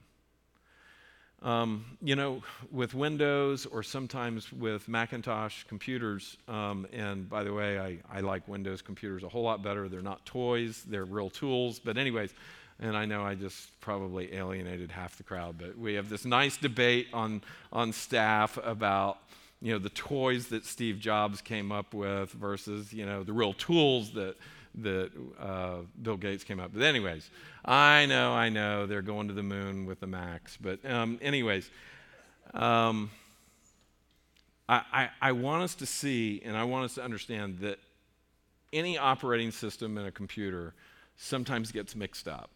Um, 1.41 1.85
you 2.01 2.17
know, 2.17 2.43
with 2.69 2.93
Windows 2.93 3.65
or 3.65 3.81
sometimes 3.81 4.51
with 4.51 4.89
Macintosh 4.89 5.63
computers, 5.63 6.37
um, 6.49 6.85
and 6.91 7.29
by 7.29 7.43
the 7.43 7.53
way, 7.53 7.79
I, 7.79 7.97
I 8.11 8.19
like 8.19 8.45
Windows 8.47 8.81
computers 8.81 9.23
a 9.23 9.29
whole 9.29 9.43
lot 9.43 9.63
better. 9.63 9.87
They're 9.87 10.01
not 10.01 10.25
toys, 10.25 10.83
they're 10.85 11.05
real 11.05 11.29
tools. 11.29 11.79
But, 11.79 11.97
anyways, 11.97 12.33
and 12.81 12.95
I 12.97 13.05
know 13.05 13.23
I 13.23 13.35
just 13.35 13.79
probably 13.79 14.33
alienated 14.33 14.91
half 14.91 15.17
the 15.17 15.23
crowd, 15.23 15.55
but 15.57 15.77
we 15.77 15.93
have 15.93 16.09
this 16.09 16.25
nice 16.25 16.57
debate 16.57 17.07
on, 17.13 17.41
on 17.71 17.93
staff 17.93 18.57
about 18.61 19.19
you 19.61 19.73
know 19.73 19.79
the 19.79 19.89
toys 19.89 20.47
that 20.47 20.65
Steve 20.65 20.99
Jobs 20.99 21.41
came 21.41 21.71
up 21.71 21.93
with 21.93 22.31
versus 22.31 22.93
you 22.93 23.05
know 23.05 23.23
the 23.23 23.33
real 23.33 23.53
tools 23.53 24.11
that 24.11 24.35
that 24.75 25.11
uh, 25.39 25.77
Bill 26.01 26.17
Gates 26.17 26.43
came 26.43 26.59
up 26.59 26.73
with. 26.73 26.83
Anyways, 26.83 27.29
I 27.65 28.05
know, 28.05 28.33
I 28.33 28.49
know, 28.49 28.85
they're 28.85 29.01
going 29.01 29.27
to 29.27 29.33
the 29.33 29.43
moon 29.43 29.85
with 29.85 29.99
the 29.99 30.07
Macs. 30.07 30.57
But, 30.59 30.85
um, 30.85 31.19
anyways, 31.21 31.69
um, 32.53 33.09
I, 34.67 34.81
I, 34.91 35.09
I 35.21 35.31
want 35.31 35.63
us 35.63 35.75
to 35.75 35.85
see 35.85 36.41
and 36.45 36.55
I 36.55 36.63
want 36.63 36.85
us 36.85 36.95
to 36.95 37.03
understand 37.03 37.59
that 37.59 37.79
any 38.71 38.97
operating 38.97 39.51
system 39.51 39.97
in 39.97 40.05
a 40.05 40.11
computer 40.11 40.73
sometimes 41.17 41.71
gets 41.71 41.95
mixed 41.95 42.27
up 42.27 42.51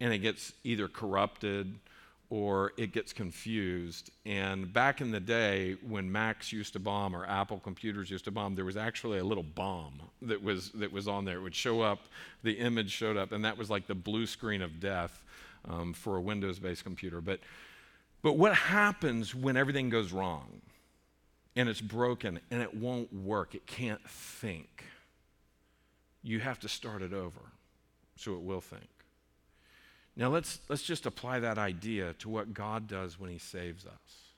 and 0.00 0.12
it 0.12 0.18
gets 0.18 0.52
either 0.62 0.88
corrupted 0.88 1.78
or 2.30 2.72
it 2.76 2.92
gets 2.92 3.12
confused. 3.12 4.10
And 4.26 4.70
back 4.72 5.00
in 5.00 5.10
the 5.10 5.20
day, 5.20 5.76
when 5.86 6.10
Macs 6.12 6.52
used 6.52 6.74
to 6.74 6.78
bomb 6.78 7.16
or 7.16 7.24
Apple 7.26 7.58
computers 7.58 8.10
used 8.10 8.26
to 8.26 8.30
bomb, 8.30 8.54
there 8.54 8.66
was 8.66 8.76
actually 8.76 9.18
a 9.18 9.24
little 9.24 9.42
bomb 9.42 10.02
that 10.22 10.42
was, 10.42 10.70
that 10.72 10.92
was 10.92 11.08
on 11.08 11.24
there. 11.24 11.38
It 11.38 11.42
would 11.42 11.54
show 11.54 11.80
up, 11.80 12.00
the 12.42 12.52
image 12.52 12.90
showed 12.90 13.16
up, 13.16 13.32
and 13.32 13.44
that 13.44 13.56
was 13.56 13.70
like 13.70 13.86
the 13.86 13.94
blue 13.94 14.26
screen 14.26 14.60
of 14.60 14.78
death 14.78 15.24
um, 15.66 15.94
for 15.94 16.16
a 16.16 16.20
Windows 16.20 16.58
based 16.58 16.84
computer. 16.84 17.22
But, 17.22 17.40
but 18.20 18.34
what 18.34 18.54
happens 18.54 19.34
when 19.34 19.56
everything 19.56 19.88
goes 19.88 20.12
wrong 20.12 20.60
and 21.56 21.68
it's 21.68 21.80
broken 21.80 22.40
and 22.50 22.60
it 22.60 22.74
won't 22.74 23.10
work? 23.10 23.54
It 23.54 23.66
can't 23.66 24.06
think. 24.06 24.84
You 26.22 26.40
have 26.40 26.58
to 26.60 26.68
start 26.68 27.00
it 27.00 27.14
over 27.14 27.40
so 28.16 28.34
it 28.34 28.42
will 28.42 28.60
think. 28.60 28.97
Now 30.18 30.28
let's, 30.30 30.58
let's 30.68 30.82
just 30.82 31.06
apply 31.06 31.38
that 31.40 31.58
idea 31.58 32.12
to 32.14 32.28
what 32.28 32.52
God 32.52 32.88
does 32.88 33.20
when 33.20 33.30
He 33.30 33.38
saves 33.38 33.86
us. 33.86 34.32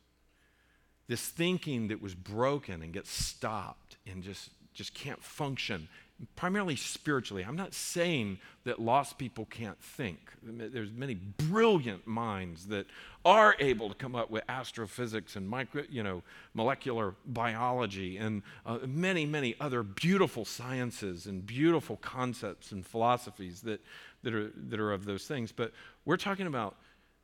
This 1.08 1.26
thinking 1.26 1.88
that 1.88 2.02
was 2.02 2.14
broken 2.14 2.82
and 2.82 2.92
gets 2.92 3.10
stopped 3.10 3.96
and 4.06 4.22
just, 4.22 4.50
just 4.74 4.92
can't 4.94 5.24
function, 5.24 5.88
primarily 6.36 6.76
spiritually. 6.76 7.44
I'm 7.44 7.56
not 7.56 7.74
saying 7.74 8.38
that 8.64 8.78
lost 8.78 9.18
people 9.18 9.46
can't 9.46 9.80
think. 9.82 10.18
There's 10.42 10.92
many 10.92 11.14
brilliant 11.14 12.06
minds 12.06 12.66
that 12.66 12.86
are 13.24 13.54
able 13.58 13.88
to 13.88 13.94
come 13.94 14.14
up 14.14 14.30
with 14.30 14.42
astrophysics 14.48 15.36
and 15.36 15.48
micro, 15.48 15.84
you 15.90 16.02
know, 16.02 16.22
molecular 16.54 17.14
biology 17.26 18.16
and 18.16 18.42
uh, 18.66 18.78
many, 18.86 19.26
many 19.26 19.54
other 19.60 19.82
beautiful 19.82 20.44
sciences 20.44 21.26
and 21.26 21.46
beautiful 21.46 21.96
concepts 21.96 22.72
and 22.72 22.86
philosophies 22.86 23.62
that, 23.62 23.80
that 24.22 24.34
are, 24.34 24.50
that 24.54 24.80
are 24.80 24.92
of 24.92 25.04
those 25.04 25.26
things. 25.26 25.52
But 25.52 25.72
we're 26.04 26.16
talking 26.16 26.46
about 26.46 26.76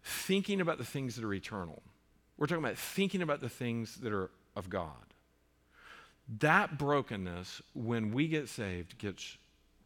thinking 0.02 0.60
about 0.60 0.78
the 0.78 0.84
things 0.84 1.16
that 1.16 1.24
are 1.24 1.34
eternal. 1.34 1.82
We're 2.38 2.46
talking 2.46 2.64
about 2.64 2.78
thinking 2.78 3.22
about 3.22 3.40
the 3.40 3.48
things 3.48 3.96
that 3.96 4.12
are 4.12 4.30
of 4.54 4.70
God. 4.70 4.90
That 6.40 6.78
brokenness, 6.78 7.62
when 7.74 8.12
we 8.12 8.28
get 8.28 8.48
saved, 8.48 8.98
gets, 8.98 9.36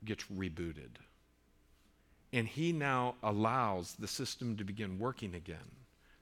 gets 0.05 0.25
rebooted. 0.35 0.97
And 2.33 2.49
He 2.49 2.73
now 2.73 3.17
allows 3.23 3.95
the 3.99 4.09
system 4.09 4.57
to 4.57 4.65
begin 4.65 4.99
working 4.99 5.35
again 5.35 5.59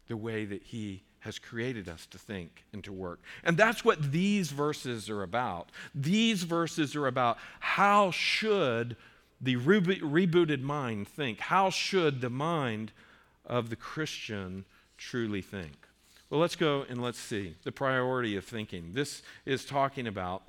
the 0.09 0.17
way 0.17 0.45
that 0.45 0.63
He 0.63 1.03
has 1.21 1.39
created 1.39 1.89
us 1.89 2.07
to 2.07 2.19
think 2.19 2.65
and 2.73 2.83
to 2.85 2.93
work. 2.93 3.21
And 3.45 3.57
that's 3.57 3.85
what 3.85 4.13
these 4.13 4.51
verses 4.51 5.11
are 5.11 5.23
about. 5.23 5.71
These 5.95 6.45
verses 6.45 6.95
are 6.97 7.07
about 7.07 7.39
how 7.61 8.11
should 8.11 8.97
the 9.41 9.57
rebooted 9.57 10.63
mind 10.63 11.09
think? 11.09 11.41
How 11.41 11.71
should 11.71 12.21
the 12.21 12.31
mind 12.31 12.93
of 13.45 13.71
the 13.71 13.77
Christian 13.77 14.65
truly 14.97 15.43
think? 15.43 15.88
Well, 16.31 16.41
let's 16.41 16.57
go 16.57 16.85
and 16.89 17.01
let's 17.01 17.19
see 17.19 17.55
the 17.65 17.73
priority 17.73 18.37
of 18.37 18.45
thinking. 18.45 18.93
This 18.93 19.23
is 19.47 19.65
talking 19.65 20.07
about 20.07 20.43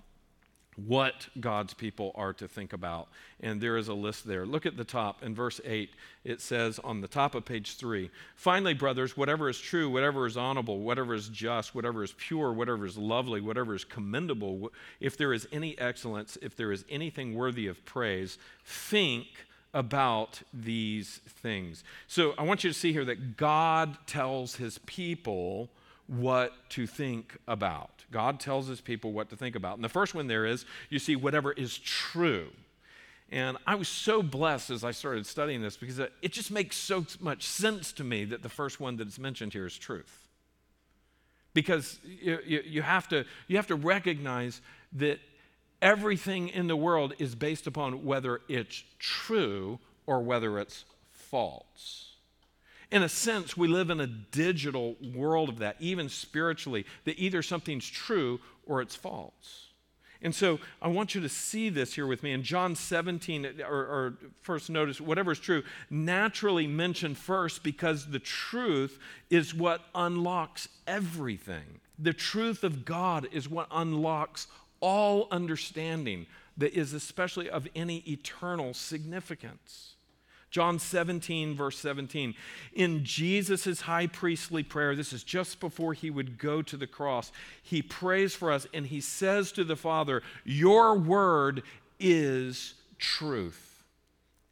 what 0.76 1.28
God's 1.40 1.74
people 1.74 2.12
are 2.16 2.34
to 2.34 2.48
think 2.48 2.74
about. 2.74 3.08
And 3.40 3.62
there 3.62 3.78
is 3.78 3.88
a 3.88 3.94
list 3.94 4.28
there. 4.28 4.46
Look 4.46 4.66
at 4.66 4.78
the 4.78 4.84
top 4.84 5.24
in 5.24 5.34
verse 5.34 5.60
8. 5.64 5.92
It 6.24 6.42
says 6.42 6.80
on 6.80 7.02
the 7.02 7.08
top 7.08 7.34
of 7.36 7.46
page 7.46 7.76
3 7.76 8.10
Finally, 8.36 8.74
brothers, 8.74 9.16
whatever 9.16 9.50
is 9.50 9.60
true, 9.60 9.90
whatever 9.90 10.26
is 10.26 10.38
honorable, 10.38 10.80
whatever 10.80 11.14
is 11.14 11.30
just, 11.30 11.74
whatever 11.74 12.04
is 12.04 12.14
pure, 12.18 12.52
whatever 12.52 12.86
is 12.86 12.98
lovely, 12.98 13.42
whatever 13.42 13.74
is 13.74 13.86
commendable, 13.86 14.72
if 15.00 15.18
there 15.18 15.34
is 15.34 15.48
any 15.52 15.78
excellence, 15.80 16.38
if 16.42 16.56
there 16.56 16.72
is 16.72 16.86
anything 16.90 17.36
worthy 17.36 17.68
of 17.68 17.84
praise, 17.86 18.38
think 18.66 19.28
about 19.74 20.42
these 20.54 21.22
things. 21.28 21.84
So 22.08 22.34
I 22.38 22.44
want 22.44 22.64
you 22.64 22.70
to 22.72 22.78
see 22.78 22.92
here 22.92 23.06
that 23.06 23.38
God 23.38 23.98
tells 24.08 24.56
his 24.56 24.80
people 24.80 25.70
what 26.08 26.54
to 26.70 26.88
think 26.88 27.38
about. 27.48 27.92
God 28.12 28.40
tells 28.40 28.68
his 28.68 28.82
people 28.82 29.12
what 29.12 29.30
to 29.30 29.36
think 29.36 29.56
about. 29.56 29.76
And 29.76 29.84
the 29.84 29.90
first 29.90 30.16
one 30.16 30.28
there 30.28 30.46
is 30.46 30.66
you 30.90 30.98
see, 30.98 31.16
whatever 31.16 31.52
is 31.52 31.78
true. 31.78 32.50
And 33.32 33.58
I 33.68 33.76
was 33.76 33.88
so 33.88 34.24
blessed 34.24 34.72
as 34.72 34.84
I 34.84 34.90
started 34.92 35.26
studying 35.28 35.62
this 35.62 35.78
because 35.78 36.00
it 36.00 36.32
just 36.32 36.50
makes 36.50 36.76
so 36.76 37.06
much 37.20 37.44
sense 37.44 37.92
to 37.94 38.04
me 38.04 38.26
that 38.26 38.42
the 38.42 38.50
first 38.50 38.80
one 38.80 38.98
that's 38.98 39.20
mentioned 39.20 39.54
here 39.54 39.68
is 39.68 39.78
truth. 39.78 40.28
Because 41.54 42.00
you, 42.04 42.40
you, 42.46 42.62
you, 42.66 42.82
have, 42.82 43.08
to, 43.10 43.26
you 43.48 43.58
have 43.58 43.68
to 43.68 43.76
recognize 43.76 44.62
that 44.94 45.20
everything 45.82 46.50
in 46.50 46.68
the 46.68 46.76
world 46.76 47.14
is 47.20 47.36
based 47.36 47.68
upon 47.68 48.06
whether 48.06 48.42
it's 48.48 48.84
true 48.98 49.80
or 50.06 50.22
whether 50.22 50.60
it's 50.60 50.86
false. 51.10 52.14
In 52.92 53.04
a 53.04 53.10
sense, 53.10 53.56
we 53.56 53.68
live 53.68 53.92
in 53.92 54.00
a 54.00 54.08
digital 54.08 54.96
world 55.14 55.50
of 55.50 55.60
that, 55.60 55.76
even 55.80 56.10
spiritually, 56.10 56.86
that 57.06 57.20
either 57.20 57.44
something's 57.44 57.88
true 57.88 58.40
or 58.66 58.82
it's 58.82 58.96
false. 58.96 59.68
And 60.22 60.36
so 60.36 60.60
I 60.82 60.90
want 60.90 61.16
you 61.16 61.22
to 61.22 61.30
see 61.30 61.70
this 61.70 61.94
here 61.94 62.08
with 62.08 62.24
me. 62.24 62.34
In 62.34 62.44
John 62.44 62.76
17, 62.76 63.62
or, 63.62 63.78
or, 63.78 64.18
first 64.42 64.70
notice, 64.70 65.00
whatever 65.00 65.32
is 65.32 65.40
true, 65.40 65.64
naturally 65.90 66.68
mentioned 66.68 67.18
first 67.18 67.64
because 67.64 68.08
the 68.08 68.20
truth 68.20 69.00
is 69.30 69.54
what 69.54 69.82
unlocks 69.96 70.68
everything. 70.88 71.80
The 71.98 72.14
truth 72.14 72.64
of 72.64 72.84
God 72.84 73.28
is 73.32 73.48
what 73.48 73.68
unlocks 73.72 74.48
all 74.82 75.28
understanding 75.32 76.26
that 76.58 76.74
is 76.74 76.94
especially 76.94 77.50
of 77.50 77.68
any 77.76 77.98
eternal 78.08 78.74
significance. 78.74 79.96
John 80.52 80.80
17, 80.80 81.56
verse 81.56 81.78
17. 81.78 82.34
In 82.74 83.04
Jesus' 83.04 83.82
high 83.82 84.08
priestly 84.08 84.64
prayer, 84.64 84.96
this 84.96 85.14
is 85.14 85.24
just 85.24 85.60
before 85.60 85.94
he 85.94 86.10
would 86.10 86.40
go 86.40 86.62
to 86.64 86.76
the 86.76 86.88
cross, 86.88 87.32
he 87.62 87.82
prays 87.82 88.34
for 88.34 88.52
us 88.52 88.66
and 88.74 88.88
he 88.88 89.00
says 89.00 89.52
to 89.54 89.64
the 89.64 89.76
Father, 89.76 90.24
Your 90.44 90.98
word 90.98 91.62
is 92.00 92.74
truth. 92.98 93.84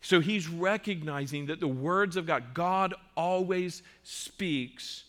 So 0.02 0.20
he's 0.20 0.48
recognizing 0.48 1.48
that 1.48 1.60
the 1.60 1.68
words 1.68 2.16
of 2.16 2.28
God, 2.28 2.54
God 2.54 2.94
always 3.16 3.82
speaks 4.04 5.04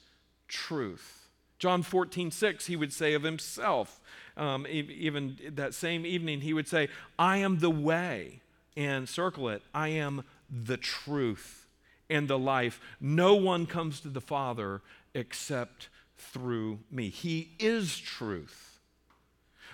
truth. 0.49 1.29
John 1.59 1.83
14, 1.83 2.31
6, 2.31 2.67
he 2.67 2.77
would 2.77 2.93
say 2.93 3.15
of 3.15 3.23
himself, 3.23 4.01
um, 4.39 4.67
even 4.69 5.37
that 5.51 5.75
same 5.75 6.07
evening, 6.07 6.41
he 6.41 6.55
would 6.55 6.69
say, 6.69 6.89
I 7.19 7.39
am 7.39 7.59
the 7.59 7.71
way, 7.71 8.41
and 8.77 9.09
circle 9.09 9.49
it, 9.49 9.63
I 9.75 9.89
am 9.89 10.25
the 10.49 10.77
truth 10.77 11.67
and 12.09 12.29
the 12.29 12.39
life. 12.39 12.81
No 13.01 13.35
one 13.35 13.67
comes 13.67 14.01
to 14.01 14.09
the 14.09 14.21
Father 14.21 14.81
except 15.15 15.89
through 16.17 16.81
me. 16.91 17.11
He 17.11 17.51
is 17.59 17.99
truth. 17.99 18.79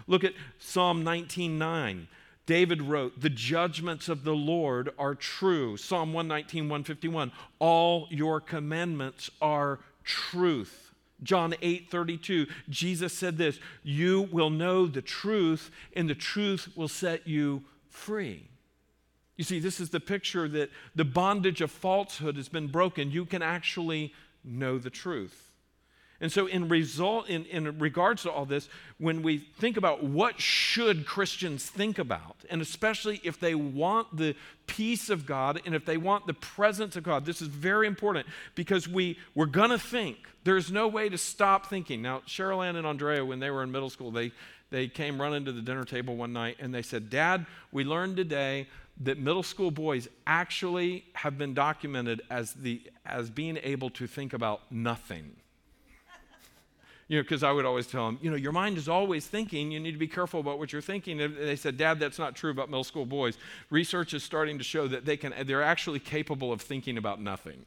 Look 0.07 0.25
at 0.25 0.35
Psalm 0.59 1.05
19:9. 1.05 2.09
David 2.47 2.83
wrote, 2.83 3.21
"The 3.21 3.31
judgments 3.31 4.09
of 4.09 4.25
the 4.25 4.35
Lord 4.35 4.91
are 4.99 5.15
true." 5.15 5.77
Psalm 5.77 6.13
119, 6.13 6.69
151. 6.69 7.33
All 7.59 8.07
your 8.11 8.41
commandments 8.41 9.31
are 9.41 9.81
truth. 10.03 10.84
John 11.23 11.55
8, 11.63 11.91
32, 11.91 12.47
Jesus 12.69 13.13
said 13.13 13.39
this, 13.39 13.59
You 13.83 14.29
will 14.33 14.51
know 14.51 14.87
the 14.87 15.03
truth, 15.03 15.71
and 15.95 16.09
the 16.09 16.15
truth 16.15 16.69
will 16.77 16.89
set 16.89 17.27
you 17.27 17.63
free. 17.89 18.49
You 19.37 19.45
see, 19.45 19.59
this 19.59 19.81
is 19.81 19.91
the 19.91 20.01
picture 20.01 20.49
that 20.49 20.71
the 20.95 21.05
bondage 21.05 21.61
of 21.61 21.71
falsehood 21.71 22.37
has 22.37 22.49
been 22.49 22.69
broken. 22.69 23.11
You 23.11 23.25
can 23.25 23.43
actually 23.43 24.13
know 24.45 24.79
the 24.79 24.91
truth. 24.91 25.44
And 26.25 26.33
so, 26.33 26.47
in, 26.47 26.71
result, 26.71 27.29
in, 27.29 27.45
in 27.45 27.79
regards 27.79 28.23
to 28.23 28.33
all 28.33 28.47
this, 28.47 28.71
when 28.97 29.21
we 29.21 29.37
think 29.37 29.77
about 29.77 30.03
what 30.03 30.41
should 30.41 31.05
Christians 31.05 31.67
think 31.67 31.99
about, 31.99 32.37
and 32.49 32.63
especially 32.63 33.21
if 33.23 33.39
they 33.39 33.55
want 33.55 34.17
the 34.17 34.35
peace 34.67 35.11
of 35.11 35.27
God 35.27 35.61
and 35.67 35.75
if 35.75 35.85
they 35.85 35.99
want 35.99 36.27
the 36.27 36.33
presence 36.33 36.97
of 36.97 37.03
God, 37.03 37.27
this 37.27 37.43
is 37.43 37.49
very 37.49 37.87
important 37.87 38.27
because 38.55 38.89
we, 38.89 39.19
we're 39.35 39.45
to 39.45 39.79
think. 39.79 40.17
There's 40.45 40.73
no 40.73 40.89
way 40.89 41.11
to 41.11 41.19
stop 41.19 41.67
thinking. 41.67 42.01
Now, 42.01 42.21
Cheryl 42.21 42.67
Ann 42.67 42.77
and 42.77 42.87
Andrea, 42.87 43.23
when 43.23 43.39
they 43.39 43.51
were 43.51 43.63
in 43.63 43.71
middle 43.71 43.91
school, 43.91 44.11
they, 44.11 44.33
they 44.71 44.89
came 44.89 45.21
running 45.21 45.45
to 45.45 45.53
the 45.53 45.61
dinner 45.61 45.85
table 45.85 46.17
one 46.17 46.33
night 46.33 46.57
and 46.59 46.75
they 46.75 46.81
said, 46.81 47.11
Dad, 47.11 47.45
we 47.71 47.85
learned 47.85 48.17
today 48.17 48.67
that 49.03 49.19
middle 49.19 49.43
school 49.43 49.71
boys 49.71 50.09
actually 50.27 51.05
have 51.17 51.37
been 51.37 51.53
documented 51.53 52.23
as, 52.31 52.55
the, 52.55 52.81
as 53.05 53.29
being 53.29 53.59
able 53.63 53.91
to 53.91 54.07
think 54.07 54.33
about 54.33 54.63
nothing. 54.73 55.37
You 57.09 57.19
know, 57.19 57.23
because 57.23 57.43
I 57.43 57.53
would 57.53 57.67
always 57.67 57.87
tell 57.87 58.07
them, 58.07 58.19
you 58.23 58.31
know, 58.31 58.37
your 58.37 58.53
mind 58.53 58.79
is 58.79 58.89
always 58.89 59.27
thinking. 59.27 59.71
You 59.71 59.79
need 59.79 59.93
to 59.93 59.99
be 59.99 60.09
careful 60.09 60.41
about 60.41 60.59
what 60.59 60.73
you're 60.73 60.81
thinking. 60.81 61.21
And 61.21 61.37
they 61.37 61.57
said, 61.57 61.77
Dad, 61.77 62.01
that's 62.01 62.19
not 62.19 62.35
true 62.35 62.51
about 62.51 62.71
middle 62.71 62.85
school 62.85 63.05
boys. 63.05 63.37
Research 63.69 64.15
is 64.15 64.23
starting 64.23 64.57
to 64.59 64.65
show 64.65 64.89
that 64.89 65.05
they 65.05 65.17
can, 65.17 65.35
they're 65.47 65.63
actually 65.63 65.99
capable 65.99 66.53
of 66.53 66.63
thinking 66.63 66.97
about 66.97 67.21
nothing. 67.21 67.67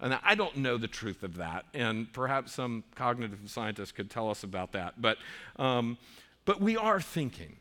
And 0.00 0.18
I 0.22 0.34
don't 0.34 0.56
know 0.56 0.76
the 0.76 0.88
truth 0.88 1.22
of 1.22 1.36
that. 1.36 1.64
And 1.74 2.12
perhaps 2.12 2.52
some 2.52 2.84
cognitive 2.94 3.40
scientist 3.46 3.94
could 3.94 4.10
tell 4.10 4.30
us 4.30 4.44
about 4.44 4.72
that. 4.72 5.00
But, 5.00 5.18
um, 5.56 5.96
but 6.44 6.60
we 6.60 6.76
are 6.76 7.00
thinking. 7.00 7.56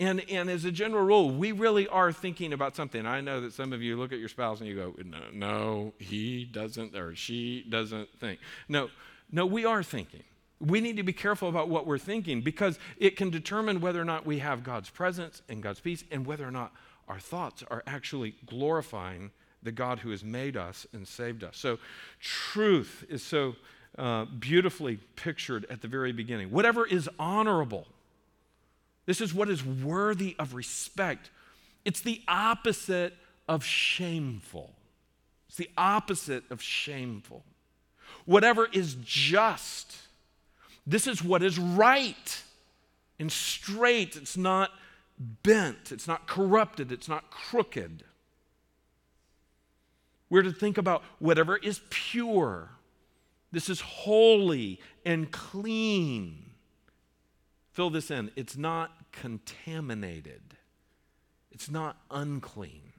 And, 0.00 0.28
and 0.28 0.50
as 0.50 0.64
a 0.64 0.72
general 0.72 1.04
rule, 1.04 1.30
we 1.30 1.52
really 1.52 1.86
are 1.86 2.12
thinking 2.12 2.52
about 2.52 2.74
something. 2.74 3.06
I 3.06 3.20
know 3.20 3.40
that 3.42 3.52
some 3.52 3.72
of 3.72 3.80
you 3.80 3.96
look 3.96 4.12
at 4.12 4.18
your 4.18 4.28
spouse 4.28 4.58
and 4.58 4.68
you 4.68 4.74
go, 4.74 4.94
no, 5.04 5.18
no, 5.32 5.94
he 5.98 6.44
doesn't 6.44 6.96
or 6.96 7.14
she 7.14 7.64
doesn't 7.68 8.08
think. 8.18 8.40
No, 8.68 8.90
no, 9.34 9.44
we 9.44 9.64
are 9.64 9.82
thinking. 9.82 10.22
We 10.60 10.80
need 10.80 10.96
to 10.96 11.02
be 11.02 11.12
careful 11.12 11.48
about 11.48 11.68
what 11.68 11.88
we're 11.88 11.98
thinking 11.98 12.40
because 12.40 12.78
it 12.98 13.16
can 13.16 13.30
determine 13.30 13.80
whether 13.80 14.00
or 14.00 14.04
not 14.04 14.24
we 14.24 14.38
have 14.38 14.62
God's 14.62 14.88
presence 14.88 15.42
and 15.48 15.60
God's 15.60 15.80
peace 15.80 16.04
and 16.12 16.24
whether 16.24 16.46
or 16.46 16.52
not 16.52 16.72
our 17.08 17.18
thoughts 17.18 17.64
are 17.68 17.82
actually 17.84 18.36
glorifying 18.46 19.32
the 19.60 19.72
God 19.72 19.98
who 19.98 20.10
has 20.10 20.22
made 20.22 20.56
us 20.56 20.86
and 20.92 21.06
saved 21.06 21.42
us. 21.42 21.56
So, 21.56 21.80
truth 22.20 23.04
is 23.08 23.24
so 23.24 23.56
uh, 23.98 24.26
beautifully 24.26 24.98
pictured 25.16 25.66
at 25.68 25.82
the 25.82 25.88
very 25.88 26.12
beginning. 26.12 26.52
Whatever 26.52 26.86
is 26.86 27.10
honorable, 27.18 27.88
this 29.06 29.20
is 29.20 29.34
what 29.34 29.50
is 29.50 29.64
worthy 29.64 30.36
of 30.38 30.54
respect. 30.54 31.30
It's 31.84 32.00
the 32.00 32.22
opposite 32.28 33.14
of 33.48 33.64
shameful. 33.64 34.72
It's 35.48 35.56
the 35.56 35.70
opposite 35.76 36.44
of 36.52 36.62
shameful. 36.62 37.44
Whatever 38.24 38.68
is 38.72 38.96
just, 39.04 39.96
this 40.86 41.06
is 41.06 41.22
what 41.22 41.42
is 41.42 41.58
right 41.58 42.42
and 43.18 43.30
straight. 43.30 44.16
It's 44.16 44.36
not 44.36 44.70
bent, 45.18 45.92
it's 45.92 46.08
not 46.08 46.26
corrupted, 46.26 46.90
it's 46.90 47.08
not 47.08 47.30
crooked. 47.30 48.04
We're 50.30 50.42
to 50.42 50.52
think 50.52 50.78
about 50.78 51.02
whatever 51.18 51.56
is 51.56 51.80
pure. 51.90 52.70
This 53.52 53.68
is 53.68 53.80
holy 53.80 54.80
and 55.04 55.30
clean. 55.30 56.50
Fill 57.72 57.90
this 57.90 58.10
in. 58.10 58.30
It's 58.34 58.56
not 58.56 58.90
contaminated, 59.12 60.56
it's 61.52 61.70
not 61.70 61.98
unclean. 62.10 62.92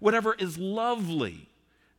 Whatever 0.00 0.34
is 0.34 0.58
lovely. 0.58 1.48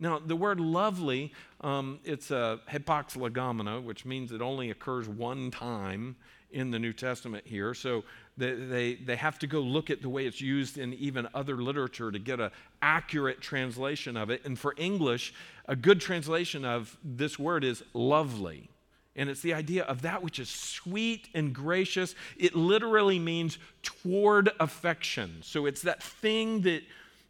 Now, 0.04 0.20
the 0.20 0.36
word 0.36 0.60
lovely, 0.60 1.32
um, 1.62 1.98
it's 2.04 2.30
a 2.30 2.60
hapax 2.70 3.16
legomena, 3.16 3.82
which 3.82 4.04
means 4.04 4.34
it 4.34 4.42
only 4.42 4.70
occurs 4.70 5.08
one 5.08 5.50
time 5.50 6.18
in 6.52 6.72
the 6.72 6.78
New 6.78 6.92
Testament 6.92 7.48
here. 7.48 7.74
So 7.74 8.04
they, 8.36 8.54
they, 8.54 8.96
they 8.96 9.16
have 9.16 9.40
to 9.40 9.48
go 9.48 9.62
look 9.62 9.90
at 9.90 10.02
the 10.02 10.10
way 10.10 10.26
it's 10.26 10.42
used 10.42 10.78
in 10.78 10.94
even 10.96 11.30
other 11.34 11.56
literature 11.56 12.12
to 12.12 12.20
get 12.20 12.42
an 12.42 12.52
accurate 12.82 13.40
translation 13.40 14.18
of 14.18 14.30
it. 14.30 14.44
And 14.44 14.60
for 14.60 14.76
English, 14.78 15.34
a 15.70 15.76
good 15.78 16.02
translation 16.02 16.66
of 16.66 16.98
this 17.02 17.40
word 17.40 17.64
is 17.64 17.82
lovely. 17.94 18.70
And 19.16 19.30
it's 19.30 19.42
the 19.42 19.54
idea 19.54 19.84
of 19.86 20.02
that 20.02 20.22
which 20.22 20.38
is 20.38 20.50
sweet 20.50 21.30
and 21.34 21.56
gracious. 21.56 22.14
It 22.38 22.56
literally 22.56 23.20
means 23.20 23.58
toward 23.84 24.50
affection. 24.60 25.38
So 25.44 25.66
it's 25.66 25.84
that 25.84 26.04
thing 26.04 26.64
that 26.64 26.82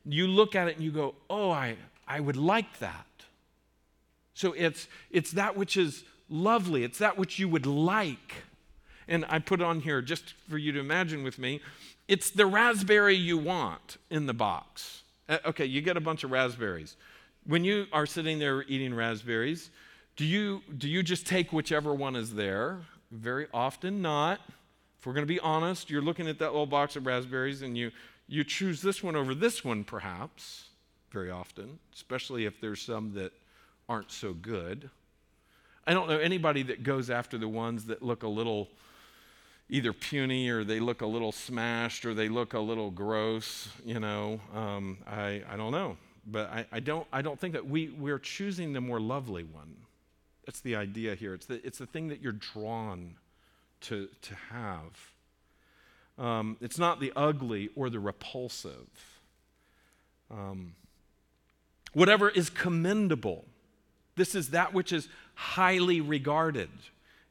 you 0.06 0.26
look 0.26 0.56
at 0.56 0.70
it 0.70 0.76
and 0.76 0.84
you 0.84 0.92
go, 0.92 1.14
oh, 1.30 1.52
I, 1.52 1.78
I 2.08 2.20
would 2.20 2.38
like 2.38 2.80
that. 2.80 3.06
So 4.34 4.54
it's, 4.54 4.88
it's 5.12 5.32
that 5.32 5.56
which 5.56 5.78
is 5.78 6.04
lovely, 6.30 6.84
it's 6.84 6.98
that 6.98 7.18
which 7.18 7.40
you 7.40 7.48
would 7.50 7.66
like. 7.66 8.36
And 9.08 9.26
I 9.30 9.40
put 9.40 9.62
on 9.62 9.82
here 9.82 10.02
just 10.02 10.34
for 10.50 10.58
you 10.58 10.72
to 10.72 10.80
imagine 10.80 11.24
with 11.24 11.38
me 11.38 11.62
it's 12.08 12.32
the 12.32 12.46
raspberry 12.46 13.16
you 13.16 13.38
want 13.38 13.98
in 14.10 14.26
the 14.26 14.34
box. 14.34 15.04
Uh, 15.30 15.38
okay, 15.46 15.66
you 15.66 15.82
get 15.82 15.96
a 15.96 16.02
bunch 16.02 16.24
of 16.24 16.32
raspberries. 16.32 16.98
When 17.46 17.64
you 17.64 17.88
are 17.94 18.06
sitting 18.06 18.40
there 18.40 18.64
eating 18.64 18.94
raspberries, 18.94 19.70
do 20.16 20.26
you, 20.26 20.62
do 20.78 20.90
you 20.90 21.02
just 21.02 21.26
take 21.26 21.54
whichever 21.54 21.94
one 21.94 22.16
is 22.16 22.34
there? 22.34 22.82
Very 23.12 23.48
often 23.54 24.02
not. 24.02 24.40
If 25.00 25.08
we're 25.08 25.14
going 25.14 25.26
to 25.26 25.34
be 25.34 25.40
honest, 25.40 25.90
you're 25.90 26.02
looking 26.02 26.28
at 26.28 26.40
that 26.40 26.52
little 26.52 26.66
box 26.66 26.96
of 26.96 27.06
raspberries 27.06 27.62
and 27.62 27.78
you, 27.78 27.92
you 28.28 28.44
choose 28.44 28.82
this 28.82 29.02
one 29.02 29.16
over 29.16 29.34
this 29.34 29.64
one, 29.64 29.84
perhaps, 29.84 30.70
very 31.14 31.32
often, 31.32 31.80
especially 31.94 32.46
if 32.46 32.60
there's 32.60 32.82
some 32.82 33.14
that 33.14 33.32
aren't 33.88 34.12
so 34.12 34.34
good. 34.34 34.90
I 35.86 35.94
don't 35.94 36.10
know 36.10 36.18
anybody 36.18 36.64
that 36.64 36.84
goes 36.84 37.10
after 37.10 37.38
the 37.38 37.48
ones 37.48 37.86
that 37.86 38.02
look 38.02 38.24
a 38.24 38.28
little, 38.28 38.70
either 39.70 39.94
puny 39.94 40.50
or 40.50 40.64
they 40.64 40.80
look 40.80 41.02
a 41.02 41.06
little 41.06 41.32
smashed 41.32 42.06
or 42.06 42.14
they 42.14 42.30
look 42.30 42.54
a 42.54 42.60
little 42.60 42.90
gross, 42.90 43.70
you 43.86 44.00
know. 44.00 44.42
Um, 44.54 44.98
I, 45.06 45.44
I 45.50 45.56
don't 45.56 45.72
know. 45.72 45.98
But 46.26 46.50
I, 46.50 46.66
I, 46.72 46.80
don't, 46.80 47.06
I 47.12 47.22
don't 47.22 47.40
think 47.40 47.54
that 47.54 47.68
we, 47.68 47.90
we're 47.90 48.20
choosing 48.20 48.74
the 48.74 48.82
more 48.82 49.00
lovely 49.00 49.44
one. 49.44 49.76
That's 50.46 50.62
the 50.62 50.76
idea 50.76 51.16
here. 51.16 51.34
It's 51.34 51.46
the, 51.46 51.66
it's 51.66 51.78
the 51.78 51.86
thing 51.86 52.08
that 52.08 52.22
you're 52.22 52.32
drawn 52.32 53.16
to, 53.82 54.08
to 54.22 54.36
have. 54.50 55.14
Um, 56.18 56.58
it's 56.62 56.80
not 56.80 57.00
the 57.00 57.12
ugly 57.16 57.70
or 57.76 57.90
the 57.90 58.00
repulsive. 58.00 59.20
Um, 60.32 60.76
whatever 61.94 62.30
is 62.30 62.50
commendable. 62.50 63.46
This 64.16 64.36
is 64.36 64.50
that 64.50 64.74
which 64.74 64.92
is 64.92 65.08
highly 65.36 66.02
regarded. 66.02 66.70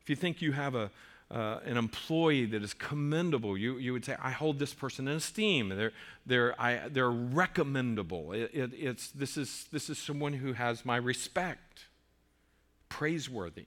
If 0.01 0.11
you 0.11 0.17
think 0.17 0.43
you 0.43 0.53
have 0.53 0.75
a, 0.75 0.91
uh, 1.31 1.61
an 1.65 1.77
employee 1.77 2.47
that 2.47 2.63
is 2.63 2.75
commendable, 2.75 3.57
you, 3.57 3.79
you 3.79 3.93
would 3.93 4.05
say, 4.05 4.17
I 4.21 4.31
hold 4.31 4.59
this 4.59 4.75
person 4.75 5.07
in 5.09 5.17
esteem. 5.17 5.69
They're, 5.69 5.93
they're, 6.27 6.61
I, 6.61 6.89
they're 6.89 7.11
recommendable. 7.11 8.33
It, 8.33 8.51
it, 8.53 8.73
it's, 8.75 9.11
this, 9.11 9.37
is, 9.37 9.67
this 9.73 9.89
is 9.89 9.99
someone 9.99 10.33
who 10.33 10.55
has 10.55 10.85
my 10.85 10.97
respect, 10.97 11.87
praiseworthy. 12.89 13.67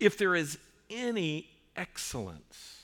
If 0.00 0.18
there 0.18 0.34
is 0.34 0.58
any 0.90 1.48
excellence, 1.76 2.79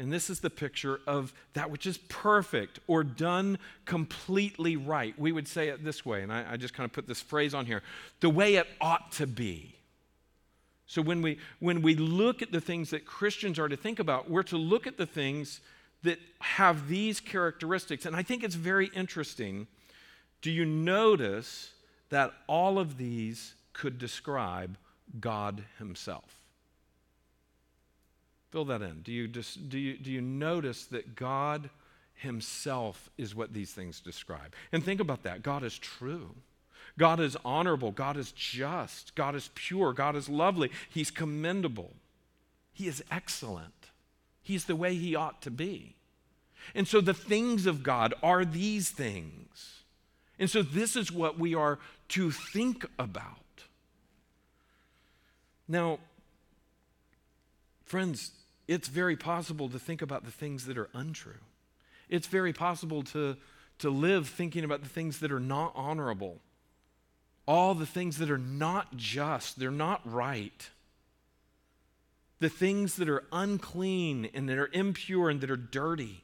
and 0.00 0.10
this 0.10 0.30
is 0.30 0.40
the 0.40 0.48
picture 0.48 0.98
of 1.06 1.34
that 1.52 1.70
which 1.70 1.86
is 1.86 1.98
perfect 1.98 2.80
or 2.86 3.04
done 3.04 3.58
completely 3.84 4.74
right. 4.74 5.16
We 5.18 5.30
would 5.30 5.46
say 5.46 5.68
it 5.68 5.84
this 5.84 6.06
way, 6.06 6.22
and 6.22 6.32
I, 6.32 6.52
I 6.52 6.56
just 6.56 6.72
kind 6.72 6.86
of 6.86 6.92
put 6.92 7.06
this 7.06 7.20
phrase 7.20 7.52
on 7.52 7.66
here 7.66 7.82
the 8.20 8.30
way 8.30 8.54
it 8.54 8.66
ought 8.80 9.12
to 9.12 9.26
be. 9.26 9.74
So 10.86 11.02
when 11.02 11.20
we, 11.20 11.38
when 11.60 11.82
we 11.82 11.94
look 11.96 12.40
at 12.40 12.50
the 12.50 12.62
things 12.62 12.90
that 12.90 13.04
Christians 13.04 13.58
are 13.58 13.68
to 13.68 13.76
think 13.76 13.98
about, 13.98 14.30
we're 14.30 14.42
to 14.44 14.56
look 14.56 14.86
at 14.86 14.96
the 14.96 15.06
things 15.06 15.60
that 16.02 16.18
have 16.40 16.88
these 16.88 17.20
characteristics. 17.20 18.06
And 18.06 18.16
I 18.16 18.22
think 18.22 18.42
it's 18.42 18.54
very 18.54 18.90
interesting. 18.96 19.66
Do 20.40 20.50
you 20.50 20.64
notice 20.64 21.74
that 22.08 22.32
all 22.46 22.78
of 22.78 22.96
these 22.96 23.52
could 23.74 23.98
describe 23.98 24.78
God 25.20 25.62
Himself? 25.78 26.39
Fill 28.50 28.64
that 28.66 28.82
in. 28.82 29.02
Do 29.02 29.12
you, 29.12 29.28
do 29.28 29.78
you, 29.78 29.96
do 29.96 30.10
you 30.10 30.20
notice 30.20 30.86
that 30.86 31.14
God 31.14 31.70
Himself 32.14 33.08
is 33.16 33.34
what 33.34 33.52
these 33.52 33.72
things 33.72 34.00
describe? 34.00 34.54
And 34.72 34.84
think 34.84 35.00
about 35.00 35.22
that. 35.22 35.42
God 35.42 35.62
is 35.62 35.78
true. 35.78 36.34
God 36.98 37.20
is 37.20 37.36
honorable. 37.44 37.92
God 37.92 38.16
is 38.16 38.32
just. 38.32 39.14
God 39.14 39.34
is 39.34 39.50
pure. 39.54 39.92
God 39.92 40.16
is 40.16 40.28
lovely. 40.28 40.70
He's 40.88 41.10
commendable. 41.10 41.92
He 42.72 42.88
is 42.88 43.02
excellent. 43.10 43.72
He's 44.42 44.64
the 44.64 44.76
way 44.76 44.94
He 44.94 45.14
ought 45.14 45.42
to 45.42 45.50
be. 45.50 45.94
And 46.74 46.88
so 46.88 47.00
the 47.00 47.14
things 47.14 47.66
of 47.66 47.82
God 47.82 48.14
are 48.22 48.44
these 48.44 48.90
things. 48.90 49.82
And 50.38 50.50
so 50.50 50.62
this 50.62 50.96
is 50.96 51.12
what 51.12 51.38
we 51.38 51.54
are 51.54 51.78
to 52.08 52.30
think 52.30 52.84
about. 52.98 53.36
Now, 55.68 56.00
friends, 57.84 58.32
it's 58.70 58.88
very 58.88 59.16
possible 59.16 59.68
to 59.68 59.78
think 59.78 60.00
about 60.00 60.24
the 60.24 60.30
things 60.30 60.66
that 60.66 60.78
are 60.78 60.88
untrue. 60.94 61.42
It's 62.08 62.26
very 62.26 62.52
possible 62.52 63.02
to, 63.04 63.36
to 63.80 63.90
live 63.90 64.28
thinking 64.28 64.64
about 64.64 64.82
the 64.82 64.88
things 64.88 65.18
that 65.20 65.30
are 65.30 65.40
not 65.40 65.72
honorable 65.74 66.40
all 67.50 67.74
the 67.74 67.84
things 67.84 68.18
that 68.18 68.30
are 68.30 68.38
not 68.38 68.96
just, 68.96 69.58
they're 69.58 69.72
not 69.72 70.00
right. 70.04 70.70
The 72.38 72.48
things 72.48 72.94
that 72.96 73.08
are 73.08 73.24
unclean 73.32 74.30
and 74.34 74.48
that 74.48 74.56
are 74.56 74.70
impure 74.72 75.30
and 75.30 75.40
that 75.40 75.50
are 75.50 75.56
dirty. 75.56 76.22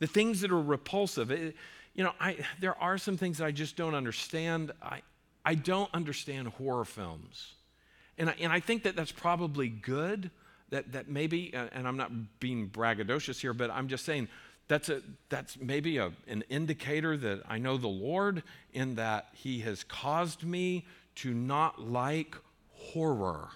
The 0.00 0.08
things 0.08 0.40
that 0.40 0.50
are 0.50 0.60
repulsive. 0.60 1.30
It, 1.30 1.54
you 1.94 2.02
know, 2.02 2.10
I, 2.18 2.38
there 2.60 2.76
are 2.82 2.98
some 2.98 3.16
things 3.16 3.38
that 3.38 3.44
I 3.44 3.52
just 3.52 3.76
don't 3.76 3.94
understand. 3.94 4.72
I, 4.82 5.02
I 5.44 5.54
don't 5.54 5.90
understand 5.94 6.48
horror 6.48 6.84
films. 6.84 7.54
And 8.18 8.30
I, 8.30 8.34
and 8.40 8.52
I 8.52 8.58
think 8.58 8.82
that 8.82 8.96
that's 8.96 9.12
probably 9.12 9.68
good, 9.68 10.32
that, 10.70 10.92
that 10.92 11.08
maybe, 11.08 11.52
and 11.54 11.86
I'm 11.86 11.96
not 11.96 12.40
being 12.40 12.68
braggadocious 12.68 13.40
here, 13.40 13.54
but 13.54 13.70
I'm 13.70 13.88
just 13.88 14.04
saying 14.04 14.28
that's, 14.68 14.88
a, 14.88 15.02
that's 15.28 15.58
maybe 15.60 15.98
a, 15.98 16.12
an 16.26 16.42
indicator 16.48 17.16
that 17.16 17.42
I 17.48 17.58
know 17.58 17.76
the 17.76 17.88
Lord 17.88 18.42
in 18.72 18.96
that 18.96 19.28
He 19.32 19.60
has 19.60 19.84
caused 19.84 20.42
me 20.42 20.86
to 21.16 21.32
not 21.32 21.80
like 21.80 22.36
horror. 22.72 23.48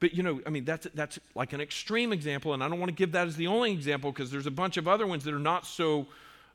But 0.00 0.14
you 0.14 0.22
know, 0.22 0.40
I 0.46 0.50
mean, 0.50 0.64
that's, 0.64 0.86
that's 0.94 1.18
like 1.34 1.52
an 1.52 1.60
extreme 1.60 2.12
example, 2.12 2.54
and 2.54 2.62
I 2.62 2.68
don't 2.68 2.80
want 2.80 2.90
to 2.90 2.94
give 2.94 3.12
that 3.12 3.26
as 3.26 3.36
the 3.36 3.46
only 3.46 3.72
example 3.72 4.12
because 4.12 4.30
there's 4.30 4.46
a 4.46 4.50
bunch 4.50 4.76
of 4.76 4.88
other 4.88 5.06
ones 5.06 5.24
that 5.24 5.32
are 5.32 5.38
not 5.38 5.64
so 5.64 6.06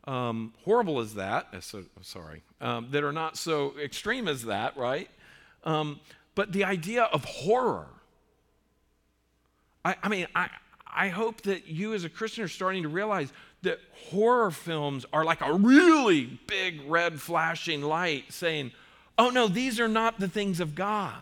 um, 0.03 0.53
horrible 0.65 0.99
as 0.99 1.15
that. 1.15 1.47
Uh, 1.53 1.59
so, 1.61 1.83
sorry, 2.01 2.43
um, 2.61 2.89
that 2.91 3.03
are 3.03 3.13
not 3.13 3.37
so 3.37 3.73
extreme 3.81 4.27
as 4.27 4.43
that, 4.45 4.75
right? 4.77 5.09
Um, 5.63 5.99
but 6.35 6.51
the 6.51 6.65
idea 6.65 7.03
of 7.03 7.23
horror. 7.25 7.87
I, 9.85 9.95
I 10.03 10.09
mean, 10.09 10.27
I, 10.35 10.49
I 10.85 11.09
hope 11.09 11.41
that 11.43 11.67
you 11.67 11.93
as 11.93 12.03
a 12.03 12.09
Christian 12.09 12.43
are 12.43 12.49
starting 12.49 12.83
to 12.83 12.89
realize 12.89 13.31
that 13.61 13.79
horror 14.09 14.51
films 14.51 15.05
are 15.11 15.25
like 15.25 15.41
a 15.41 15.53
really 15.53 16.39
big 16.47 16.81
red 16.87 17.19
flashing 17.19 17.81
light 17.81 18.31
saying, 18.31 18.71
oh 19.17 19.29
no, 19.29 19.47
these 19.47 19.79
are 19.79 19.87
not 19.87 20.19
the 20.19 20.27
things 20.27 20.59
of 20.59 20.75
God. 20.75 21.21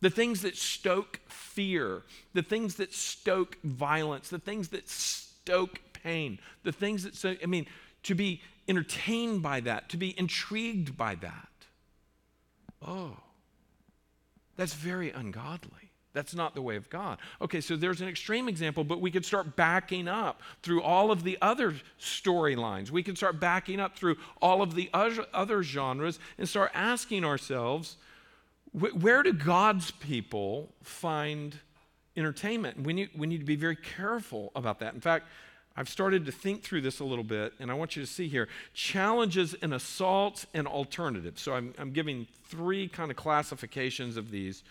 The 0.00 0.10
things 0.10 0.42
that 0.42 0.56
stoke 0.56 1.20
fear, 1.26 2.02
the 2.32 2.42
things 2.42 2.76
that 2.76 2.94
stoke 2.94 3.58
violence, 3.64 4.28
the 4.28 4.38
things 4.38 4.68
that 4.68 4.88
stoke 4.88 5.80
pain, 5.92 6.38
the 6.62 6.70
things 6.70 7.02
that, 7.02 7.16
so, 7.16 7.34
I 7.42 7.46
mean, 7.46 7.66
to 8.04 8.14
be 8.14 8.40
entertained 8.68 9.42
by 9.42 9.60
that, 9.60 9.88
to 9.88 9.96
be 9.96 10.16
intrigued 10.16 10.96
by 10.96 11.16
that. 11.16 11.48
Oh, 12.86 13.16
that's 14.56 14.74
very 14.74 15.10
ungodly. 15.10 15.87
That's 16.18 16.34
not 16.34 16.56
the 16.56 16.62
way 16.62 16.74
of 16.74 16.90
God. 16.90 17.18
Okay, 17.40 17.60
so 17.60 17.76
there's 17.76 18.00
an 18.00 18.08
extreme 18.08 18.48
example, 18.48 18.82
but 18.82 19.00
we 19.00 19.08
could 19.08 19.24
start 19.24 19.54
backing 19.54 20.08
up 20.08 20.42
through 20.64 20.82
all 20.82 21.12
of 21.12 21.22
the 21.22 21.38
other 21.40 21.76
storylines. 22.00 22.90
We 22.90 23.04
could 23.04 23.16
start 23.16 23.38
backing 23.38 23.78
up 23.78 23.96
through 23.96 24.16
all 24.42 24.60
of 24.60 24.74
the 24.74 24.90
other 24.92 25.62
genres 25.62 26.18
and 26.36 26.48
start 26.48 26.72
asking 26.74 27.24
ourselves 27.24 27.98
where 28.72 29.22
do 29.22 29.32
God's 29.32 29.92
people 29.92 30.74
find 30.82 31.56
entertainment? 32.16 32.82
We 32.82 32.94
need, 32.94 33.10
we 33.16 33.28
need 33.28 33.38
to 33.38 33.46
be 33.46 33.54
very 33.54 33.76
careful 33.76 34.50
about 34.56 34.80
that. 34.80 34.94
In 34.94 35.00
fact, 35.00 35.28
I've 35.76 35.88
started 35.88 36.26
to 36.26 36.32
think 36.32 36.64
through 36.64 36.80
this 36.80 36.98
a 36.98 37.04
little 37.04 37.22
bit, 37.22 37.52
and 37.60 37.70
I 37.70 37.74
want 37.74 37.94
you 37.94 38.02
to 38.02 38.08
see 38.08 38.26
here 38.26 38.48
challenges 38.74 39.54
and 39.62 39.72
assaults 39.72 40.46
and 40.52 40.66
alternatives. 40.66 41.42
So 41.42 41.54
I'm, 41.54 41.74
I'm 41.78 41.92
giving 41.92 42.26
three 42.48 42.88
kind 42.88 43.12
of 43.12 43.16
classifications 43.16 44.16
of 44.16 44.32
these 44.32 44.64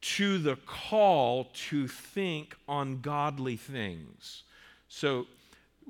to 0.00 0.38
the 0.38 0.56
call 0.56 1.44
to 1.68 1.88
think 1.88 2.56
on 2.68 3.00
godly 3.00 3.56
things. 3.56 4.44
So 4.88 5.26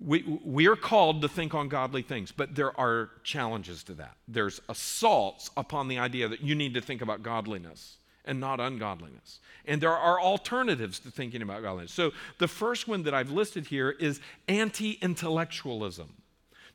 we, 0.00 0.40
we 0.44 0.66
are 0.68 0.76
called 0.76 1.22
to 1.22 1.28
think 1.28 1.54
on 1.54 1.68
godly 1.68 2.02
things, 2.02 2.32
but 2.32 2.54
there 2.54 2.78
are 2.78 3.10
challenges 3.24 3.82
to 3.84 3.94
that. 3.94 4.16
There's 4.28 4.60
assaults 4.68 5.50
upon 5.56 5.88
the 5.88 5.98
idea 5.98 6.28
that 6.28 6.42
you 6.42 6.54
need 6.54 6.74
to 6.74 6.80
think 6.80 7.02
about 7.02 7.22
godliness 7.22 7.96
and 8.24 8.40
not 8.40 8.60
ungodliness. 8.60 9.40
And 9.64 9.80
there 9.80 9.96
are 9.96 10.20
alternatives 10.20 10.98
to 11.00 11.10
thinking 11.10 11.42
about 11.42 11.62
godliness. 11.62 11.92
So 11.92 12.12
the 12.38 12.48
first 12.48 12.88
one 12.88 13.04
that 13.04 13.14
I've 13.14 13.30
listed 13.30 13.66
here 13.66 13.90
is 13.90 14.20
anti 14.48 14.98
intellectualism. 15.00 16.12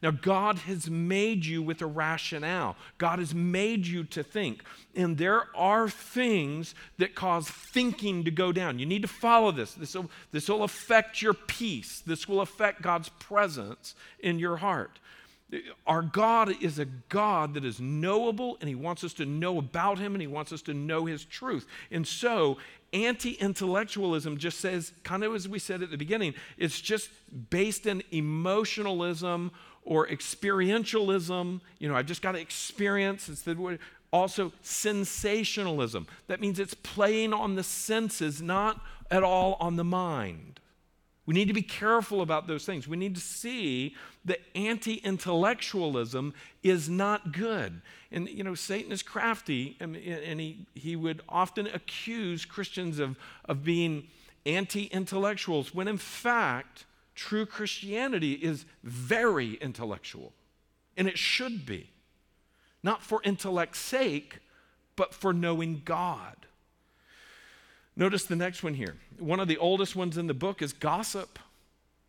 Now, 0.01 0.11
God 0.11 0.59
has 0.59 0.89
made 0.89 1.45
you 1.45 1.61
with 1.61 1.81
a 1.81 1.85
rationale. 1.85 2.75
God 2.97 3.19
has 3.19 3.35
made 3.35 3.85
you 3.85 4.03
to 4.05 4.23
think. 4.23 4.63
And 4.95 5.17
there 5.17 5.43
are 5.55 5.87
things 5.89 6.73
that 6.97 7.13
cause 7.13 7.47
thinking 7.47 8.23
to 8.23 8.31
go 8.31 8.51
down. 8.51 8.79
You 8.79 8.87
need 8.87 9.03
to 9.03 9.07
follow 9.07 9.51
this. 9.51 9.73
This 9.73 9.93
will, 9.93 10.09
this 10.31 10.49
will 10.49 10.63
affect 10.63 11.21
your 11.21 11.33
peace, 11.33 12.01
this 12.05 12.27
will 12.27 12.41
affect 12.41 12.81
God's 12.81 13.09
presence 13.09 13.93
in 14.19 14.39
your 14.39 14.57
heart. 14.57 14.99
Our 15.85 16.01
God 16.01 16.63
is 16.63 16.79
a 16.79 16.85
God 16.85 17.55
that 17.55 17.65
is 17.65 17.79
knowable, 17.81 18.57
and 18.61 18.69
He 18.69 18.75
wants 18.75 19.03
us 19.03 19.13
to 19.15 19.25
know 19.25 19.57
about 19.57 19.99
Him, 19.99 20.15
and 20.15 20.21
He 20.21 20.27
wants 20.27 20.53
us 20.53 20.61
to 20.63 20.73
know 20.73 21.05
His 21.05 21.25
truth. 21.25 21.67
And 21.91 22.07
so, 22.07 22.57
anti 22.93 23.33
intellectualism 23.33 24.37
just 24.37 24.59
says, 24.59 24.93
kind 25.03 25.23
of 25.23 25.35
as 25.35 25.49
we 25.49 25.59
said 25.59 25.81
at 25.81 25.91
the 25.91 25.97
beginning, 25.97 26.35
it's 26.57 26.79
just 26.79 27.09
based 27.49 27.85
in 27.85 28.01
emotionalism 28.11 29.51
or 29.83 30.07
experientialism. 30.07 31.61
You 31.79 31.89
know, 31.89 31.95
I've 31.95 32.05
just 32.05 32.21
got 32.21 32.33
to 32.33 32.39
experience. 32.39 33.29
It's 33.29 33.41
the 33.41 33.55
word. 33.55 33.79
Also, 34.13 34.51
sensationalism. 34.61 36.05
That 36.27 36.41
means 36.41 36.59
it's 36.59 36.73
playing 36.73 37.33
on 37.33 37.55
the 37.55 37.63
senses, 37.63 38.41
not 38.41 38.81
at 39.09 39.23
all 39.23 39.55
on 39.59 39.77
the 39.77 39.83
mind. 39.83 40.59
We 41.25 41.33
need 41.33 41.47
to 41.47 41.53
be 41.53 41.61
careful 41.61 42.21
about 42.21 42.47
those 42.47 42.65
things. 42.65 42.87
We 42.87 42.97
need 42.97 43.15
to 43.15 43.21
see 43.21 43.95
that 44.25 44.39
anti 44.55 44.95
intellectualism 44.95 46.33
is 46.63 46.89
not 46.89 47.31
good. 47.31 47.81
And, 48.11 48.27
you 48.27 48.43
know, 48.43 48.55
Satan 48.55 48.91
is 48.91 49.01
crafty, 49.01 49.77
and, 49.79 49.95
and 49.95 50.39
he, 50.39 50.65
he 50.73 50.95
would 50.95 51.21
often 51.29 51.67
accuse 51.67 52.43
Christians 52.43 52.99
of, 52.99 53.17
of 53.45 53.63
being 53.63 54.07
anti 54.45 54.85
intellectuals, 54.85 55.73
when 55.73 55.87
in 55.87 55.97
fact, 55.97 56.85
true 57.15 57.45
Christianity 57.45 58.33
is 58.33 58.65
very 58.83 59.55
intellectual. 59.55 60.33
And 60.97 61.07
it 61.07 61.17
should 61.17 61.65
be. 61.65 61.89
Not 62.83 63.01
for 63.03 63.21
intellect's 63.23 63.79
sake, 63.79 64.39
but 64.95 65.13
for 65.13 65.33
knowing 65.33 65.81
God. 65.85 66.35
Notice 67.95 68.25
the 68.25 68.35
next 68.35 68.63
one 68.63 68.73
here. 68.73 68.97
One 69.19 69.39
of 69.39 69.47
the 69.47 69.57
oldest 69.57 69.95
ones 69.95 70.17
in 70.17 70.27
the 70.27 70.33
book 70.33 70.61
is 70.61 70.73
gossip. 70.73 71.37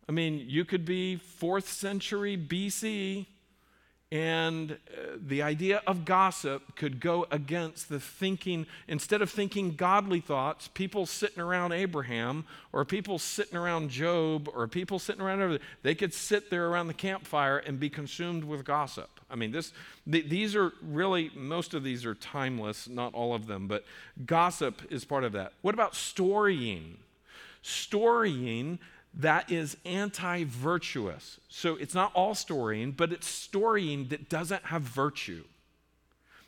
I 0.07 0.11
mean, 0.11 0.45
you 0.47 0.65
could 0.65 0.85
be 0.85 1.15
fourth 1.17 1.69
century 1.69 2.37
BC 2.37 3.27
and 4.13 4.73
uh, 4.73 5.17
the 5.25 5.41
idea 5.41 5.81
of 5.87 6.05
gossip 6.05 6.75
could 6.75 6.99
go 6.99 7.25
against 7.31 7.89
the 7.89 7.99
thinking, 7.99 8.67
instead 8.87 9.23
of 9.23 9.31
thinking 9.31 9.71
godly 9.73 10.19
thoughts, 10.19 10.69
people 10.75 11.07
sitting 11.07 11.41
around 11.41 11.71
Abraham 11.71 12.45
or 12.71 12.85
people 12.85 13.17
sitting 13.17 13.57
around 13.57 13.89
Job 13.89 14.47
or 14.53 14.67
people 14.67 14.99
sitting 14.99 15.19
around 15.19 15.59
they 15.81 15.95
could 15.95 16.13
sit 16.13 16.51
there 16.51 16.67
around 16.67 16.85
the 16.87 16.93
campfire 16.93 17.57
and 17.57 17.79
be 17.79 17.89
consumed 17.89 18.43
with 18.43 18.63
gossip. 18.63 19.09
I 19.31 19.35
mean, 19.35 19.51
this, 19.51 19.73
th- 20.09 20.29
these 20.29 20.55
are 20.55 20.73
really, 20.83 21.31
most 21.33 21.73
of 21.73 21.83
these 21.83 22.05
are 22.05 22.13
timeless, 22.13 22.87
not 22.87 23.15
all 23.15 23.33
of 23.33 23.47
them, 23.47 23.67
but 23.67 23.83
gossip 24.27 24.83
is 24.91 25.03
part 25.05 25.23
of 25.23 25.31
that. 25.31 25.53
What 25.63 25.73
about 25.73 25.95
storying? 25.95 26.99
Storying 27.63 28.77
that 29.15 29.51
is 29.51 29.77
anti 29.85 30.43
virtuous. 30.45 31.39
So 31.47 31.75
it's 31.75 31.93
not 31.93 32.11
all 32.13 32.35
storying, 32.35 32.91
but 32.91 33.11
it's 33.11 33.27
storying 33.27 34.07
that 34.09 34.29
doesn't 34.29 34.63
have 34.65 34.81
virtue. 34.81 35.43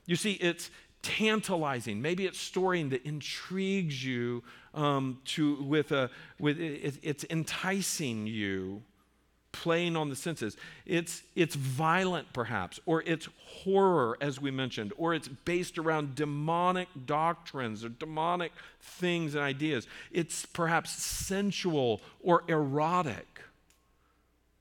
You 0.06 0.16
see, 0.16 0.34
it's 0.34 0.70
tantalizing. 1.02 2.02
Maybe 2.02 2.26
it's 2.26 2.40
storying 2.40 2.90
that 2.90 3.06
intrigues 3.06 4.04
you 4.04 4.44
um, 4.74 5.20
to, 5.26 5.62
with 5.64 5.92
a, 5.92 6.10
with, 6.40 6.60
it, 6.60 6.98
it's 7.04 7.26
enticing 7.30 8.28
you 8.28 8.82
playing 9.62 9.96
on 9.96 10.10
the 10.10 10.16
senses. 10.16 10.58
It's, 10.86 11.24
it's 11.34 11.56
violent, 11.56 12.34
perhaps, 12.34 12.80
or 12.86 13.02
it's 13.04 13.30
horror, 13.64 14.18
as 14.20 14.42
we 14.42 14.52
mentioned, 14.52 14.92
or 14.98 15.14
it's 15.14 15.30
based 15.30 15.78
around 15.78 16.16
demonic 16.16 16.90
doctrines 17.06 17.86
or 17.86 17.90
demonic 17.90 18.52
things 18.82 19.34
and 19.34 19.44
ideas. 19.44 19.88
It's 20.12 20.46
perhaps 20.46 20.92
sensual 20.92 22.02
or 22.20 22.44
erotic. 22.50 23.40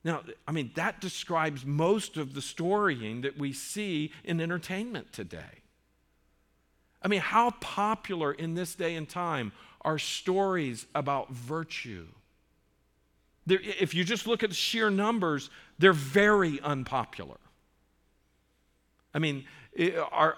Now, 0.05 0.22
I 0.47 0.53
mean, 0.53 0.70
that 0.76 1.01
describes 1.01 1.66
most 1.66 2.16
of 2.16 2.34
the 2.34 2.42
storying 2.42 3.22
that 3.22 3.36
we 3.36 3.53
see 3.53 4.12
in 4.22 4.40
entertainment 4.40 5.12
today. 5.12 5.62
I 7.03 7.09
mean, 7.09 7.20
how 7.20 7.51
popular 7.51 8.32
in 8.32 8.55
this 8.55 8.76
day 8.76 8.95
and 8.95 9.09
time 9.09 9.53
are 9.82 9.99
stories 9.99 10.86
about 10.95 11.32
virtue? 11.32 12.07
They're, 13.47 13.61
if 13.62 13.95
you 13.95 14.05
just 14.05 14.26
look 14.26 14.42
at 14.42 14.55
sheer 14.55 14.90
numbers, 14.90 15.51
they're 15.78 15.92
very 15.92 16.61
unpopular. 16.61 17.36
I 19.12 19.18
mean, 19.18 19.45
it, 19.72 19.97
our, 20.12 20.36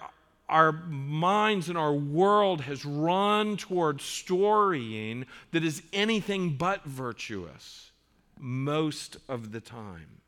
our 0.49 0.71
minds 0.71 1.69
and 1.69 1.77
our 1.77 1.93
world 1.93 2.61
has 2.61 2.85
run 2.85 3.57
toward 3.57 4.01
storying 4.01 5.25
that 5.51 5.63
is 5.63 5.81
anything 5.93 6.55
but 6.55 6.83
virtuous 6.83 7.91
most 8.39 9.17
of 9.27 9.51
the 9.51 9.59
time. 9.59 10.21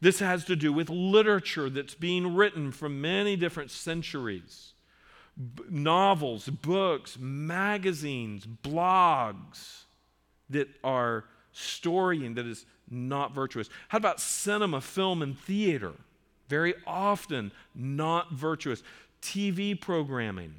This 0.00 0.20
has 0.20 0.44
to 0.46 0.56
do 0.56 0.72
with 0.72 0.88
literature 0.88 1.68
that's 1.68 1.94
being 1.94 2.34
written 2.34 2.72
from 2.72 3.00
many 3.00 3.36
different 3.36 3.70
centuries 3.70 4.72
B- 5.36 5.64
novels, 5.68 6.48
books, 6.48 7.18
magazines, 7.18 8.46
blogs 8.46 9.84
that 10.48 10.68
are 10.82 11.24
storying 11.52 12.34
that 12.34 12.46
is 12.46 12.66
not 12.90 13.34
virtuous? 13.34 13.68
How 13.88 13.98
about 13.98 14.20
cinema, 14.20 14.80
film, 14.80 15.22
and 15.22 15.38
theater? 15.38 15.92
Very 16.48 16.74
often 16.86 17.52
not 17.74 18.32
virtuous. 18.32 18.82
TV 19.22 19.78
programming. 19.78 20.54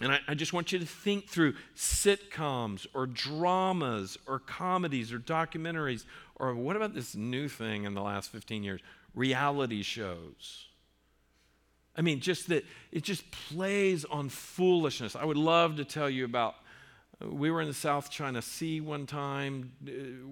And 0.00 0.12
I, 0.12 0.20
I, 0.28 0.34
just 0.34 0.52
want 0.52 0.70
you 0.70 0.78
to 0.78 0.86
think 0.86 1.26
through 1.26 1.54
sitcoms 1.76 2.86
or 2.94 3.06
dramas 3.06 4.16
or 4.26 4.38
comedies 4.38 5.12
or 5.12 5.18
documentaries 5.18 6.04
or 6.36 6.54
what 6.54 6.76
about 6.76 6.94
this 6.94 7.16
new 7.16 7.48
thing 7.48 7.84
in 7.84 7.94
the 7.94 8.02
last 8.02 8.30
15 8.30 8.62
years? 8.62 8.80
Reality 9.14 9.82
shows. 9.82 10.66
I 11.96 12.00
mean, 12.00 12.20
just 12.20 12.48
that 12.48 12.64
it 12.92 13.02
just 13.02 13.28
plays 13.30 14.04
on 14.04 14.28
foolishness. 14.28 15.16
I 15.16 15.24
would 15.24 15.36
love 15.36 15.76
to 15.76 15.84
tell 15.84 16.08
you 16.08 16.24
about 16.24 16.54
we 17.20 17.50
were 17.50 17.60
in 17.60 17.66
the 17.66 17.74
South 17.74 18.10
China 18.10 18.40
Sea 18.40 18.80
one 18.80 19.06
time 19.06 19.72
uh, 19.86 19.90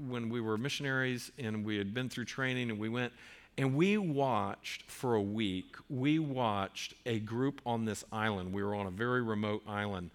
when 0.08 0.28
we 0.28 0.40
were 0.40 0.56
missionaries 0.56 1.32
and 1.38 1.64
we 1.64 1.78
had 1.78 1.92
been 1.92 2.08
through 2.08 2.26
training 2.26 2.70
and 2.70 2.78
we 2.78 2.88
went 2.88 3.12
and 3.58 3.74
we 3.74 3.96
watched 3.96 4.88
for 4.90 5.14
a 5.14 5.22
week, 5.22 5.76
we 5.88 6.18
watched 6.18 6.94
a 7.06 7.18
group 7.20 7.60
on 7.64 7.86
this 7.86 8.04
island. 8.12 8.52
We 8.52 8.62
were 8.62 8.74
on 8.74 8.86
a 8.86 8.90
very 8.90 9.22
remote 9.22 9.62
island 9.66 10.10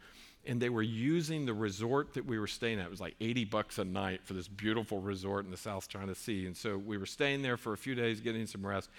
and 0.45 0.61
they 0.61 0.69
were 0.69 0.81
using 0.81 1.45
the 1.45 1.53
resort 1.53 2.13
that 2.13 2.25
we 2.25 2.39
were 2.39 2.47
staying 2.47 2.79
at. 2.79 2.85
It 2.85 2.91
was 2.91 3.01
like 3.01 3.15
80 3.19 3.45
bucks 3.45 3.77
a 3.77 3.83
night 3.83 4.21
for 4.23 4.33
this 4.33 4.47
beautiful 4.47 5.01
resort 5.01 5.45
in 5.45 5.51
the 5.51 5.57
South 5.57 5.89
China 5.89 6.15
Sea. 6.15 6.45
And 6.45 6.55
so 6.55 6.77
we 6.77 6.97
were 6.97 7.05
staying 7.05 7.41
there 7.41 7.57
for 7.57 7.73
a 7.73 7.77
few 7.77 7.95
days, 7.95 8.21
getting 8.21 8.47
some 8.47 8.65
rest. 8.65 8.89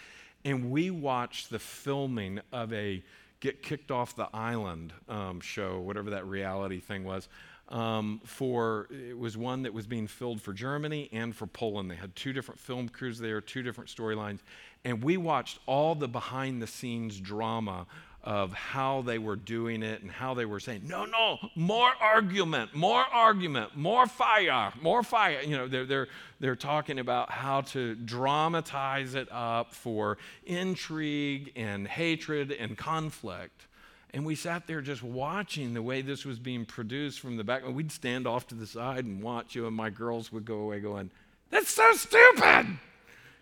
And 0.44 0.70
we 0.70 0.90
watched 0.90 1.50
the 1.50 1.58
filming 1.58 2.40
of 2.52 2.72
a 2.72 3.02
get 3.40 3.62
kicked 3.62 3.90
off 3.90 4.14
the 4.14 4.28
island 4.32 4.92
um, 5.08 5.40
show, 5.40 5.80
whatever 5.80 6.10
that 6.10 6.26
reality 6.26 6.78
thing 6.78 7.04
was 7.04 7.28
um, 7.72 8.20
for 8.24 8.86
it 8.90 9.18
was 9.18 9.36
one 9.36 9.62
that 9.62 9.72
was 9.72 9.86
being 9.86 10.06
filled 10.06 10.40
for 10.40 10.52
Germany 10.52 11.08
and 11.10 11.34
for 11.34 11.46
Poland. 11.46 11.90
They 11.90 11.96
had 11.96 12.14
two 12.14 12.32
different 12.32 12.60
film 12.60 12.88
crews 12.88 13.18
there, 13.18 13.40
two 13.40 13.62
different 13.62 13.90
storylines, 13.90 14.40
and 14.84 15.02
we 15.02 15.16
watched 15.16 15.58
all 15.66 15.94
the 15.94 16.06
behind 16.06 16.62
the 16.62 16.66
scenes 16.66 17.18
drama 17.18 17.86
of 18.24 18.52
how 18.52 19.02
they 19.02 19.18
were 19.18 19.34
doing 19.34 19.82
it 19.82 20.00
and 20.02 20.10
how 20.10 20.32
they 20.34 20.44
were 20.44 20.60
saying, 20.60 20.82
no, 20.86 21.04
no, 21.04 21.38
more 21.56 21.90
argument, 22.00 22.72
more 22.72 23.02
argument, 23.12 23.76
more 23.76 24.06
fire, 24.06 24.72
more 24.80 25.02
fire. 25.02 25.40
You 25.42 25.56
know, 25.56 25.66
they're, 25.66 25.86
they're, 25.86 26.08
they're 26.38 26.54
talking 26.54 27.00
about 27.00 27.30
how 27.30 27.62
to 27.62 27.96
dramatize 27.96 29.16
it 29.16 29.26
up 29.32 29.74
for 29.74 30.18
intrigue 30.46 31.50
and 31.56 31.88
hatred 31.88 32.52
and 32.52 32.78
conflict. 32.78 33.66
And 34.14 34.26
we 34.26 34.34
sat 34.34 34.66
there 34.66 34.82
just 34.82 35.02
watching 35.02 35.72
the 35.72 35.82
way 35.82 36.02
this 36.02 36.24
was 36.24 36.38
being 36.38 36.66
produced 36.66 37.20
from 37.20 37.36
the 37.36 37.44
back. 37.44 37.66
We'd 37.66 37.90
stand 37.90 38.26
off 38.26 38.46
to 38.48 38.54
the 38.54 38.66
side 38.66 39.06
and 39.06 39.22
watch 39.22 39.54
you, 39.54 39.66
and 39.66 39.74
my 39.74 39.88
girls 39.88 40.30
would 40.32 40.44
go 40.44 40.56
away 40.56 40.80
going, 40.80 41.10
That's 41.50 41.70
so 41.70 41.92
stupid! 41.92 42.78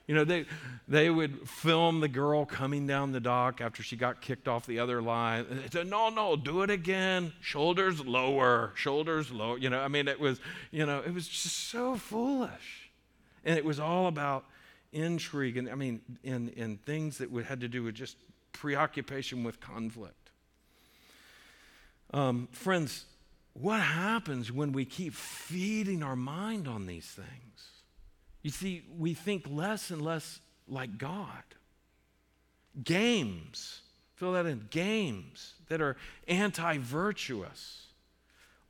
You 0.06 0.16
know, 0.16 0.24
they, 0.24 0.46
they 0.88 1.08
would 1.08 1.48
film 1.48 2.00
the 2.00 2.08
girl 2.08 2.44
coming 2.44 2.84
down 2.84 3.12
the 3.12 3.20
dock 3.20 3.60
after 3.60 3.80
she 3.80 3.94
got 3.96 4.20
kicked 4.20 4.48
off 4.48 4.66
the 4.66 4.80
other 4.80 5.00
line. 5.00 5.46
They 5.48 5.68
said, 5.70 5.86
No, 5.88 6.08
no, 6.08 6.36
do 6.36 6.62
it 6.62 6.70
again. 6.70 7.32
Shoulders 7.40 8.04
lower, 8.04 8.72
shoulders 8.74 9.30
lower. 9.30 9.58
You 9.58 9.70
know, 9.70 9.80
I 9.80 9.88
mean, 9.88 10.08
it 10.08 10.18
was, 10.18 10.40
you 10.70 10.84
know, 10.84 11.00
it 11.00 11.14
was 11.14 11.28
just 11.28 11.68
so 11.68 11.96
foolish. 11.96 12.90
And 13.44 13.56
it 13.56 13.64
was 13.64 13.78
all 13.80 14.06
about 14.06 14.44
intrigue 14.92 15.56
and, 15.56 15.70
I 15.70 15.74
mean, 15.74 16.00
in, 16.22 16.48
in 16.50 16.78
things 16.78 17.18
that 17.18 17.30
had 17.44 17.60
to 17.60 17.68
do 17.68 17.84
with 17.84 17.94
just 17.94 18.16
preoccupation 18.52 19.44
with 19.44 19.60
conflict. 19.60 20.19
Um, 22.12 22.48
friends, 22.52 23.04
what 23.52 23.80
happens 23.80 24.50
when 24.50 24.72
we 24.72 24.84
keep 24.84 25.14
feeding 25.14 26.02
our 26.02 26.16
mind 26.16 26.66
on 26.66 26.86
these 26.86 27.06
things? 27.06 27.70
You 28.42 28.50
see, 28.50 28.82
we 28.98 29.14
think 29.14 29.44
less 29.48 29.90
and 29.90 30.02
less 30.02 30.40
like 30.66 30.98
God. 30.98 31.42
Games, 32.82 33.82
fill 34.16 34.32
that 34.32 34.46
in, 34.46 34.66
games 34.70 35.54
that 35.68 35.80
are 35.80 35.96
anti 36.26 36.78
virtuous, 36.78 37.88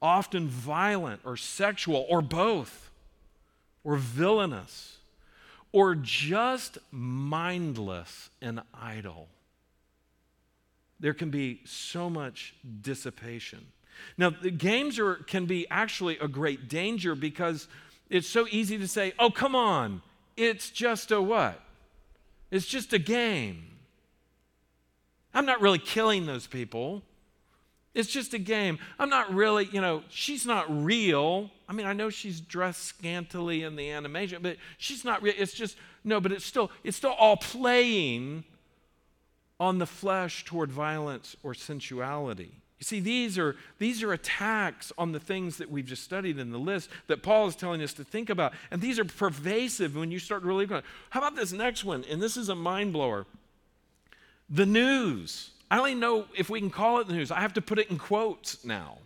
often 0.02 0.48
violent 0.48 1.20
or 1.24 1.36
sexual 1.36 2.06
or 2.08 2.22
both, 2.22 2.90
or 3.84 3.96
villainous, 3.96 4.98
or 5.72 5.94
just 5.94 6.78
mindless 6.90 8.30
and 8.42 8.60
idle 8.74 9.28
there 11.00 11.14
can 11.14 11.30
be 11.30 11.60
so 11.64 12.08
much 12.08 12.54
dissipation. 12.82 13.66
Now, 14.16 14.30
the 14.30 14.50
games 14.50 14.98
are, 14.98 15.16
can 15.16 15.46
be 15.46 15.66
actually 15.70 16.18
a 16.18 16.28
great 16.28 16.68
danger 16.68 17.14
because 17.14 17.68
it's 18.08 18.28
so 18.28 18.46
easy 18.50 18.78
to 18.78 18.86
say, 18.86 19.12
oh, 19.18 19.30
come 19.30 19.54
on, 19.54 20.02
it's 20.36 20.70
just 20.70 21.10
a 21.10 21.20
what? 21.20 21.60
It's 22.50 22.66
just 22.66 22.92
a 22.92 22.98
game. 22.98 23.66
I'm 25.32 25.46
not 25.46 25.60
really 25.60 25.78
killing 25.78 26.26
those 26.26 26.46
people. 26.46 27.02
It's 27.94 28.08
just 28.08 28.34
a 28.34 28.38
game. 28.38 28.78
I'm 28.98 29.10
not 29.10 29.32
really, 29.32 29.68
you 29.72 29.80
know, 29.80 30.02
she's 30.08 30.46
not 30.46 30.66
real. 30.84 31.50
I 31.68 31.72
mean, 31.72 31.86
I 31.86 31.92
know 31.92 32.10
she's 32.10 32.40
dressed 32.40 32.84
scantily 32.84 33.62
in 33.62 33.76
the 33.76 33.90
animation, 33.90 34.42
but 34.42 34.56
she's 34.78 35.04
not 35.04 35.22
real. 35.22 35.34
It's 35.36 35.52
just, 35.52 35.76
no, 36.04 36.20
but 36.20 36.32
it's 36.32 36.44
still, 36.44 36.70
it's 36.84 36.96
still 36.96 37.12
all 37.12 37.36
playing 37.36 38.44
on 39.60 39.78
the 39.78 39.86
flesh 39.86 40.44
toward 40.44 40.72
violence 40.72 41.36
or 41.42 41.54
sensuality. 41.54 42.50
You 42.78 42.84
see, 42.84 43.00
these 43.00 43.38
are, 43.38 43.56
these 43.78 44.02
are 44.02 44.10
attacks 44.14 44.90
on 44.96 45.12
the 45.12 45.20
things 45.20 45.58
that 45.58 45.70
we've 45.70 45.84
just 45.84 46.02
studied 46.02 46.38
in 46.38 46.50
the 46.50 46.58
list 46.58 46.88
that 47.08 47.22
Paul 47.22 47.46
is 47.46 47.54
telling 47.54 47.82
us 47.82 47.92
to 47.94 48.04
think 48.04 48.30
about. 48.30 48.54
And 48.70 48.80
these 48.80 48.98
are 48.98 49.04
pervasive 49.04 49.94
when 49.94 50.10
you 50.10 50.18
start 50.18 50.42
really 50.44 50.64
going, 50.64 50.82
how 51.10 51.20
about 51.20 51.36
this 51.36 51.52
next 51.52 51.84
one? 51.84 52.04
And 52.10 52.22
this 52.22 52.38
is 52.38 52.48
a 52.48 52.54
mind 52.54 52.94
blower. 52.94 53.26
The 54.48 54.64
news. 54.64 55.50
I 55.70 55.76
only 55.78 55.94
know 55.94 56.24
if 56.34 56.48
we 56.48 56.58
can 56.58 56.70
call 56.70 57.00
it 57.00 57.06
the 57.06 57.12
news. 57.12 57.30
I 57.30 57.40
have 57.40 57.52
to 57.52 57.60
put 57.60 57.78
it 57.78 57.90
in 57.90 57.98
quotes 57.98 58.64
now. 58.64 58.96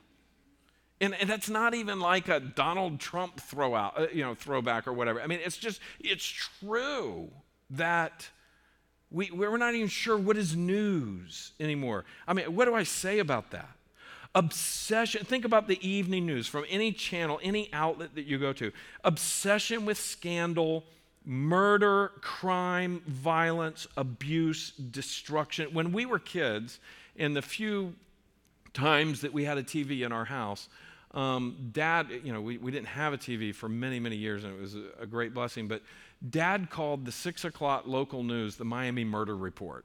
And, 1.00 1.12
and 1.14 1.28
that's 1.28 1.50
not 1.50 1.74
even 1.74 1.98
like 1.98 2.28
a 2.28 2.38
Donald 2.38 3.00
Trump 3.00 3.40
throw 3.40 3.74
out, 3.74 3.98
uh, 3.98 4.06
you 4.12 4.22
know, 4.22 4.36
throwback 4.36 4.86
or 4.86 4.92
whatever. 4.92 5.20
I 5.20 5.26
mean, 5.26 5.40
it's 5.44 5.56
just, 5.56 5.80
it's 5.98 6.24
true 6.24 7.28
that 7.70 8.30
we, 9.10 9.30
we're 9.30 9.56
not 9.56 9.74
even 9.74 9.88
sure 9.88 10.16
what 10.16 10.36
is 10.36 10.56
news 10.56 11.52
anymore. 11.60 12.04
I 12.26 12.32
mean, 12.32 12.54
what 12.54 12.64
do 12.64 12.74
I 12.74 12.82
say 12.82 13.18
about 13.18 13.50
that? 13.50 13.70
Obsession, 14.34 15.24
think 15.24 15.44
about 15.44 15.68
the 15.68 15.88
evening 15.88 16.26
news 16.26 16.48
from 16.48 16.64
any 16.68 16.90
channel, 16.90 17.38
any 17.42 17.72
outlet 17.72 18.16
that 18.16 18.24
you 18.24 18.38
go 18.38 18.52
to. 18.54 18.72
Obsession 19.04 19.86
with 19.86 19.96
scandal, 19.96 20.82
murder, 21.24 22.10
crime, 22.20 23.00
violence, 23.06 23.86
abuse, 23.96 24.72
destruction. 24.72 25.72
When 25.72 25.92
we 25.92 26.04
were 26.04 26.18
kids, 26.18 26.80
in 27.16 27.34
the 27.34 27.42
few 27.42 27.94
times 28.72 29.20
that 29.20 29.32
we 29.32 29.44
had 29.44 29.58
a 29.58 29.62
TV 29.62 30.04
in 30.04 30.12
our 30.12 30.24
house, 30.24 30.68
um, 31.14 31.70
dad, 31.72 32.08
you 32.24 32.32
know, 32.32 32.40
we, 32.40 32.58
we 32.58 32.72
didn't 32.72 32.88
have 32.88 33.12
a 33.12 33.18
TV 33.18 33.54
for 33.54 33.68
many, 33.68 34.00
many 34.00 34.16
years, 34.16 34.42
and 34.42 34.52
it 34.52 34.60
was 34.60 34.76
a, 35.00 35.06
great 35.06 35.32
blessing, 35.32 35.68
but 35.68 35.80
Dad 36.28 36.70
called 36.70 37.04
the 37.04 37.12
six 37.12 37.44
o'clock 37.44 37.84
local 37.86 38.22
news 38.22 38.56
the 38.56 38.64
Miami 38.64 39.04
Murder 39.04 39.36
Report. 39.36 39.84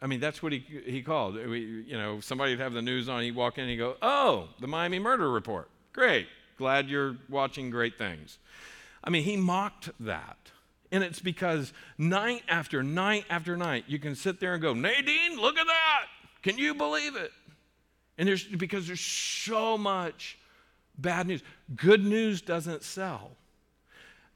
I 0.00 0.06
mean, 0.06 0.20
that's 0.20 0.42
what 0.42 0.52
he, 0.52 0.64
he 0.86 1.02
called. 1.02 1.34
We, 1.34 1.84
you 1.86 1.96
know, 1.96 2.20
somebody 2.20 2.52
would 2.52 2.60
have 2.60 2.72
the 2.72 2.82
news 2.82 3.08
on, 3.08 3.22
he'd 3.22 3.34
walk 3.34 3.58
in 3.58 3.62
and 3.62 3.70
he'd 3.70 3.78
go, 3.78 3.96
Oh, 4.00 4.48
the 4.60 4.66
Miami 4.66 4.98
Murder 4.98 5.30
Report. 5.30 5.68
Great. 5.92 6.26
Glad 6.58 6.88
you're 6.88 7.16
watching 7.28 7.70
great 7.70 7.98
things. 7.98 8.38
I 9.02 9.10
mean, 9.10 9.24
he 9.24 9.36
mocked 9.36 9.90
that. 10.00 10.36
And 10.92 11.02
it's 11.02 11.20
because 11.20 11.72
night 11.98 12.42
after 12.48 12.82
night 12.82 13.24
after 13.28 13.56
night, 13.56 13.84
you 13.88 13.98
can 13.98 14.14
sit 14.14 14.40
there 14.40 14.54
and 14.54 14.62
go, 14.62 14.72
Nadine, 14.72 15.36
look 15.38 15.58
at 15.58 15.66
that. 15.66 16.06
Can 16.42 16.58
you 16.58 16.74
believe 16.74 17.16
it? 17.16 17.32
And 18.18 18.28
there's 18.28 18.44
because 18.44 18.86
there's 18.86 19.00
so 19.00 19.76
much 19.76 20.38
bad 20.98 21.26
news. 21.26 21.42
Good 21.74 22.04
news 22.04 22.40
doesn't 22.40 22.82
sell. 22.82 23.32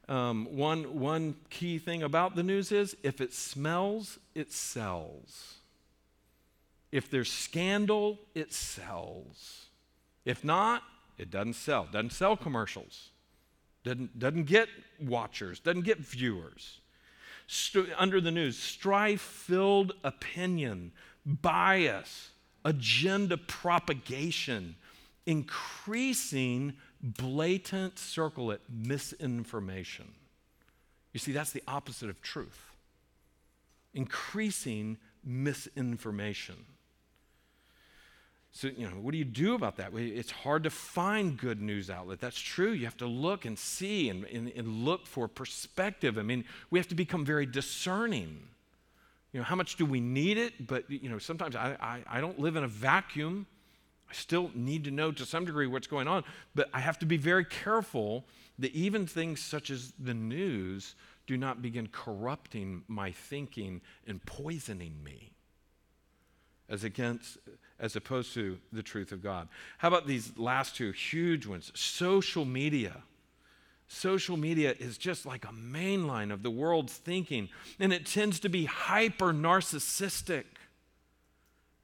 Um, 0.07 0.47
one, 0.51 0.99
one 0.99 1.35
key 1.49 1.77
thing 1.77 2.03
about 2.03 2.35
the 2.35 2.43
news 2.43 2.71
is 2.71 2.95
if 3.03 3.21
it 3.21 3.33
smells, 3.33 4.19
it 4.35 4.51
sells. 4.51 5.55
If 6.91 7.09
there's 7.09 7.31
scandal, 7.31 8.19
it 8.35 8.51
sells. 8.51 9.67
If 10.25 10.43
not, 10.43 10.83
it 11.17 11.31
doesn't 11.31 11.53
sell. 11.53 11.87
Doesn't 11.91 12.11
sell 12.11 12.35
commercials. 12.35 13.11
Doesn't, 13.83 14.19
doesn't 14.19 14.45
get 14.45 14.67
watchers. 14.99 15.59
Doesn't 15.59 15.83
get 15.83 15.99
viewers. 15.99 16.81
St- 17.47 17.89
under 17.97 18.21
the 18.21 18.31
news, 18.31 18.57
strife 18.57 19.21
filled 19.21 19.93
opinion, 20.03 20.91
bias, 21.25 22.31
agenda 22.63 23.37
propagation, 23.37 24.75
increasing 25.25 26.73
blatant, 27.01 27.99
circle 27.99 28.51
it, 28.51 28.61
misinformation. 28.69 30.13
You 31.13 31.19
see, 31.19 31.31
that's 31.31 31.51
the 31.51 31.63
opposite 31.67 32.09
of 32.09 32.21
truth. 32.21 32.71
Increasing 33.93 34.97
misinformation. 35.23 36.55
So, 38.53 38.67
you 38.67 38.89
know, 38.89 38.95
what 38.97 39.13
do 39.13 39.17
you 39.17 39.25
do 39.25 39.55
about 39.55 39.77
that? 39.77 39.93
It's 39.93 40.31
hard 40.31 40.63
to 40.63 40.69
find 40.69 41.37
good 41.37 41.61
news 41.61 41.89
outlet. 41.89 42.19
That's 42.19 42.39
true. 42.39 42.71
You 42.71 42.83
have 42.83 42.97
to 42.97 43.07
look 43.07 43.45
and 43.45 43.57
see 43.57 44.09
and, 44.09 44.25
and, 44.25 44.51
and, 44.53 44.83
look 44.83 45.07
for 45.07 45.29
perspective. 45.29 46.17
I 46.17 46.21
mean, 46.21 46.43
we 46.69 46.77
have 46.77 46.87
to 46.89 46.95
become 46.95 47.23
very 47.23 47.45
discerning. 47.45 48.41
You 49.31 49.39
know, 49.39 49.45
how 49.45 49.55
much 49.55 49.77
do 49.77 49.85
we 49.85 50.01
need 50.01 50.37
it? 50.37 50.67
But, 50.67 50.89
you 50.91 51.09
know, 51.09 51.17
sometimes 51.17 51.55
I, 51.55 51.77
I, 51.79 52.17
I 52.17 52.21
don't 52.21 52.39
live 52.39 52.57
in 52.57 52.65
a 52.65 52.67
vacuum. 52.67 53.47
I 54.11 54.13
still 54.13 54.51
need 54.53 54.83
to 54.83 54.91
know 54.91 55.13
to 55.13 55.25
some 55.25 55.45
degree 55.45 55.67
what's 55.67 55.87
going 55.87 56.09
on, 56.09 56.25
but 56.53 56.69
I 56.73 56.81
have 56.81 56.99
to 56.99 57.05
be 57.05 57.15
very 57.15 57.45
careful 57.45 58.25
that 58.59 58.73
even 58.73 59.07
things 59.07 59.39
such 59.39 59.69
as 59.69 59.93
the 59.97 60.13
news 60.13 60.95
do 61.27 61.37
not 61.37 61.61
begin 61.61 61.87
corrupting 61.87 62.83
my 62.89 63.11
thinking 63.11 63.79
and 64.05 64.21
poisoning 64.25 65.01
me 65.01 65.31
as 66.67 66.83
against 66.83 67.37
as 67.79 67.95
opposed 67.95 68.33
to 68.33 68.57
the 68.73 68.83
truth 68.83 69.13
of 69.13 69.23
God. 69.23 69.47
How 69.77 69.87
about 69.87 70.07
these 70.07 70.37
last 70.37 70.75
two 70.75 70.91
huge 70.91 71.47
ones? 71.47 71.71
Social 71.73 72.43
media. 72.43 73.03
Social 73.87 74.35
media 74.35 74.75
is 74.77 74.97
just 74.97 75.25
like 75.25 75.45
a 75.45 75.53
mainline 75.53 76.33
of 76.33 76.43
the 76.43 76.51
world's 76.51 76.93
thinking, 76.93 77.47
and 77.79 77.93
it 77.93 78.05
tends 78.05 78.41
to 78.41 78.49
be 78.49 78.65
hyper 78.65 79.31
narcissistic. 79.33 80.43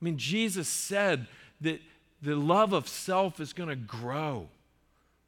I 0.01 0.05
mean, 0.05 0.17
Jesus 0.17 0.67
said 0.67 1.28
that 1.61 1.82
the 2.22 2.36
love 2.36 2.74
of 2.74 2.88
self 2.88 3.39
is 3.39 3.53
going 3.53 3.70
to 3.70 3.76
grow, 3.76 4.49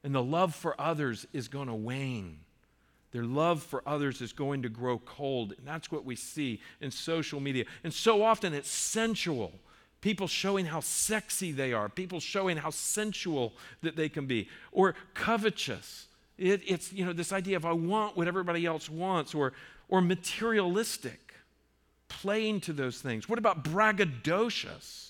and 0.03 0.13
the 0.13 0.23
love 0.23 0.55
for 0.55 0.79
others 0.79 1.25
is 1.33 1.47
going 1.47 1.67
to 1.67 1.73
wane. 1.73 2.39
Their 3.11 3.23
love 3.23 3.63
for 3.63 3.81
others 3.87 4.21
is 4.21 4.33
going 4.33 4.61
to 4.63 4.69
grow 4.69 4.99
cold. 4.99 5.53
And 5.57 5.67
that's 5.67 5.91
what 5.91 6.05
we 6.05 6.15
see 6.15 6.61
in 6.79 6.91
social 6.91 7.39
media. 7.39 7.65
And 7.83 7.93
so 7.93 8.23
often 8.23 8.53
it's 8.53 8.69
sensual. 8.69 9.51
People 10.01 10.27
showing 10.27 10.67
how 10.67 10.79
sexy 10.79 11.51
they 11.51 11.73
are, 11.73 11.89
people 11.89 12.19
showing 12.19 12.57
how 12.57 12.69
sensual 12.69 13.53
that 13.81 13.95
they 13.95 14.07
can 14.07 14.27
be, 14.27 14.47
or 14.71 14.95
covetous. 15.13 16.07
It, 16.37 16.61
it's 16.65 16.93
you 16.93 17.03
know 17.03 17.11
this 17.11 17.33
idea 17.33 17.57
of 17.57 17.65
I 17.65 17.73
want 17.73 18.15
what 18.15 18.27
everybody 18.27 18.65
else 18.65 18.89
wants, 18.89 19.35
or 19.35 19.51
or 19.89 19.99
materialistic, 19.99 21.33
playing 22.07 22.61
to 22.61 22.71
those 22.71 23.01
things. 23.01 23.27
What 23.27 23.39
about 23.39 23.65
braggadocious? 23.65 25.08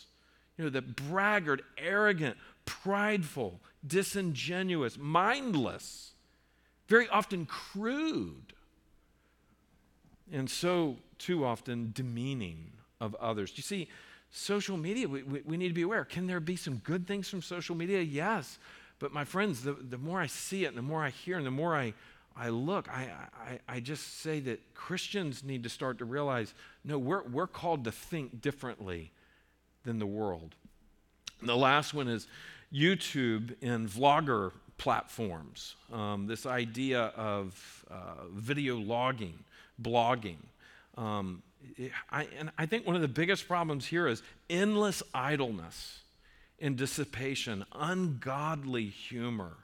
You 0.59 0.65
know, 0.65 0.71
the 0.71 0.81
braggart, 0.81 1.63
arrogant, 1.77 2.35
prideful, 2.65 3.61
disingenuous, 3.87 4.97
mindless, 4.97 6.11
very 6.89 7.07
often 7.07 7.45
crude, 7.45 8.51
and 10.29 10.49
so 10.49 10.97
too 11.17 11.45
often 11.45 11.91
demeaning 11.95 12.73
of 12.99 13.15
others. 13.15 13.53
You 13.55 13.63
see, 13.63 13.87
social 14.31 14.75
media, 14.75 15.07
we, 15.07 15.23
we, 15.23 15.39
we, 15.45 15.55
need 15.55 15.69
to 15.69 15.73
be 15.73 15.83
aware. 15.83 16.03
Can 16.03 16.27
there 16.27 16.41
be 16.41 16.57
some 16.57 16.75
good 16.79 17.07
things 17.07 17.29
from 17.29 17.41
social 17.41 17.73
media? 17.73 18.01
Yes. 18.01 18.59
But 18.99 19.13
my 19.13 19.23
friends, 19.23 19.63
the, 19.63 19.71
the 19.71 19.97
more 19.97 20.19
I 20.19 20.27
see 20.27 20.65
it 20.65 20.67
and 20.67 20.77
the 20.77 20.81
more 20.81 21.01
I 21.01 21.11
hear 21.11 21.37
and 21.37 21.47
the 21.47 21.51
more 21.51 21.73
I, 21.73 21.93
I 22.35 22.49
look, 22.49 22.89
I, 22.89 23.09
I, 23.41 23.59
I 23.75 23.79
just 23.79 24.19
say 24.19 24.41
that 24.41 24.73
Christians 24.73 25.41
need 25.41 25.63
to 25.63 25.69
start 25.69 25.99
to 25.99 26.05
realize 26.05 26.53
no, 26.83 26.99
we're, 26.99 27.23
we're 27.23 27.47
called 27.47 27.85
to 27.85 27.93
think 27.93 28.41
differently 28.41 29.13
than 29.85 29.99
the 29.99 30.05
world. 30.05 30.55
The 31.41 31.55
last 31.55 31.93
one 31.93 32.07
is 32.07 32.27
YouTube 32.73 33.55
and 33.61 33.87
vlogger 33.87 34.51
platforms. 34.77 35.75
Um, 35.91 36.27
this 36.27 36.45
idea 36.45 37.11
of 37.15 37.85
uh, 37.89 38.25
video 38.33 38.77
logging, 38.77 39.39
blogging. 39.81 40.37
Um, 40.97 41.43
I, 42.11 42.27
and 42.37 42.51
I 42.57 42.65
think 42.65 42.85
one 42.85 42.95
of 42.95 43.01
the 43.01 43.07
biggest 43.07 43.47
problems 43.47 43.85
here 43.85 44.07
is 44.07 44.23
endless 44.49 45.03
idleness 45.13 45.99
and 46.59 46.75
dissipation, 46.75 47.65
ungodly 47.73 48.85
humor 48.85 49.57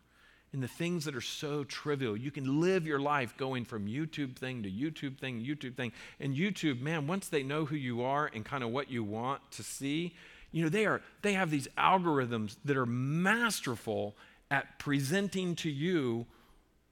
in 0.56 0.62
the 0.62 0.68
things 0.70 1.04
that 1.04 1.14
are 1.18 1.22
so 1.22 1.66
trivial. 1.66 2.16
You 2.16 2.32
can 2.32 2.62
live 2.62 2.88
your 2.88 2.98
life 2.98 3.36
going 3.36 3.66
from 3.66 3.88
YouTube 3.88 4.38
thing 4.38 4.64
to 4.64 4.72
YouTube 4.72 5.18
thing, 5.18 5.42
YouTube 5.42 5.76
thing. 5.76 5.92
And 6.18 6.34
YouTube, 6.34 6.80
man, 6.80 7.08
once 7.08 7.28
they 7.28 7.44
know 7.44 7.66
who 7.66 7.76
you 7.76 8.04
are 8.04 8.32
and 8.34 8.46
kind 8.46 8.64
of 8.64 8.70
what 8.70 8.90
you 8.90 9.04
want 9.04 9.42
to 9.52 9.64
see, 9.64 10.16
you 10.54 10.64
know, 10.64 10.70
they, 10.70 10.86
are, 10.86 11.02
they 11.24 11.34
have 11.34 11.52
these 11.52 11.68
algorithms 11.78 12.56
that 12.64 12.78
are 12.78 12.86
masterful 12.86 14.16
at 14.50 14.80
presenting 14.80 15.56
to 15.56 15.70
you 15.70 16.26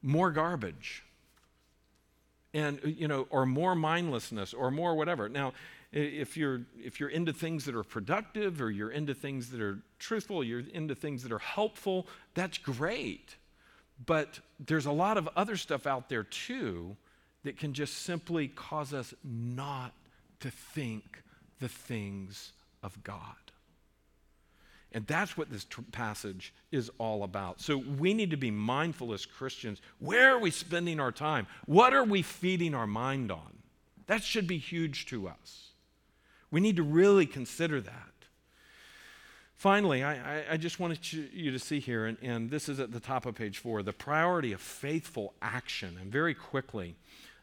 more 0.01 0.29
garbage 0.29 1.05
and 2.53 2.79
uh, 2.83 2.87
you 2.89 3.07
know 3.07 3.25
or 3.29 3.45
more 3.45 3.73
mindlessness 3.73 4.53
or 4.53 4.69
more 4.69 4.95
whatever 4.95 5.29
now 5.29 5.53
if 5.93 6.35
you're 6.35 6.63
if 6.83 6.99
you're 6.99 7.09
into 7.09 7.31
things 7.31 7.63
that 7.63 7.75
are 7.75 7.83
productive 7.83 8.61
or 8.61 8.69
you're 8.69 8.91
into 8.91 9.13
things 9.13 9.49
that 9.51 9.61
are 9.61 9.79
truthful 9.99 10.43
you're 10.43 10.63
into 10.73 10.93
things 10.93 11.23
that 11.23 11.31
are 11.31 11.39
helpful 11.39 12.05
that's 12.33 12.57
great 12.57 13.37
but 14.05 14.39
there's 14.59 14.85
a 14.85 14.91
lot 14.91 15.17
of 15.17 15.29
other 15.35 15.57
stuff 15.57 15.85
out 15.85 16.09
there 16.09 16.23
too 16.23 16.95
that 17.43 17.57
can 17.57 17.73
just 17.73 18.03
simply 18.03 18.47
cause 18.47 18.93
us 18.93 19.13
not 19.23 19.93
to 20.39 20.49
think 20.49 21.21
the 21.59 21.69
things 21.69 22.53
of 22.81 23.01
God. 23.03 23.35
And 24.93 25.07
that's 25.07 25.35
what 25.35 25.49
this 25.49 25.65
passage 25.91 26.53
is 26.71 26.91
all 26.99 27.23
about. 27.23 27.59
So 27.59 27.77
we 27.77 28.13
need 28.13 28.29
to 28.31 28.37
be 28.37 28.51
mindful 28.51 29.13
as 29.13 29.25
Christians. 29.25 29.81
Where 29.99 30.35
are 30.35 30.39
we 30.39 30.51
spending 30.51 30.99
our 30.99 31.11
time? 31.11 31.47
What 31.65 31.93
are 31.93 32.03
we 32.03 32.21
feeding 32.21 32.75
our 32.75 32.85
mind 32.85 33.31
on? 33.31 33.57
That 34.05 34.23
should 34.23 34.47
be 34.47 34.59
huge 34.59 35.07
to 35.07 35.27
us. 35.27 35.69
We 36.51 36.61
need 36.61 36.75
to 36.75 36.83
really 36.83 37.25
consider 37.25 37.81
that. 37.81 38.12
Finally, 39.63 40.03
I, 40.03 40.55
I, 40.55 40.57
just 40.57 40.77
wanted 40.77 41.13
you, 41.13 41.25
you, 41.31 41.51
to 41.51 41.57
see 41.57 41.79
here, 41.79 42.07
and, 42.07 42.17
and 42.21 42.51
this 42.51 42.67
is 42.67 42.81
at 42.81 42.91
the 42.91 42.99
top 42.99 43.25
of 43.25 43.35
page 43.35 43.59
four 43.59 43.81
the 43.81 43.93
priority 43.93 44.51
of 44.51 44.59
faithful 44.59 45.33
action. 45.41 45.97
And 46.01 46.11
very 46.11 46.33
quickly, 46.33 46.97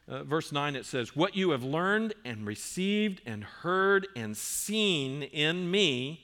uh, 0.07 0.21
verse 0.21 0.51
9 0.51 0.75
it 0.75 0.85
says, 0.85 1.15
What 1.15 1.35
you 1.35 1.49
have 1.49 1.63
learned 1.63 2.13
and 2.23 2.45
received 2.45 3.23
and 3.25 3.43
heard 3.43 4.05
and 4.15 4.37
seen 4.37 5.23
in 5.23 5.71
me, 5.71 6.23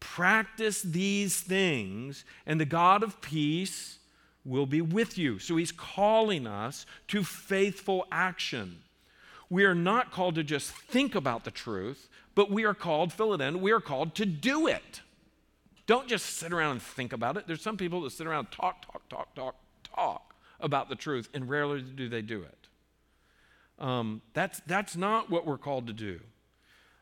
practice 0.00 0.80
these 0.80 1.42
things, 1.42 2.24
and 2.46 2.58
the 2.58 2.64
God 2.64 3.02
of 3.02 3.20
peace 3.20 3.98
will 4.46 4.64
be 4.64 4.80
with 4.80 5.18
you. 5.18 5.38
So 5.38 5.58
he's 5.58 5.72
calling 5.72 6.46
us 6.46 6.86
to 7.08 7.22
faithful 7.22 8.06
action. 8.10 8.80
We 9.52 9.66
are 9.66 9.74
not 9.74 10.12
called 10.12 10.36
to 10.36 10.42
just 10.42 10.70
think 10.70 11.14
about 11.14 11.44
the 11.44 11.50
truth, 11.50 12.08
but 12.34 12.50
we 12.50 12.64
are 12.64 12.72
called, 12.72 13.12
fill 13.12 13.34
it 13.34 13.42
in, 13.42 13.60
we 13.60 13.70
are 13.70 13.82
called 13.82 14.14
to 14.14 14.24
do 14.24 14.66
it. 14.66 15.02
Don't 15.86 16.08
just 16.08 16.38
sit 16.38 16.54
around 16.54 16.70
and 16.70 16.82
think 16.82 17.12
about 17.12 17.36
it. 17.36 17.46
There's 17.46 17.60
some 17.60 17.76
people 17.76 18.00
that 18.00 18.12
sit 18.12 18.26
around 18.26 18.50
talk, 18.50 18.90
talk, 18.90 19.06
talk, 19.10 19.34
talk, 19.34 19.56
talk 19.84 20.34
about 20.58 20.88
the 20.88 20.94
truth, 20.94 21.28
and 21.34 21.50
rarely 21.50 21.82
do 21.82 22.08
they 22.08 22.22
do 22.22 22.42
it. 22.42 22.68
Um, 23.78 24.22
that's, 24.32 24.62
that's 24.66 24.96
not 24.96 25.28
what 25.28 25.46
we're 25.46 25.58
called 25.58 25.86
to 25.88 25.92
do. 25.92 26.20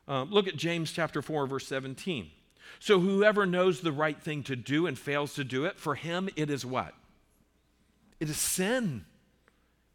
Um, 0.09 0.33
look 0.33 0.49
at 0.49 0.57
James 0.57 0.91
chapter 0.91 1.23
4, 1.23 1.47
verse 1.47 1.69
17. 1.69 2.33
So 2.81 2.99
whoever 2.99 3.47
knows 3.47 3.81
the 3.81 3.93
right 3.93 4.21
thing 4.21 4.43
to 4.43 4.57
do 4.57 4.89
and 4.89 4.99
fails 4.99 5.35
to 5.35 5.45
do 5.45 5.67
it, 5.67 5.79
for 5.79 5.95
him 5.95 6.29
it 6.35 6.51
is 6.51 6.67
what? 6.67 6.95
It 8.19 8.29
is 8.29 8.39
sin. 8.39 9.05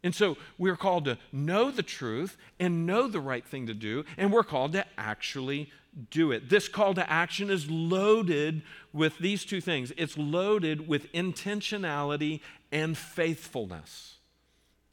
And 0.06 0.14
so 0.14 0.36
we're 0.56 0.76
called 0.76 1.06
to 1.06 1.18
know 1.32 1.72
the 1.72 1.82
truth 1.82 2.36
and 2.60 2.86
know 2.86 3.08
the 3.08 3.18
right 3.18 3.44
thing 3.44 3.66
to 3.66 3.74
do, 3.74 4.04
and 4.16 4.32
we're 4.32 4.44
called 4.44 4.70
to 4.74 4.86
actually 4.96 5.68
do 6.12 6.30
it. 6.30 6.48
This 6.48 6.68
call 6.68 6.94
to 6.94 7.10
action 7.10 7.50
is 7.50 7.68
loaded 7.68 8.62
with 8.92 9.18
these 9.18 9.44
two 9.44 9.60
things 9.60 9.92
it's 9.96 10.16
loaded 10.16 10.86
with 10.86 11.12
intentionality 11.12 12.38
and 12.70 12.96
faithfulness. 12.96 14.18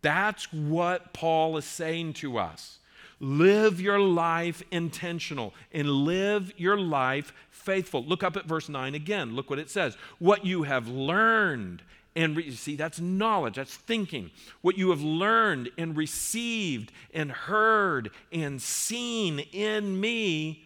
That's 0.02 0.52
what 0.52 1.14
Paul 1.14 1.58
is 1.58 1.66
saying 1.66 2.14
to 2.14 2.40
us. 2.40 2.80
Live 3.20 3.80
your 3.80 4.00
life 4.00 4.64
intentional 4.72 5.54
and 5.72 5.88
live 5.88 6.52
your 6.58 6.80
life 6.80 7.34
faithful. 7.52 8.04
Look 8.04 8.24
up 8.24 8.36
at 8.36 8.48
verse 8.48 8.68
9 8.68 8.96
again. 8.96 9.36
Look 9.36 9.52
what 9.52 9.60
it 9.60 9.70
says. 9.70 9.96
What 10.18 10.44
you 10.44 10.64
have 10.64 10.88
learned 10.88 11.84
and 12.16 12.38
re- 12.38 12.52
see 12.52 12.76
that's 12.76 13.00
knowledge 13.00 13.56
that's 13.56 13.76
thinking. 13.76 14.32
What 14.62 14.78
you 14.78 14.90
have 14.92 15.02
learned 15.02 15.70
and 15.78 15.98
received 15.98 16.92
and 17.14 17.32
heard 17.32 18.12
and 18.32 18.62
seen 18.62 19.40
in 19.40 20.00
me 20.00 20.66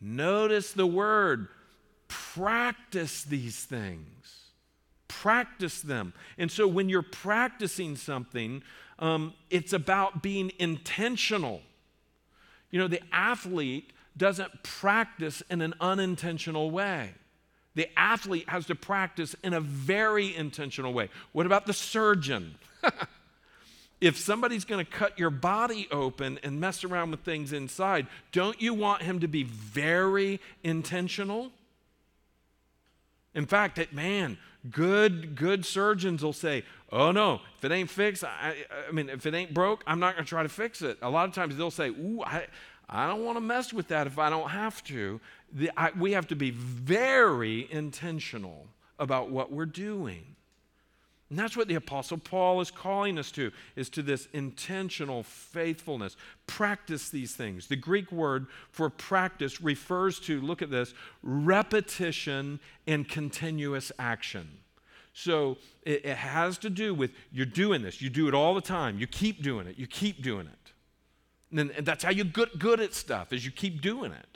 notice 0.00 0.72
the 0.72 0.86
word. 0.86 1.48
Practice 2.08 3.24
these 3.24 3.64
things. 3.64 4.06
Practice 5.08 5.80
them. 5.80 6.12
And 6.36 6.50
so 6.50 6.66
when 6.66 6.88
you're 6.88 7.02
practicing 7.02 7.96
something 7.96 8.62
um, 9.02 9.34
it's 9.50 9.72
about 9.72 10.22
being 10.22 10.52
intentional. 10.60 11.60
You 12.70 12.78
know 12.78 12.88
the 12.88 13.02
athlete 13.12 13.92
doesn't 14.16 14.62
practice 14.62 15.42
in 15.50 15.60
an 15.60 15.74
unintentional 15.80 16.70
way 16.70 17.10
the 17.74 17.88
athlete 17.98 18.48
has 18.48 18.66
to 18.66 18.74
practice 18.74 19.34
in 19.42 19.54
a 19.54 19.60
very 19.60 20.34
intentional 20.34 20.92
way. 20.92 21.08
What 21.32 21.46
about 21.46 21.66
the 21.66 21.72
surgeon? 21.72 22.56
if 24.00 24.18
somebody's 24.18 24.64
going 24.64 24.84
to 24.84 24.90
cut 24.90 25.18
your 25.18 25.30
body 25.30 25.88
open 25.90 26.38
and 26.42 26.60
mess 26.60 26.84
around 26.84 27.12
with 27.12 27.20
things 27.20 27.52
inside, 27.52 28.06
don't 28.32 28.60
you 28.60 28.74
want 28.74 29.02
him 29.02 29.20
to 29.20 29.28
be 29.28 29.44
very 29.44 30.40
intentional? 30.62 31.50
In 33.34 33.46
fact, 33.46 33.76
that 33.76 33.94
man, 33.94 34.38
good 34.70 35.34
good 35.34 35.64
surgeons 35.64 36.22
will 36.22 36.32
say, 36.32 36.64
"Oh 36.90 37.12
no, 37.12 37.40
if 37.56 37.64
it 37.64 37.72
ain't 37.72 37.88
fixed, 37.88 38.24
I, 38.24 38.56
I 38.88 38.92
mean, 38.92 39.08
if 39.08 39.24
it 39.24 39.34
ain't 39.34 39.54
broke, 39.54 39.82
I'm 39.86 40.00
not 40.00 40.14
going 40.14 40.24
to 40.24 40.28
try 40.28 40.42
to 40.42 40.48
fix 40.48 40.82
it." 40.82 40.98
A 41.00 41.08
lot 41.08 41.28
of 41.28 41.34
times 41.34 41.56
they'll 41.56 41.70
say, 41.70 41.88
"Ooh, 41.88 42.22
I, 42.22 42.46
I 42.88 43.06
don't 43.06 43.24
want 43.24 43.36
to 43.36 43.40
mess 43.40 43.72
with 43.72 43.88
that 43.88 44.06
if 44.06 44.18
I 44.18 44.28
don't 44.28 44.50
have 44.50 44.84
to." 44.84 45.20
The, 45.52 45.70
I, 45.76 45.90
we 45.98 46.12
have 46.12 46.26
to 46.28 46.36
be 46.36 46.50
very 46.50 47.70
intentional 47.70 48.66
about 48.98 49.30
what 49.30 49.52
we're 49.52 49.66
doing. 49.66 50.32
And 51.32 51.38
that's 51.38 51.56
what 51.56 51.66
the 51.66 51.76
apostle 51.76 52.18
Paul 52.18 52.60
is 52.60 52.70
calling 52.70 53.18
us 53.18 53.30
to 53.32 53.52
is 53.74 53.88
to 53.90 54.02
this 54.02 54.28
intentional 54.34 55.22
faithfulness. 55.22 56.14
Practice 56.46 57.08
these 57.08 57.34
things. 57.34 57.68
The 57.68 57.76
Greek 57.76 58.12
word 58.12 58.48
for 58.70 58.90
practice 58.90 59.60
refers 59.62 60.20
to 60.20 60.42
look 60.42 60.60
at 60.60 60.70
this 60.70 60.92
repetition 61.22 62.60
and 62.86 63.08
continuous 63.08 63.90
action. 63.98 64.46
So 65.14 65.56
it, 65.84 66.04
it 66.04 66.16
has 66.18 66.58
to 66.58 66.70
do 66.70 66.92
with 66.92 67.12
you're 67.30 67.46
doing 67.46 67.80
this. 67.80 68.02
You 68.02 68.10
do 68.10 68.28
it 68.28 68.34
all 68.34 68.54
the 68.54 68.60
time. 68.60 68.98
You 68.98 69.06
keep 69.06 69.42
doing 69.42 69.66
it. 69.66 69.78
You 69.78 69.86
keep 69.86 70.22
doing 70.22 70.46
it. 70.46 70.72
And, 71.48 71.58
then, 71.58 71.70
and 71.78 71.86
that's 71.86 72.04
how 72.04 72.10
you 72.10 72.24
get 72.24 72.58
good 72.58 72.78
at 72.78 72.92
stuff 72.92 73.32
is 73.32 73.42
you 73.42 73.50
keep 73.50 73.80
doing 73.80 74.12
it. 74.12 74.31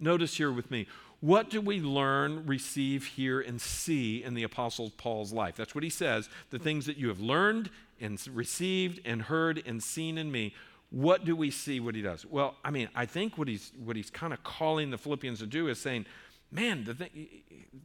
Notice 0.00 0.36
here 0.36 0.50
with 0.50 0.70
me. 0.70 0.86
What 1.20 1.50
do 1.50 1.60
we 1.60 1.80
learn, 1.80 2.46
receive, 2.46 3.04
hear, 3.04 3.40
and 3.40 3.60
see 3.60 4.24
in 4.24 4.32
the 4.32 4.42
Apostle 4.42 4.90
Paul's 4.96 5.32
life? 5.32 5.54
That's 5.54 5.74
what 5.74 5.84
he 5.84 5.90
says. 5.90 6.30
The 6.48 6.58
things 6.58 6.86
that 6.86 6.96
you 6.96 7.08
have 7.08 7.20
learned 7.20 7.70
and 8.00 8.18
received 8.28 9.00
and 9.04 9.20
heard 9.22 9.62
and 9.66 9.82
seen 9.82 10.16
in 10.16 10.32
me. 10.32 10.54
What 10.88 11.24
do 11.26 11.36
we 11.36 11.50
see 11.50 11.78
what 11.78 11.94
he 11.94 12.00
does? 12.00 12.24
Well, 12.24 12.56
I 12.64 12.70
mean, 12.70 12.88
I 12.94 13.04
think 13.04 13.36
what 13.36 13.48
he's, 13.48 13.70
what 13.84 13.96
he's 13.96 14.10
kind 14.10 14.32
of 14.32 14.42
calling 14.42 14.90
the 14.90 14.98
Philippians 14.98 15.38
to 15.40 15.46
do 15.46 15.68
is 15.68 15.78
saying, 15.78 16.06
man, 16.50 16.84
the, 16.84 16.94
th- 16.94 17.12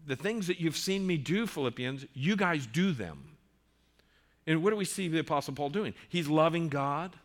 the 0.07 0.15
things 0.15 0.47
that 0.47 0.59
you've 0.59 0.77
seen 0.77 1.05
me 1.05 1.17
do, 1.17 1.45
Philippians, 1.45 2.05
you 2.13 2.37
guys 2.37 2.65
do 2.65 2.93
them. 2.93 3.35
And 4.47 4.63
what 4.63 4.69
do 4.69 4.75
we 4.77 4.85
see 4.85 5.07
the 5.07 5.19
Apostle 5.19 5.53
Paul 5.53 5.69
doing? 5.69 5.93
He's 6.07 6.27
loving 6.27 6.69
God, 6.69 7.15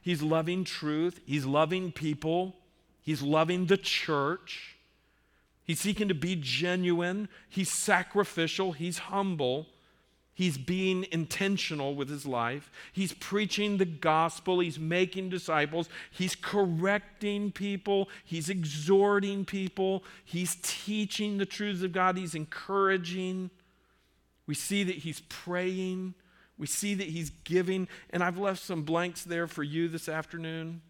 he's 0.00 0.22
loving 0.22 0.64
truth, 0.64 1.20
he's 1.26 1.44
loving 1.44 1.92
people. 1.92 2.56
He's 3.02 3.22
loving 3.22 3.66
the 3.66 3.76
church. 3.76 4.76
He's 5.64 5.80
seeking 5.80 6.08
to 6.08 6.14
be 6.14 6.36
genuine. 6.36 7.28
He's 7.48 7.70
sacrificial. 7.70 8.72
He's 8.72 8.98
humble. 8.98 9.68
He's 10.34 10.58
being 10.58 11.06
intentional 11.12 11.94
with 11.94 12.08
his 12.08 12.24
life. 12.24 12.70
He's 12.92 13.12
preaching 13.12 13.76
the 13.76 13.84
gospel. 13.84 14.60
He's 14.60 14.78
making 14.78 15.28
disciples. 15.28 15.88
He's 16.10 16.34
correcting 16.34 17.52
people. 17.52 18.08
He's 18.24 18.48
exhorting 18.48 19.44
people. 19.44 20.02
He's 20.24 20.56
teaching 20.62 21.38
the 21.38 21.46
truths 21.46 21.82
of 21.82 21.92
God. 21.92 22.16
He's 22.16 22.34
encouraging. 22.34 23.50
We 24.46 24.54
see 24.54 24.82
that 24.82 24.96
he's 24.96 25.20
praying. 25.28 26.14
We 26.58 26.66
see 26.66 26.94
that 26.94 27.08
he's 27.08 27.30
giving. 27.44 27.86
And 28.10 28.24
I've 28.24 28.38
left 28.38 28.62
some 28.62 28.82
blanks 28.82 29.24
there 29.24 29.46
for 29.46 29.62
you 29.62 29.88
this 29.88 30.08
afternoon 30.08 30.80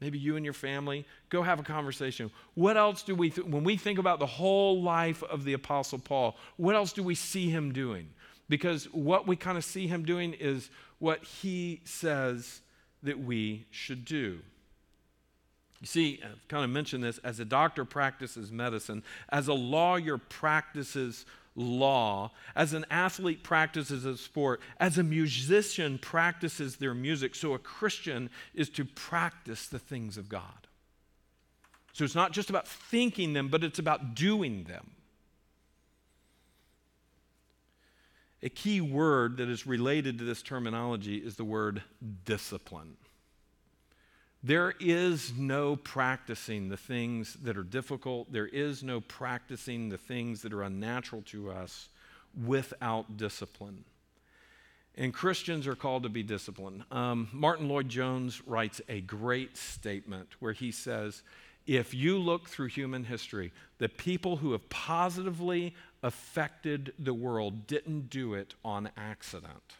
maybe 0.00 0.18
you 0.18 0.36
and 0.36 0.44
your 0.44 0.54
family, 0.54 1.06
go 1.28 1.42
have 1.42 1.60
a 1.60 1.62
conversation. 1.62 2.30
What 2.54 2.76
else 2.76 3.02
do 3.02 3.14
we, 3.14 3.30
th- 3.30 3.46
when 3.46 3.64
we 3.64 3.76
think 3.76 3.98
about 3.98 4.18
the 4.18 4.26
whole 4.26 4.82
life 4.82 5.22
of 5.22 5.44
the 5.44 5.52
Apostle 5.52 5.98
Paul, 5.98 6.36
what 6.56 6.74
else 6.74 6.92
do 6.92 7.02
we 7.02 7.14
see 7.14 7.48
him 7.50 7.72
doing? 7.72 8.08
Because 8.48 8.84
what 8.92 9.26
we 9.26 9.36
kind 9.36 9.56
of 9.56 9.64
see 9.64 9.86
him 9.86 10.04
doing 10.04 10.34
is 10.34 10.68
what 10.98 11.24
he 11.24 11.80
says 11.84 12.60
that 13.02 13.18
we 13.18 13.66
should 13.70 14.04
do. 14.04 14.40
You 15.80 15.86
see, 15.86 16.20
I've 16.24 16.48
kind 16.48 16.64
of 16.64 16.70
mentioned 16.70 17.04
this 17.04 17.18
as 17.18 17.40
a 17.40 17.44
doctor 17.44 17.84
practices 17.84 18.50
medicine, 18.50 19.02
as 19.28 19.48
a 19.48 19.54
lawyer 19.54 20.16
practices 20.16 21.26
law, 21.56 22.32
as 22.56 22.72
an 22.72 22.84
athlete 22.90 23.42
practices 23.42 24.04
a 24.04 24.16
sport, 24.16 24.60
as 24.78 24.98
a 24.98 25.02
musician 25.02 25.98
practices 25.98 26.76
their 26.76 26.94
music, 26.94 27.34
so 27.34 27.54
a 27.54 27.58
Christian 27.58 28.30
is 28.54 28.68
to 28.70 28.84
practice 28.84 29.68
the 29.68 29.78
things 29.78 30.16
of 30.16 30.28
God. 30.28 30.66
So 31.92 32.04
it's 32.04 32.14
not 32.14 32.32
just 32.32 32.50
about 32.50 32.66
thinking 32.66 33.34
them, 33.34 33.48
but 33.48 33.62
it's 33.62 33.78
about 33.78 34.14
doing 34.14 34.64
them. 34.64 34.90
A 38.42 38.48
key 38.48 38.80
word 38.80 39.36
that 39.38 39.48
is 39.48 39.66
related 39.66 40.18
to 40.18 40.24
this 40.24 40.42
terminology 40.42 41.16
is 41.16 41.36
the 41.36 41.44
word 41.44 41.82
discipline. 42.24 42.96
There 44.46 44.74
is 44.78 45.32
no 45.38 45.74
practicing 45.74 46.68
the 46.68 46.76
things 46.76 47.32
that 47.44 47.56
are 47.56 47.62
difficult. 47.62 48.30
There 48.30 48.46
is 48.46 48.82
no 48.82 49.00
practicing 49.00 49.88
the 49.88 49.96
things 49.96 50.42
that 50.42 50.52
are 50.52 50.62
unnatural 50.62 51.22
to 51.28 51.50
us 51.50 51.88
without 52.44 53.16
discipline. 53.16 53.84
And 54.96 55.14
Christians 55.14 55.66
are 55.66 55.74
called 55.74 56.02
to 56.02 56.10
be 56.10 56.22
disciplined. 56.22 56.84
Um, 56.90 57.28
Martyn 57.32 57.70
Lloyd-Jones 57.70 58.46
writes 58.46 58.82
a 58.86 59.00
great 59.00 59.56
statement 59.56 60.28
where 60.40 60.52
he 60.52 60.70
says, 60.70 61.22
if 61.66 61.94
you 61.94 62.18
look 62.18 62.46
through 62.46 62.66
human 62.66 63.04
history, 63.04 63.50
the 63.78 63.88
people 63.88 64.36
who 64.36 64.52
have 64.52 64.68
positively 64.68 65.74
affected 66.02 66.92
the 66.98 67.14
world 67.14 67.66
didn't 67.66 68.10
do 68.10 68.34
it 68.34 68.54
on 68.62 68.90
accident. 68.94 69.76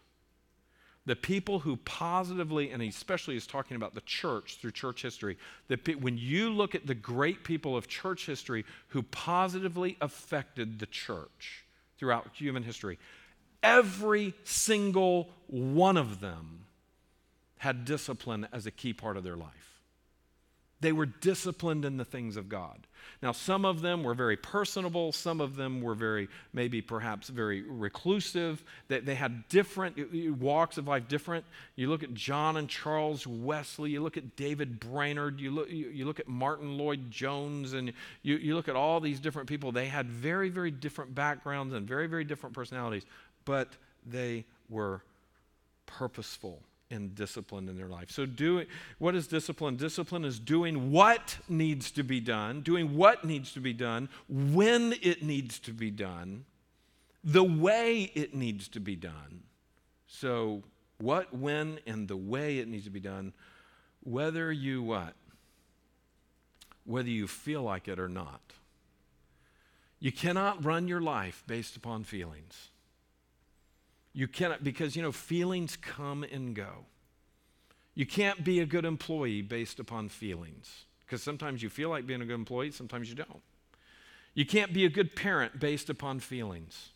The 1.07 1.17
people 1.17 1.59
who 1.59 1.77
positively, 1.77 2.71
and 2.71 2.83
especially 2.83 3.37
is 3.37 3.47
talking 3.47 3.77
about 3.77 3.95
the 3.95 4.01
church 4.03 4.59
through 4.61 4.71
church 4.71 5.03
history, 5.03 5.37
the, 5.69 5.77
when 6.01 6.17
you 6.17 6.51
look 6.51 6.75
at 6.75 6.87
the 6.87 6.95
great 6.95 7.45
people 7.45 7.77
of 7.77 7.89
church 7.89 8.25
history 8.27 8.65
who 8.89 9.03
positively 9.03 9.97
affected 10.01 10.79
the 10.79 10.87
church 10.87 11.65
throughout 11.99 12.29
human 12.35 12.63
history, 12.63 12.99
every 13.63 14.35
single 14.45 15.29
one 15.47 15.99
of 15.99 16.21
them 16.21 16.67
had 17.59 17.85
discipline 17.85 18.47
as 18.53 18.67
a 18.67 18.71
key 18.71 18.93
part 18.93 19.17
of 19.17 19.25
their 19.25 19.37
life. 19.37 19.74
They 20.85 20.93
were 20.93 21.07
disciplined 21.07 21.87
in 21.87 21.97
the 21.97 22.05
things 22.05 22.37
of 22.37 22.51
God. 22.51 22.87
Now, 23.23 23.33
some 23.33 23.65
of 23.65 23.81
them 23.81 24.03
were 24.03 24.13
very 24.13 24.37
personable, 24.37 25.13
some 25.13 25.41
of 25.41 25.57
them 25.57 25.81
were 25.81 25.95
very, 25.95 26.29
maybe 26.53 26.83
perhaps 26.83 27.31
very 27.31 27.63
reclusive. 27.63 28.63
They, 28.89 29.01
they 29.01 29.15
had 29.15 29.49
different 29.49 29.97
walks 30.39 30.77
of 30.77 30.87
life, 30.87 31.09
different. 31.09 31.47
You 31.75 31.89
look 31.89 32.03
at 32.03 32.13
John 32.13 32.59
and 32.59 32.69
Charles 32.69 33.27
Wesley, 33.27 33.93
you 33.93 34.03
look 34.03 34.19
at 34.19 34.37
David 34.37 34.79
Brainerd, 34.79 35.41
you 35.41 35.53
look, 35.53 35.71
you, 35.71 35.89
you 35.89 36.05
look 36.05 36.21
at 36.21 36.29
Martyn 36.29 36.77
Lloyd-Jones, 36.77 37.73
and 37.73 37.91
you, 38.21 38.37
you 38.37 38.55
look 38.55 38.69
at 38.69 38.77
all 38.77 39.01
these 39.01 39.21
different 39.21 39.49
people. 39.49 39.73
They 39.73 39.87
had 39.87 40.11
very, 40.11 40.51
very 40.51 40.71
different 40.71 41.15
backgrounds 41.15 41.73
and 41.73 41.89
very, 41.89 42.09
very 42.09 42.25
different 42.25 42.55
personalities, 42.55 43.07
but 43.47 43.71
they 44.05 44.45
were 44.69 45.01
purposeful 45.87 46.61
and 46.91 47.15
discipline 47.15 47.69
in 47.69 47.77
their 47.77 47.89
life. 47.89 48.11
So, 48.11 48.27
doing 48.27 48.67
what 48.99 49.15
is 49.15 49.27
discipline? 49.27 49.77
Discipline 49.77 50.25
is 50.25 50.39
doing 50.39 50.91
what 50.93 51.39
needs 51.49 51.91
to 51.93 52.03
be 52.03 52.21
done, 52.21 52.61
doing 52.61 52.97
what 52.97 53.25
needs 53.25 53.53
to 53.53 53.61
be 53.61 53.73
done, 53.73 54.09
when 54.29 54.95
it 55.03 55.23
needs 55.23 55.59
to 55.61 55.73
be 55.73 55.91
done, 55.91 56.45
the 57.23 57.45
way 57.45 58.13
it 58.15 58.35
needs 58.35 58.69
to 58.69 58.81
be 58.81 58.97
done. 58.97 59.43
So, 60.07 60.63
what, 60.99 61.35
when, 61.35 61.81
and 61.87 62.07
the 62.07 62.17
way 62.17 62.59
it 62.59 62.69
needs 62.69 62.85
to 62.85 62.91
be 62.91 63.01
done, 63.01 63.33
whether 64.03 64.53
you 64.53 64.83
what? 64.83 65.15
Whether 66.85 67.09
you 67.09 67.27
feel 67.27 67.63
like 67.63 67.89
it 67.89 67.99
or 67.99 68.09
not. 68.09 68.41
You 69.99 70.13
cannot 70.13 70.65
run 70.65 70.87
your 70.87 71.01
life 71.01 71.43
based 71.47 71.77
upon 71.77 72.05
feelings. 72.05 72.71
You 74.15 74.29
cannot, 74.29 74.63
because, 74.63 74.95
you 74.95 75.03
know, 75.03 75.13
feelings 75.13 75.77
come 75.77 76.23
and 76.23 76.55
go. 76.55 76.87
You 77.95 78.07
can't 78.07 78.45
be 78.45 78.61
a 78.61 78.67
good 78.67 78.85
employee 78.85 79.43
based 79.43 79.81
upon 79.81 80.09
feelings, 80.09 80.85
because 81.05 81.23
sometimes 81.23 81.63
you 81.63 81.69
feel 81.69 81.91
like 81.91 82.07
being 82.07 82.23
a 82.23 82.25
good 82.25 82.35
employee, 82.35 82.71
sometimes 82.71 83.09
you 83.09 83.17
don't. 83.17 83.43
You 84.35 84.47
can't 84.47 84.73
be 84.73 84.85
a 84.85 84.89
good 84.89 85.15
parent 85.15 85.61
based 85.61 85.91
upon 85.91 86.21
feelings. 86.21 86.91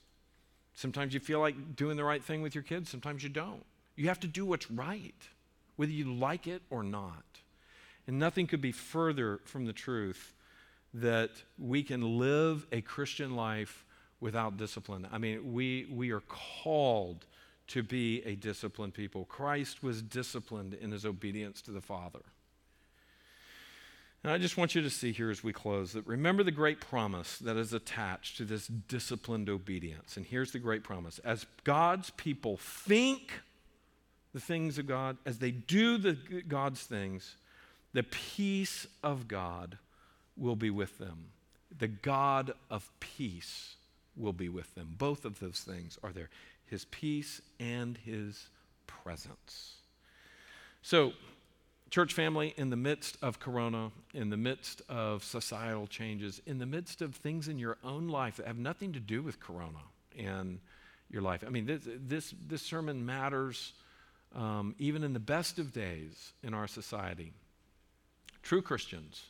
Sometimes 0.74 1.12
you 1.12 1.20
feel 1.20 1.40
like 1.40 1.76
doing 1.76 1.96
the 1.96 2.04
right 2.04 2.22
thing 2.22 2.40
with 2.40 2.54
your 2.54 2.62
kids, 2.62 2.88
sometimes 2.88 3.22
you 3.22 3.28
don't. 3.28 3.64
You 3.96 4.06
have 4.08 4.20
to 4.20 4.28
do 4.28 4.46
what's 4.46 4.70
right, 4.70 5.28
whether 5.74 5.92
you 5.92 6.12
like 6.12 6.46
it 6.46 6.62
or 6.70 6.84
not. 6.84 7.24
And 8.06 8.18
nothing 8.18 8.46
could 8.46 8.60
be 8.60 8.72
further 8.72 9.40
from 9.44 9.66
the 9.66 9.72
truth 9.72 10.34
that 10.94 11.30
we 11.58 11.82
can 11.82 12.18
live 12.18 12.66
a 12.72 12.80
Christian 12.80 13.34
life 13.34 13.84
without 14.20 14.56
discipline. 14.56 15.06
I 15.12 15.18
mean, 15.18 15.52
we, 15.52 15.86
we 15.90 16.10
are 16.10 16.22
called 16.62 17.26
to 17.68 17.82
be 17.82 18.22
a 18.24 18.34
disciplined 18.34 18.94
people. 18.94 19.24
Christ 19.26 19.82
was 19.82 20.02
disciplined 20.02 20.74
in 20.74 20.90
his 20.90 21.04
obedience 21.04 21.62
to 21.62 21.70
the 21.70 21.80
Father. 21.80 22.20
And 24.24 24.32
I 24.32 24.38
just 24.38 24.56
want 24.56 24.74
you 24.74 24.82
to 24.82 24.90
see 24.90 25.12
here 25.12 25.30
as 25.30 25.44
we 25.44 25.52
close 25.52 25.92
that 25.92 26.06
remember 26.06 26.42
the 26.42 26.50
great 26.50 26.80
promise 26.80 27.38
that 27.38 27.56
is 27.56 27.72
attached 27.72 28.36
to 28.38 28.44
this 28.44 28.66
disciplined 28.66 29.48
obedience. 29.48 30.16
And 30.16 30.26
here's 30.26 30.50
the 30.50 30.58
great 30.58 30.82
promise 30.82 31.20
as 31.20 31.46
God's 31.62 32.10
people 32.10 32.56
think 32.56 33.32
the 34.34 34.40
things 34.40 34.78
of 34.78 34.86
God, 34.86 35.16
as 35.24 35.38
they 35.38 35.50
do 35.50 35.98
the 35.98 36.14
God's 36.46 36.82
things, 36.82 37.36
the 37.92 38.02
peace 38.02 38.86
of 39.02 39.28
God 39.28 39.78
will 40.36 40.56
be 40.56 40.70
with 40.70 40.98
them. 40.98 41.26
The 41.76 41.88
God 41.88 42.52
of 42.70 42.90
peace 43.00 43.76
will 44.18 44.32
be 44.32 44.48
with 44.48 44.74
them. 44.74 44.94
Both 44.98 45.24
of 45.24 45.38
those 45.40 45.60
things 45.60 45.98
are 46.02 46.12
there 46.12 46.30
his 46.66 46.84
peace 46.86 47.40
and 47.58 47.96
his 47.96 48.48
presence. 48.86 49.76
So, 50.82 51.12
church 51.90 52.12
family, 52.12 52.54
in 52.56 52.70
the 52.70 52.76
midst 52.76 53.16
of 53.22 53.40
Corona, 53.40 53.90
in 54.12 54.30
the 54.30 54.36
midst 54.36 54.82
of 54.88 55.24
societal 55.24 55.86
changes, 55.86 56.42
in 56.46 56.58
the 56.58 56.66
midst 56.66 57.00
of 57.00 57.14
things 57.14 57.48
in 57.48 57.58
your 57.58 57.78
own 57.82 58.08
life 58.08 58.36
that 58.36 58.46
have 58.46 58.58
nothing 58.58 58.92
to 58.92 59.00
do 59.00 59.22
with 59.22 59.40
Corona 59.40 59.80
and 60.16 60.60
your 61.10 61.22
life. 61.22 61.42
I 61.46 61.50
mean, 61.50 61.64
this, 61.64 61.82
this, 61.84 62.34
this 62.46 62.62
sermon 62.62 63.06
matters 63.06 63.72
um, 64.34 64.74
even 64.78 65.04
in 65.04 65.14
the 65.14 65.20
best 65.20 65.58
of 65.58 65.72
days 65.72 66.32
in 66.42 66.52
our 66.52 66.66
society. 66.66 67.32
True 68.42 68.60
Christians 68.60 69.22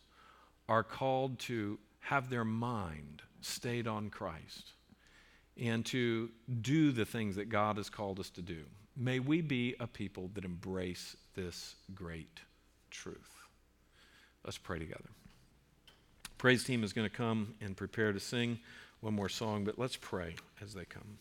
are 0.68 0.82
called 0.82 1.38
to 1.40 1.78
have 2.00 2.30
their 2.30 2.44
mind 2.44 3.22
stayed 3.40 3.86
on 3.86 4.10
Christ 4.10 4.72
and 5.60 5.84
to 5.86 6.30
do 6.60 6.92
the 6.92 7.04
things 7.04 7.36
that 7.36 7.48
God 7.48 7.76
has 7.76 7.90
called 7.90 8.20
us 8.20 8.30
to 8.30 8.42
do. 8.42 8.64
May 8.96 9.18
we 9.18 9.40
be 9.40 9.74
a 9.80 9.86
people 9.86 10.30
that 10.34 10.44
embrace 10.44 11.16
this 11.34 11.76
great 11.94 12.40
truth. 12.90 13.30
Let's 14.44 14.58
pray 14.58 14.78
together. 14.78 15.10
Praise 16.36 16.64
team 16.64 16.84
is 16.84 16.92
going 16.92 17.08
to 17.08 17.14
come 17.14 17.54
and 17.60 17.76
prepare 17.76 18.12
to 18.12 18.20
sing 18.20 18.58
one 19.00 19.14
more 19.14 19.28
song, 19.28 19.64
but 19.64 19.78
let's 19.78 19.96
pray 19.96 20.36
as 20.62 20.74
they 20.74 20.84
come. 20.84 21.18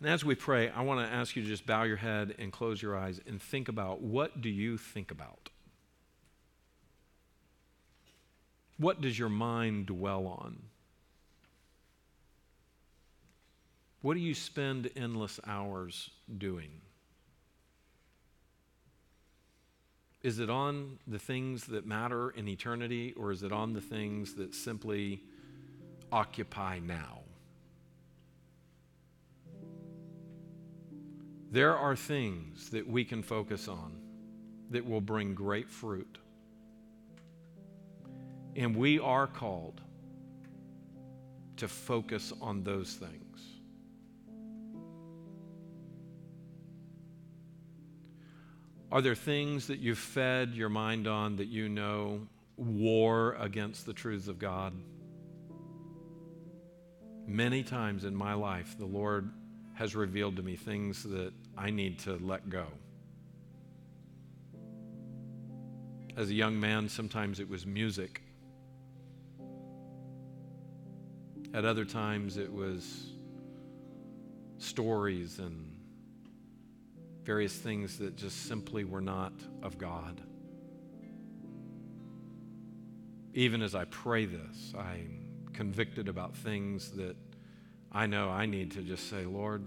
And 0.00 0.08
as 0.08 0.24
we 0.24 0.36
pray, 0.36 0.70
I 0.70 0.82
want 0.82 1.06
to 1.06 1.12
ask 1.12 1.34
you 1.34 1.42
to 1.42 1.48
just 1.48 1.66
bow 1.66 1.82
your 1.82 1.96
head 1.96 2.34
and 2.38 2.52
close 2.52 2.80
your 2.80 2.96
eyes 2.96 3.20
and 3.26 3.42
think 3.42 3.68
about 3.68 4.00
what 4.00 4.40
do 4.40 4.48
you 4.48 4.78
think 4.78 5.10
about? 5.10 5.50
What 8.76 9.00
does 9.00 9.18
your 9.18 9.28
mind 9.28 9.86
dwell 9.86 10.26
on? 10.26 10.67
What 14.00 14.14
do 14.14 14.20
you 14.20 14.34
spend 14.34 14.90
endless 14.96 15.40
hours 15.46 16.10
doing? 16.36 16.70
Is 20.22 20.38
it 20.38 20.50
on 20.50 20.98
the 21.06 21.18
things 21.18 21.64
that 21.66 21.86
matter 21.86 22.30
in 22.30 22.48
eternity, 22.48 23.12
or 23.16 23.30
is 23.30 23.42
it 23.42 23.52
on 23.52 23.72
the 23.72 23.80
things 23.80 24.34
that 24.34 24.54
simply 24.54 25.22
occupy 26.10 26.80
now? 26.80 27.20
There 31.50 31.76
are 31.76 31.96
things 31.96 32.70
that 32.70 32.86
we 32.86 33.04
can 33.04 33.22
focus 33.22 33.68
on 33.68 33.96
that 34.70 34.86
will 34.86 35.00
bring 35.00 35.34
great 35.34 35.70
fruit. 35.70 36.18
And 38.54 38.76
we 38.76 38.98
are 38.98 39.26
called 39.26 39.80
to 41.56 41.68
focus 41.68 42.32
on 42.40 42.64
those 42.64 42.94
things. 42.94 43.27
Are 48.90 49.02
there 49.02 49.14
things 49.14 49.66
that 49.66 49.80
you've 49.80 49.98
fed 49.98 50.54
your 50.54 50.70
mind 50.70 51.06
on 51.06 51.36
that 51.36 51.48
you 51.48 51.68
know 51.68 52.26
war 52.56 53.36
against 53.38 53.84
the 53.84 53.92
truths 53.92 54.28
of 54.28 54.38
God? 54.38 54.72
Many 57.26 57.62
times 57.62 58.04
in 58.04 58.16
my 58.16 58.32
life, 58.32 58.76
the 58.78 58.86
Lord 58.86 59.30
has 59.74 59.94
revealed 59.94 60.36
to 60.36 60.42
me 60.42 60.56
things 60.56 61.02
that 61.02 61.34
I 61.56 61.68
need 61.68 61.98
to 62.00 62.16
let 62.16 62.48
go. 62.48 62.66
As 66.16 66.30
a 66.30 66.34
young 66.34 66.58
man, 66.58 66.88
sometimes 66.88 67.40
it 67.40 67.48
was 67.48 67.66
music. 67.66 68.22
At 71.52 71.66
other 71.66 71.84
times, 71.84 72.38
it 72.38 72.50
was 72.50 73.12
stories 74.56 75.38
and 75.38 75.77
various 77.28 77.52
things 77.52 77.98
that 77.98 78.16
just 78.16 78.46
simply 78.46 78.84
were 78.84 79.02
not 79.02 79.34
of 79.62 79.76
God. 79.76 80.22
Even 83.34 83.60
as 83.60 83.74
I 83.74 83.84
pray 83.84 84.24
this, 84.24 84.72
I'm 84.74 85.26
convicted 85.52 86.08
about 86.08 86.34
things 86.34 86.90
that 86.92 87.16
I 87.92 88.06
know 88.06 88.30
I 88.30 88.46
need 88.46 88.70
to 88.70 88.82
just 88.82 89.10
say, 89.10 89.26
Lord, 89.26 89.62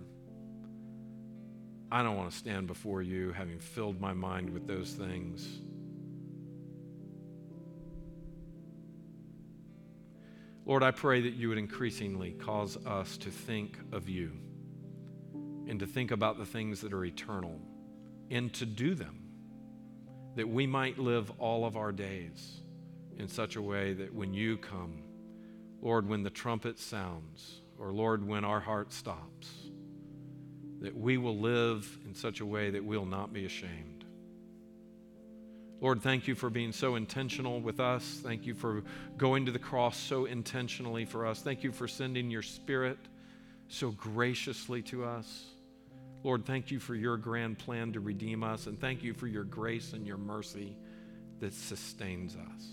I 1.92 2.02
don't 2.02 2.18
want 2.18 2.32
to 2.32 2.36
stand 2.36 2.66
before 2.66 3.04
you 3.04 3.32
having 3.32 3.60
filled 3.60 4.02
my 4.02 4.14
mind 4.14 4.50
with 4.50 4.66
those 4.66 4.94
things. 4.94 5.48
Lord, 10.66 10.82
I 10.82 10.90
pray 10.90 11.22
that 11.22 11.36
you 11.36 11.50
would 11.50 11.60
increasingly 11.60 12.32
cause 12.32 12.76
us 12.88 13.18
to 13.18 13.30
think 13.30 13.78
of 13.92 14.10
you 14.10 14.32
and 15.68 15.80
to 15.80 15.86
think 15.86 16.12
about 16.12 16.38
the 16.38 16.46
things 16.46 16.82
that 16.82 16.94
are 16.94 17.06
eternal 17.06 17.60
and 18.30 18.54
to 18.54 18.66
do 18.66 18.96
them, 18.96 19.24
that 20.36 20.48
we 20.48 20.66
might 20.66 20.98
live 20.98 21.32
all 21.40 21.66
of 21.66 21.76
our 21.78 21.92
days 21.92 22.62
in 23.18 23.28
such 23.28 23.56
a 23.56 23.62
way 23.62 23.94
that 23.94 24.14
when 24.14 24.34
you 24.34 24.58
come, 24.58 25.04
Lord, 25.82 26.08
when 26.08 26.24
the 26.24 26.30
trumpet 26.30 26.80
sounds, 26.80 27.62
or 27.78 27.92
Lord, 27.92 28.28
when 28.28 28.46
our 28.46 28.60
heart 28.60 28.94
stops, 28.94 29.50
that 30.82 30.96
we 30.96 31.18
will 31.18 31.38
live 31.38 32.00
in 32.06 32.16
such 32.16 32.40
a 32.40 32.46
way 32.46 32.72
that 32.72 32.84
we'll 32.84 33.06
not 33.06 33.34
be 33.34 33.46
ashamed. 33.46 34.06
Lord, 35.80 36.02
thank 36.04 36.28
you 36.28 36.36
for 36.36 36.52
being 36.52 36.72
so 36.72 36.96
intentional 36.96 37.60
with 37.60 37.80
us. 37.80 38.20
Thank 38.24 38.46
you 38.46 38.54
for 38.54 38.84
going 39.18 39.48
to 39.48 39.52
the 39.52 39.60
cross 39.60 39.98
so 39.98 40.26
intentionally 40.26 41.06
for 41.06 41.26
us. 41.26 41.42
Thank 41.42 41.64
you 41.64 41.72
for 41.72 41.88
sending 41.88 42.30
your 42.30 42.44
Spirit 42.44 43.00
so 43.72 43.92
graciously 43.92 44.82
to 44.82 45.06
us. 45.06 45.46
Lord, 46.24 46.46
thank 46.46 46.70
you 46.72 46.80
for 46.80 46.94
your 46.94 47.18
grand 47.18 47.58
plan 47.58 47.94
to 47.94 48.00
redeem 48.00 48.44
us, 48.44 48.68
and 48.68 48.80
thank 48.80 49.02
you 49.02 49.14
for 49.14 49.28
your 49.28 49.44
grace 49.44 49.94
and 49.94 50.06
your 50.06 50.18
mercy 50.18 50.76
that 51.40 51.54
sustains 51.54 52.36
us. 52.36 52.68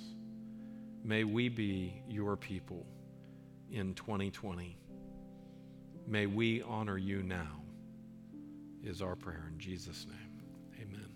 May 1.04 1.24
we 1.24 1.48
be 1.48 2.02
your 2.08 2.36
people 2.36 2.84
in 3.70 3.94
2020. 3.94 4.76
May 6.06 6.26
we 6.26 6.62
honor 6.62 6.98
you 6.98 7.22
now, 7.22 7.62
is 8.82 9.00
our 9.00 9.14
prayer 9.14 9.48
in 9.52 9.58
Jesus' 9.58 10.06
name. 10.08 10.42
Amen. 10.82 11.08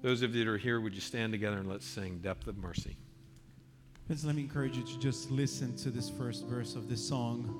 Those 0.00 0.22
of 0.22 0.34
you 0.34 0.44
that 0.44 0.50
are 0.50 0.58
here, 0.58 0.80
would 0.80 0.94
you 0.94 1.00
stand 1.00 1.32
together 1.32 1.58
and 1.58 1.68
let's 1.68 1.86
sing 1.86 2.18
Depth 2.18 2.46
of 2.46 2.56
Mercy? 2.56 2.96
Let 4.08 4.34
me 4.34 4.42
encourage 4.42 4.76
you 4.76 4.82
to 4.82 4.98
just 4.98 5.30
listen 5.30 5.76
to 5.76 5.90
this 5.90 6.10
first 6.10 6.46
verse 6.46 6.74
of 6.74 6.88
this 6.88 7.06
song. 7.06 7.54